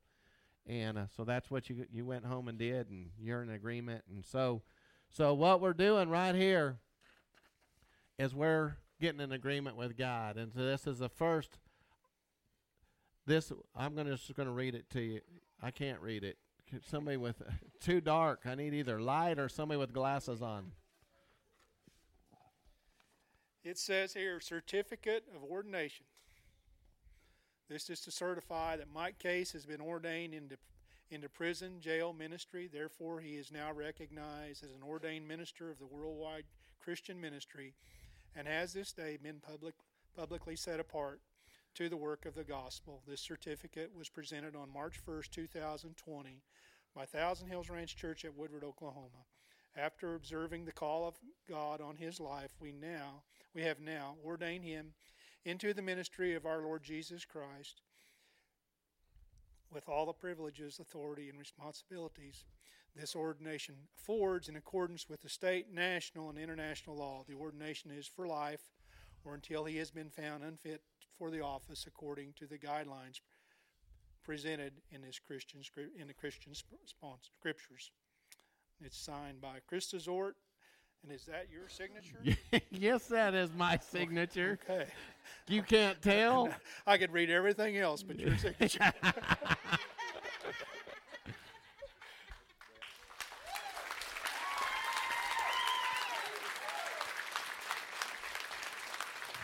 and 0.66 0.96
uh, 0.96 1.04
so 1.14 1.24
that's 1.24 1.50
what 1.50 1.68
you 1.68 1.84
you 1.92 2.06
went 2.06 2.24
home 2.24 2.48
and 2.48 2.56
did, 2.56 2.88
and 2.88 3.10
you're 3.20 3.42
in 3.42 3.50
agreement. 3.50 4.04
And 4.08 4.24
so 4.24 4.62
so 5.10 5.34
what 5.34 5.60
we're 5.60 5.74
doing 5.74 6.08
right 6.08 6.34
here 6.34 6.78
is 8.18 8.34
we're 8.34 8.76
getting 9.02 9.20
in 9.20 9.32
agreement 9.32 9.76
with 9.76 9.98
God, 9.98 10.38
and 10.38 10.50
so 10.54 10.60
this 10.60 10.86
is 10.86 11.00
the 11.00 11.10
first. 11.10 11.58
This 13.26 13.52
I'm 13.76 13.94
gonna 13.94 14.16
just 14.16 14.34
to 14.34 14.50
read 14.50 14.74
it 14.74 14.88
to 14.92 15.00
you. 15.02 15.20
I 15.62 15.70
can't 15.70 16.00
read 16.00 16.24
it. 16.24 16.38
Somebody 16.88 17.18
with 17.18 17.42
too 17.82 18.00
dark. 18.00 18.44
I 18.46 18.54
need 18.54 18.72
either 18.72 18.98
light 18.98 19.38
or 19.38 19.50
somebody 19.50 19.78
with 19.78 19.92
glasses 19.92 20.40
on. 20.40 20.72
It 23.62 23.78
says 23.78 24.14
here 24.14 24.40
certificate 24.40 25.24
of 25.34 25.44
ordination. 25.44 26.06
This 27.68 27.90
is 27.90 28.00
to 28.00 28.10
certify 28.10 28.76
that 28.76 28.92
Mike 28.92 29.18
Case 29.18 29.52
has 29.52 29.66
been 29.66 29.80
ordained 29.80 30.34
into 30.34 30.56
into 31.10 31.28
prison, 31.28 31.80
jail, 31.80 32.12
ministry. 32.12 32.68
Therefore, 32.72 33.20
he 33.20 33.34
is 33.34 33.50
now 33.50 33.72
recognized 33.72 34.64
as 34.64 34.70
an 34.70 34.82
ordained 34.86 35.26
minister 35.26 35.70
of 35.70 35.78
the 35.78 35.86
worldwide 35.86 36.44
Christian 36.80 37.20
ministry, 37.20 37.74
and 38.34 38.46
has 38.46 38.72
this 38.72 38.92
day 38.92 39.18
been 39.22 39.40
public 39.40 39.74
publicly 40.16 40.56
set 40.56 40.80
apart 40.80 41.20
to 41.74 41.88
the 41.88 41.96
work 41.96 42.26
of 42.26 42.34
the 42.34 42.44
gospel. 42.44 43.02
This 43.06 43.20
certificate 43.20 43.90
was 43.96 44.08
presented 44.08 44.56
on 44.56 44.72
March 44.72 44.98
1st, 45.06 45.30
2020, 45.30 46.42
by 46.94 47.04
Thousand 47.04 47.48
Hills 47.48 47.70
Ranch 47.70 47.96
Church 47.96 48.24
at 48.24 48.34
Woodward, 48.34 48.64
Oklahoma. 48.64 49.26
After 49.76 50.14
observing 50.14 50.64
the 50.64 50.72
call 50.72 51.06
of 51.06 51.14
God 51.48 51.80
on 51.80 51.96
his 51.96 52.18
life, 52.18 52.50
we 52.60 52.72
now 52.72 53.22
we 53.54 53.62
have 53.62 53.80
now 53.80 54.14
ordained 54.24 54.64
him 54.64 54.92
into 55.44 55.72
the 55.72 55.82
ministry 55.82 56.34
of 56.34 56.46
our 56.46 56.62
Lord 56.62 56.82
Jesus 56.82 57.24
Christ 57.24 57.82
with 59.72 59.88
all 59.88 60.06
the 60.06 60.12
privileges, 60.12 60.78
authority, 60.80 61.28
and 61.28 61.38
responsibilities 61.38 62.44
this 62.96 63.14
ordination 63.14 63.76
affords 63.96 64.48
in 64.48 64.56
accordance 64.56 65.08
with 65.08 65.22
the 65.22 65.28
state, 65.28 65.72
national, 65.72 66.28
and 66.28 66.38
international 66.38 66.96
law. 66.96 67.24
The 67.26 67.34
ordination 67.34 67.90
is 67.90 68.06
for 68.06 68.26
life 68.26 68.72
or 69.24 69.34
until 69.34 69.64
he 69.64 69.76
has 69.76 69.90
been 69.90 70.10
found 70.10 70.42
unfit 70.42 70.82
for 71.16 71.30
the 71.30 71.40
office 71.40 71.86
according 71.86 72.32
to 72.38 72.46
the 72.46 72.58
guidelines 72.58 73.20
presented 74.24 74.72
in 74.90 75.02
this 75.02 75.18
Christian 75.18 75.60
in 75.98 76.08
the 76.08 76.14
Christian 76.14 76.52
scriptures. 76.54 77.90
It's 78.82 78.98
signed 78.98 79.40
by 79.40 79.58
Krista 79.70 79.96
Zort, 79.96 80.32
and 81.02 81.12
is 81.12 81.24
that 81.26 81.46
your 81.50 81.68
signature? 81.68 82.16
yes, 82.70 83.06
that 83.06 83.34
is 83.34 83.50
my 83.54 83.78
signature. 83.78 84.58
Okay. 84.68 84.86
You 85.48 85.62
can't 85.62 86.00
tell. 86.02 86.50
I 86.86 86.98
could 86.98 87.12
read 87.12 87.30
everything 87.30 87.76
else 87.78 88.02
but 88.02 88.18
your 88.18 88.36
signature. 88.36 88.92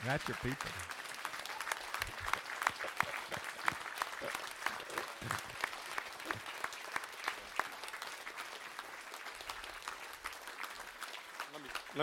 That's 0.04 0.28
your 0.28 0.36
people. 0.36 0.70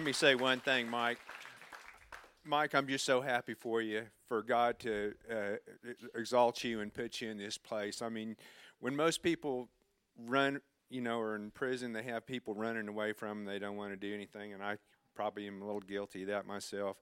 Let 0.04 0.08
me 0.08 0.12
say 0.12 0.36
one 0.36 0.60
thing, 0.60 0.90
Mike. 0.90 1.18
Mike, 2.44 2.76
I'm 2.76 2.88
just 2.88 3.06
so 3.06 3.22
happy 3.22 3.54
for 3.54 3.82
you, 3.82 4.04
for 4.28 4.44
God 4.44 4.78
to 4.80 5.14
uh, 5.32 5.56
exalt 6.14 6.62
you 6.62 6.82
and 6.82 6.94
put 6.94 7.22
you 7.22 7.30
in 7.30 7.38
this 7.38 7.58
place. 7.58 8.02
I 8.02 8.10
mean, 8.10 8.36
when 8.82 8.98
most 8.98 9.24
people 9.24 9.70
run, 10.18 10.60
you 10.90 11.00
know, 11.00 11.22
are 11.22 11.38
in 11.38 11.52
prison, 11.52 11.94
they 11.94 12.04
have 12.04 12.28
people 12.28 12.54
running 12.54 12.90
away 12.90 13.14
from 13.14 13.46
them. 13.46 13.46
They 13.46 13.60
don't 13.60 13.78
want 13.78 13.94
to 13.94 13.96
do 13.96 14.14
anything, 14.14 14.52
and 14.52 14.62
I 14.62 14.76
probably 15.16 15.48
am 15.48 15.62
a 15.62 15.66
little 15.66 15.80
guilty 15.80 16.24
of 16.24 16.28
that 16.28 16.46
myself. 16.46 16.98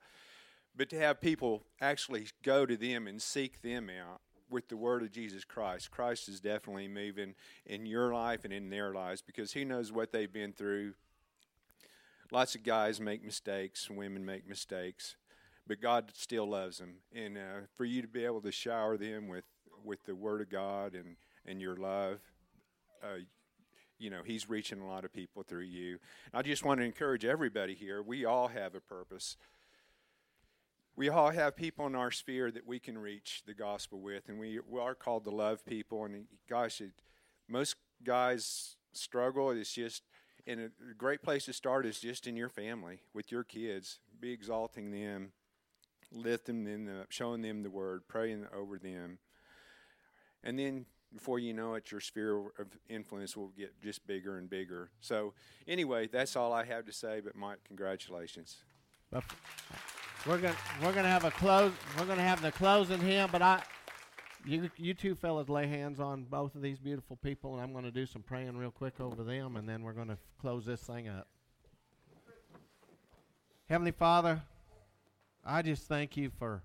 But 0.78 0.88
to 0.92 1.00
have 1.00 1.20
people 1.20 1.64
actually 1.82 2.28
go 2.44 2.68
to 2.68 2.78
them 2.78 3.08
and 3.08 3.20
seek 3.20 3.64
them 3.64 3.90
out 3.90 4.22
with 4.48 4.70
the 4.70 4.78
word 4.78 5.02
of 5.02 5.12
Jesus 5.12 5.44
Christ, 5.44 5.90
Christ 5.90 6.30
is 6.30 6.40
definitely 6.40 6.88
moving 6.88 7.34
in 7.66 7.88
your 7.88 8.14
life 8.14 8.44
and 8.44 8.54
in 8.54 8.70
their 8.70 8.94
lives 8.94 9.24
because 9.24 9.54
He 9.54 9.66
knows 9.66 9.92
what 9.92 10.12
they've 10.12 10.32
been 10.32 10.54
through 10.54 10.94
lots 12.32 12.56
of 12.56 12.64
guys 12.64 13.00
make 13.00 13.24
mistakes, 13.24 13.90
women 13.90 14.26
make 14.26 14.48
mistakes, 14.48 15.18
but 15.68 15.82
God 15.82 16.12
still 16.14 16.48
loves 16.50 16.78
them. 16.80 16.96
And 17.14 17.38
uh, 17.38 17.68
for 17.76 17.86
you 17.86 18.02
to 18.02 18.08
be 18.08 18.26
able 18.26 18.42
to 18.42 18.52
shower 18.52 18.98
them 18.98 19.28
with, 19.28 19.44
with 19.84 20.04
the 20.06 20.16
Word 20.16 20.42
of 20.42 20.50
God 20.50 20.94
and, 20.96 21.18
and 21.46 21.62
your 21.62 21.76
love, 21.76 22.20
uh, 23.04 23.20
you 24.00 24.10
know, 24.10 24.22
He's 24.26 24.50
reaching 24.50 24.80
a 24.80 24.88
lot 24.88 25.06
of 25.06 25.14
people 25.14 25.44
through 25.44 25.66
you. 25.66 26.00
I 26.34 26.42
just 26.42 26.64
want 26.64 26.80
to 26.80 26.86
encourage 26.86 27.26
everybody 27.26 27.76
here 27.76 28.02
we 28.02 28.26
all 28.26 28.48
have 28.48 28.74
a 28.76 28.82
purpose. 28.82 29.38
We 30.96 31.08
all 31.10 31.30
have 31.30 31.56
people 31.56 31.88
in 31.88 31.96
our 31.96 32.12
sphere 32.12 32.52
that 32.52 32.68
we 32.68 32.78
can 32.78 32.98
reach 32.98 33.44
the 33.48 33.54
gospel 33.54 34.02
with, 34.02 34.28
and 34.28 34.38
we, 34.38 34.60
we 34.70 34.80
are 34.80 34.94
called 34.94 35.24
to 35.24 35.32
love 35.32 35.66
people. 35.66 36.04
And 36.04 36.26
gosh, 36.50 36.82
it, 36.82 36.92
most 37.48 37.76
guys 38.04 38.76
struggle. 38.92 39.52
It's 39.52 39.74
just 39.74 40.04
and 40.48 40.60
a 40.62 40.94
great 40.98 41.22
place 41.22 41.46
to 41.46 41.54
start 41.54 41.86
is 41.86 42.00
just 42.00 42.28
in 42.28 42.36
your 42.36 42.50
family 42.50 43.02
with 43.14 43.32
your 43.32 43.44
kids. 43.44 44.00
Be 44.20 44.32
exalting 44.32 44.92
them, 44.92 45.32
lifting 46.12 46.64
them 46.64 46.90
up, 47.02 47.08
showing 47.12 47.42
them 47.42 47.64
the 47.64 47.70
word, 47.70 48.08
praying 48.08 48.46
over 48.54 48.78
them. 48.78 49.20
And 50.44 50.58
then 50.58 50.86
before 51.14 51.40
you 51.40 51.54
know 51.54 51.76
it, 51.76 51.92
your 51.92 52.02
sphere 52.02 52.38
of 52.38 52.68
influence 52.90 53.36
will 53.36 53.50
get 53.50 53.80
just 53.82 54.06
bigger 54.08 54.38
and 54.38 54.50
bigger. 54.50 54.90
So, 55.02 55.34
anyway, 55.68 56.08
that's 56.08 56.36
all 56.36 56.54
I 56.54 56.64
have 56.66 56.86
to 56.86 56.94
say. 56.94 57.22
But, 57.24 57.36
Mike, 57.36 57.60
congratulations. 57.66 58.58
We're 60.26 60.38
gonna 60.38 60.56
we're 60.84 60.94
gonna 60.94 61.10
have 61.10 61.26
a 61.26 61.32
close. 61.32 61.74
We're 61.98 62.06
gonna 62.06 62.22
have 62.22 62.42
the 62.42 62.52
closing 62.52 63.00
hymn, 63.00 63.30
but 63.32 63.42
I, 63.42 63.62
you 64.46 64.70
you 64.78 64.94
two 64.94 65.16
fellas 65.16 65.50
lay 65.50 65.68
hands 65.68 66.00
on 66.00 66.24
both 66.24 66.56
of 66.56 66.62
these 66.62 66.80
beautiful 66.80 67.16
people, 67.18 67.54
and 67.54 67.62
I'm 67.62 67.74
gonna 67.74 67.92
do 67.92 68.06
some 68.06 68.24
praying 68.24 68.58
real 68.58 68.72
quick 68.72 69.00
over 69.00 69.24
them, 69.24 69.56
and 69.56 69.68
then 69.68 69.84
we're 69.84 69.94
gonna 69.94 70.18
close 70.40 70.66
this 70.66 70.82
thing 70.82 71.08
up. 71.08 71.28
Heavenly 73.70 73.92
Father, 73.92 74.42
I 75.46 75.62
just 75.62 75.88
thank 75.88 76.18
you 76.18 76.30
for 76.30 76.64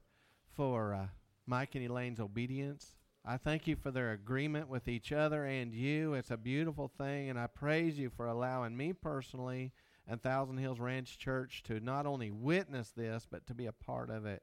for 0.54 0.94
uh, 0.94 1.06
Mike 1.46 1.74
and 1.74 1.88
Elaine's 1.88 2.20
obedience. 2.20 2.96
I 3.24 3.36
thank 3.36 3.66
you 3.66 3.74
for 3.74 3.90
their 3.90 4.12
agreement 4.12 4.68
with 4.68 4.86
each 4.86 5.10
other 5.10 5.44
and 5.44 5.74
you. 5.74 6.14
It's 6.14 6.30
a 6.30 6.36
beautiful 6.36 6.88
thing, 6.96 7.28
and 7.28 7.38
I 7.38 7.48
praise 7.48 7.98
you 7.98 8.08
for 8.08 8.26
allowing 8.26 8.76
me 8.76 8.92
personally 8.92 9.72
and 10.08 10.22
Thousand 10.22 10.58
Hills 10.58 10.78
Ranch 10.78 11.18
Church 11.18 11.62
to 11.64 11.80
not 11.80 12.06
only 12.06 12.30
witness 12.30 12.90
this, 12.90 13.26
but 13.28 13.46
to 13.48 13.54
be 13.54 13.66
a 13.66 13.72
part 13.72 14.10
of 14.10 14.24
it. 14.26 14.42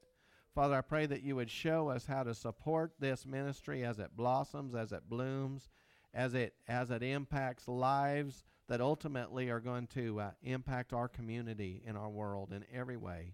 Father, 0.56 0.76
I 0.76 0.82
pray 0.82 1.08
that 1.08 1.24
you 1.24 1.36
would 1.36 1.50
show 1.50 1.90
us 1.90 2.06
how 2.06 2.24
to 2.24 2.36
support 2.36 2.94
this 3.00 3.26
ministry 3.26 3.84
as 3.84 3.98
it 3.98 4.16
blossoms, 4.16 4.76
as 4.76 4.92
it 4.92 5.10
blooms, 5.10 5.70
as 6.14 6.36
it 6.36 6.54
as 6.68 6.92
it 6.92 7.02
impacts 7.02 7.68
lives 7.68 8.44
that 8.68 8.80
ultimately 8.80 9.50
are 9.50 9.60
going 9.60 9.88
to 9.88 10.20
uh, 10.20 10.32
impact 10.44 10.94
our 10.94 11.08
community 11.08 11.82
in 11.86 11.96
our 11.96 12.10
world 12.10 12.54
in 12.54 12.64
every 12.72 12.98
way. 12.98 13.34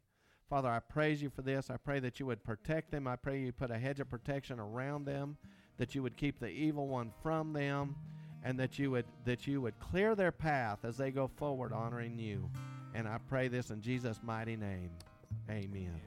Father, 0.49 0.69
I 0.69 0.79
praise 0.79 1.21
you 1.21 1.29
for 1.29 1.41
this. 1.41 1.69
I 1.69 1.77
pray 1.77 1.99
that 1.99 2.19
you 2.19 2.25
would 2.25 2.43
protect 2.43 2.89
them. 2.89 3.05
I 3.05 3.17
pray 3.17 3.39
you 3.39 3.51
put 3.51 3.69
a 3.69 3.77
hedge 3.77 3.99
of 3.99 4.09
protection 4.09 4.59
around 4.59 5.05
them, 5.05 5.37
that 5.77 5.93
you 5.93 6.01
would 6.01 6.17
keep 6.17 6.39
the 6.39 6.49
evil 6.49 6.87
one 6.87 7.11
from 7.21 7.53
them, 7.53 7.95
and 8.43 8.57
that 8.59 8.79
you 8.79 8.91
would 8.91 9.05
that 9.25 9.45
you 9.45 9.59
would 9.59 9.77
clear 9.79 10.15
their 10.15 10.31
path 10.31 10.79
as 10.85 10.95
they 10.95 11.11
go 11.11 11.27
forward 11.27 11.73
honoring 11.73 12.17
you. 12.17 12.49
And 12.95 13.09
I 13.09 13.19
pray 13.27 13.49
this 13.49 13.71
in 13.71 13.81
Jesus' 13.81 14.21
mighty 14.23 14.55
name. 14.55 14.91
Amen. 15.49 15.99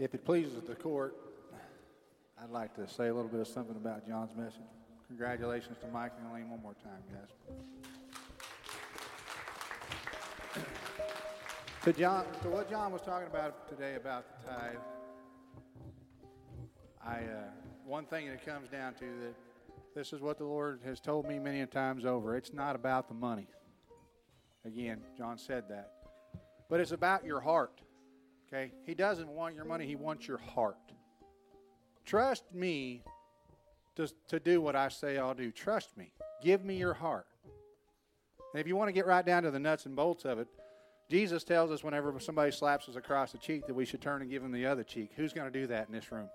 If 0.00 0.14
it 0.14 0.24
pleases 0.24 0.62
the 0.66 0.74
court, 0.74 1.14
I'd 2.42 2.48
like 2.48 2.74
to 2.76 2.88
say 2.88 3.08
a 3.08 3.14
little 3.14 3.30
bit 3.30 3.40
of 3.40 3.46
something 3.46 3.76
about 3.76 4.08
John's 4.08 4.34
message. 4.34 4.62
Congratulations 5.08 5.76
to 5.82 5.88
Mike 5.88 6.12
and 6.18 6.30
Elaine 6.30 6.48
one 6.48 6.62
more 6.62 6.74
time, 6.82 7.02
guys. 7.12 7.28
to 11.82 11.92
John, 11.92 12.24
to 12.42 12.48
what 12.48 12.70
John 12.70 12.92
was 12.92 13.02
talking 13.02 13.26
about 13.26 13.68
today 13.68 13.96
about 13.96 14.24
the 14.40 14.48
tithe, 14.50 14.76
I 17.04 17.16
uh, 17.16 17.59
one 17.90 18.04
thing 18.04 18.28
that 18.28 18.34
it 18.34 18.46
comes 18.46 18.68
down 18.68 18.94
to 18.94 19.00
that 19.00 19.34
this 19.96 20.12
is 20.12 20.20
what 20.20 20.38
the 20.38 20.44
Lord 20.44 20.78
has 20.84 21.00
told 21.00 21.26
me 21.26 21.40
many 21.40 21.66
times 21.66 22.04
over. 22.04 22.36
It's 22.36 22.52
not 22.52 22.76
about 22.76 23.08
the 23.08 23.14
money. 23.14 23.48
Again, 24.64 25.00
John 25.18 25.36
said 25.36 25.64
that, 25.70 25.90
but 26.68 26.78
it's 26.78 26.92
about 26.92 27.24
your 27.24 27.40
heart. 27.40 27.80
Okay, 28.46 28.70
He 28.86 28.94
doesn't 28.94 29.28
want 29.28 29.56
your 29.56 29.64
money; 29.64 29.86
He 29.86 29.96
wants 29.96 30.28
your 30.28 30.38
heart. 30.38 30.76
Trust 32.04 32.44
me 32.54 33.02
to, 33.96 34.08
to 34.28 34.38
do 34.38 34.60
what 34.60 34.76
I 34.76 34.88
say 34.88 35.18
I'll 35.18 35.34
do. 35.34 35.50
Trust 35.50 35.96
me. 35.96 36.12
Give 36.44 36.64
me 36.64 36.76
your 36.76 36.94
heart. 36.94 37.26
And 38.54 38.60
if 38.60 38.68
you 38.68 38.76
want 38.76 38.86
to 38.86 38.92
get 38.92 39.06
right 39.06 39.26
down 39.26 39.42
to 39.42 39.50
the 39.50 39.58
nuts 39.58 39.86
and 39.86 39.96
bolts 39.96 40.24
of 40.24 40.38
it, 40.38 40.46
Jesus 41.10 41.42
tells 41.42 41.72
us 41.72 41.82
whenever 41.82 42.14
somebody 42.20 42.52
slaps 42.52 42.88
us 42.88 42.94
across 42.94 43.32
the 43.32 43.38
cheek 43.38 43.66
that 43.66 43.74
we 43.74 43.84
should 43.84 44.00
turn 44.00 44.22
and 44.22 44.30
give 44.30 44.42
them 44.42 44.52
the 44.52 44.66
other 44.66 44.84
cheek. 44.84 45.10
Who's 45.16 45.32
going 45.32 45.52
to 45.52 45.60
do 45.60 45.66
that 45.66 45.88
in 45.88 45.92
this 45.92 46.12
room? 46.12 46.28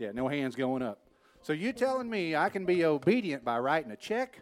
Yeah, 0.00 0.12
no 0.14 0.28
hands 0.28 0.56
going 0.56 0.82
up. 0.82 0.98
So 1.42 1.52
you 1.52 1.74
telling 1.74 2.08
me 2.08 2.34
I 2.34 2.48
can 2.48 2.64
be 2.64 2.86
obedient 2.86 3.44
by 3.44 3.58
writing 3.58 3.90
a 3.92 3.96
check 3.96 4.40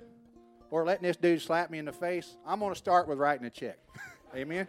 or 0.71 0.85
letting 0.85 1.03
this 1.03 1.17
dude 1.17 1.43
slap 1.43 1.69
me 1.69 1.79
in 1.79 1.85
the 1.85 1.93
face? 1.93 2.37
I'm 2.47 2.61
going 2.61 2.73
to 2.73 2.79
start 2.79 3.09
with 3.09 3.19
writing 3.19 3.45
a 3.45 3.51
check. 3.51 3.77
Amen. 4.37 4.69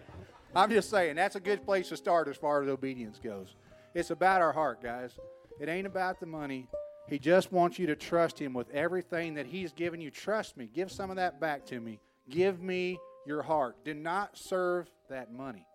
I'm 0.55 0.71
just 0.71 0.89
saying 0.89 1.15
that's 1.15 1.35
a 1.35 1.39
good 1.39 1.63
place 1.63 1.89
to 1.89 1.97
start 1.97 2.27
as 2.27 2.37
far 2.37 2.63
as 2.63 2.69
obedience 2.69 3.19
goes. 3.23 3.55
It's 3.93 4.09
about 4.09 4.41
our 4.41 4.51
heart, 4.51 4.81
guys. 4.81 5.11
It 5.59 5.69
ain't 5.69 5.85
about 5.85 6.19
the 6.19 6.25
money. 6.25 6.67
He 7.07 7.19
just 7.19 7.51
wants 7.51 7.77
you 7.77 7.85
to 7.85 7.95
trust 7.95 8.39
Him 8.39 8.53
with 8.53 8.71
everything 8.71 9.35
that 9.35 9.45
He's 9.45 9.71
given 9.73 10.01
you. 10.01 10.09
Trust 10.09 10.57
me. 10.57 10.67
Give 10.73 10.91
some 10.91 11.11
of 11.11 11.17
that 11.17 11.39
back 11.39 11.67
to 11.67 11.79
me. 11.79 11.99
Give 12.31 12.63
me 12.63 12.97
your 13.27 13.43
heart. 13.43 13.75
Do 13.85 13.93
not 13.93 14.37
serve 14.37 14.89
that 15.07 15.31
money. 15.31 15.67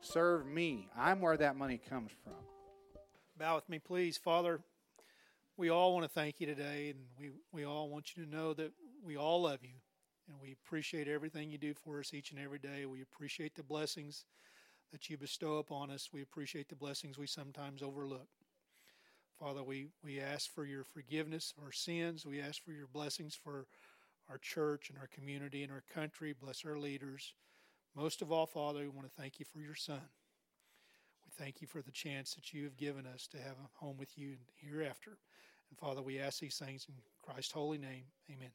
Serve 0.00 0.46
me. 0.46 0.88
I'm 0.96 1.20
where 1.20 1.36
that 1.36 1.56
money 1.56 1.80
comes 1.88 2.12
from. 2.22 2.34
Bow 3.44 3.56
with 3.56 3.68
me, 3.68 3.78
please. 3.78 4.16
Father, 4.16 4.58
we 5.58 5.68
all 5.68 5.92
want 5.92 6.06
to 6.06 6.08
thank 6.08 6.40
you 6.40 6.46
today, 6.46 6.88
and 6.88 7.00
we, 7.18 7.28
we 7.52 7.66
all 7.66 7.90
want 7.90 8.16
you 8.16 8.24
to 8.24 8.30
know 8.30 8.54
that 8.54 8.72
we 9.04 9.18
all 9.18 9.42
love 9.42 9.58
you, 9.60 9.74
and 10.26 10.38
we 10.40 10.52
appreciate 10.52 11.08
everything 11.08 11.50
you 11.50 11.58
do 11.58 11.74
for 11.74 12.00
us 12.00 12.14
each 12.14 12.30
and 12.30 12.40
every 12.40 12.58
day. 12.58 12.86
We 12.86 13.02
appreciate 13.02 13.54
the 13.54 13.62
blessings 13.62 14.24
that 14.92 15.10
you 15.10 15.18
bestow 15.18 15.58
upon 15.58 15.90
us. 15.90 16.08
We 16.10 16.22
appreciate 16.22 16.70
the 16.70 16.74
blessings 16.74 17.18
we 17.18 17.26
sometimes 17.26 17.82
overlook. 17.82 18.28
Father, 19.38 19.62
we, 19.62 19.88
we 20.02 20.20
ask 20.20 20.50
for 20.50 20.64
your 20.64 20.84
forgiveness 20.84 21.52
of 21.54 21.64
our 21.64 21.72
sins. 21.72 22.24
We 22.24 22.40
ask 22.40 22.64
for 22.64 22.72
your 22.72 22.88
blessings 22.90 23.34
for 23.34 23.66
our 24.30 24.38
church 24.38 24.88
and 24.88 24.98
our 24.98 25.08
community 25.08 25.62
and 25.62 25.70
our 25.70 25.84
country. 25.92 26.32
Bless 26.32 26.64
our 26.64 26.78
leaders. 26.78 27.34
Most 27.94 28.22
of 28.22 28.32
all, 28.32 28.46
Father, 28.46 28.80
we 28.80 28.88
want 28.88 29.06
to 29.06 29.20
thank 29.20 29.38
you 29.38 29.44
for 29.44 29.60
your 29.60 29.74
Son. 29.74 30.00
Thank 31.38 31.60
you 31.60 31.66
for 31.66 31.82
the 31.82 31.90
chance 31.90 32.34
that 32.34 32.52
you 32.52 32.64
have 32.64 32.76
given 32.76 33.06
us 33.06 33.26
to 33.28 33.38
have 33.38 33.56
a 33.56 33.84
home 33.84 33.96
with 33.98 34.16
you 34.16 34.36
hereafter. 34.56 35.18
And 35.70 35.78
Father, 35.78 36.02
we 36.02 36.20
ask 36.20 36.38
these 36.40 36.58
things 36.58 36.86
in 36.88 36.94
Christ's 37.22 37.52
holy 37.52 37.78
name. 37.78 38.04
Amen. 38.30 38.50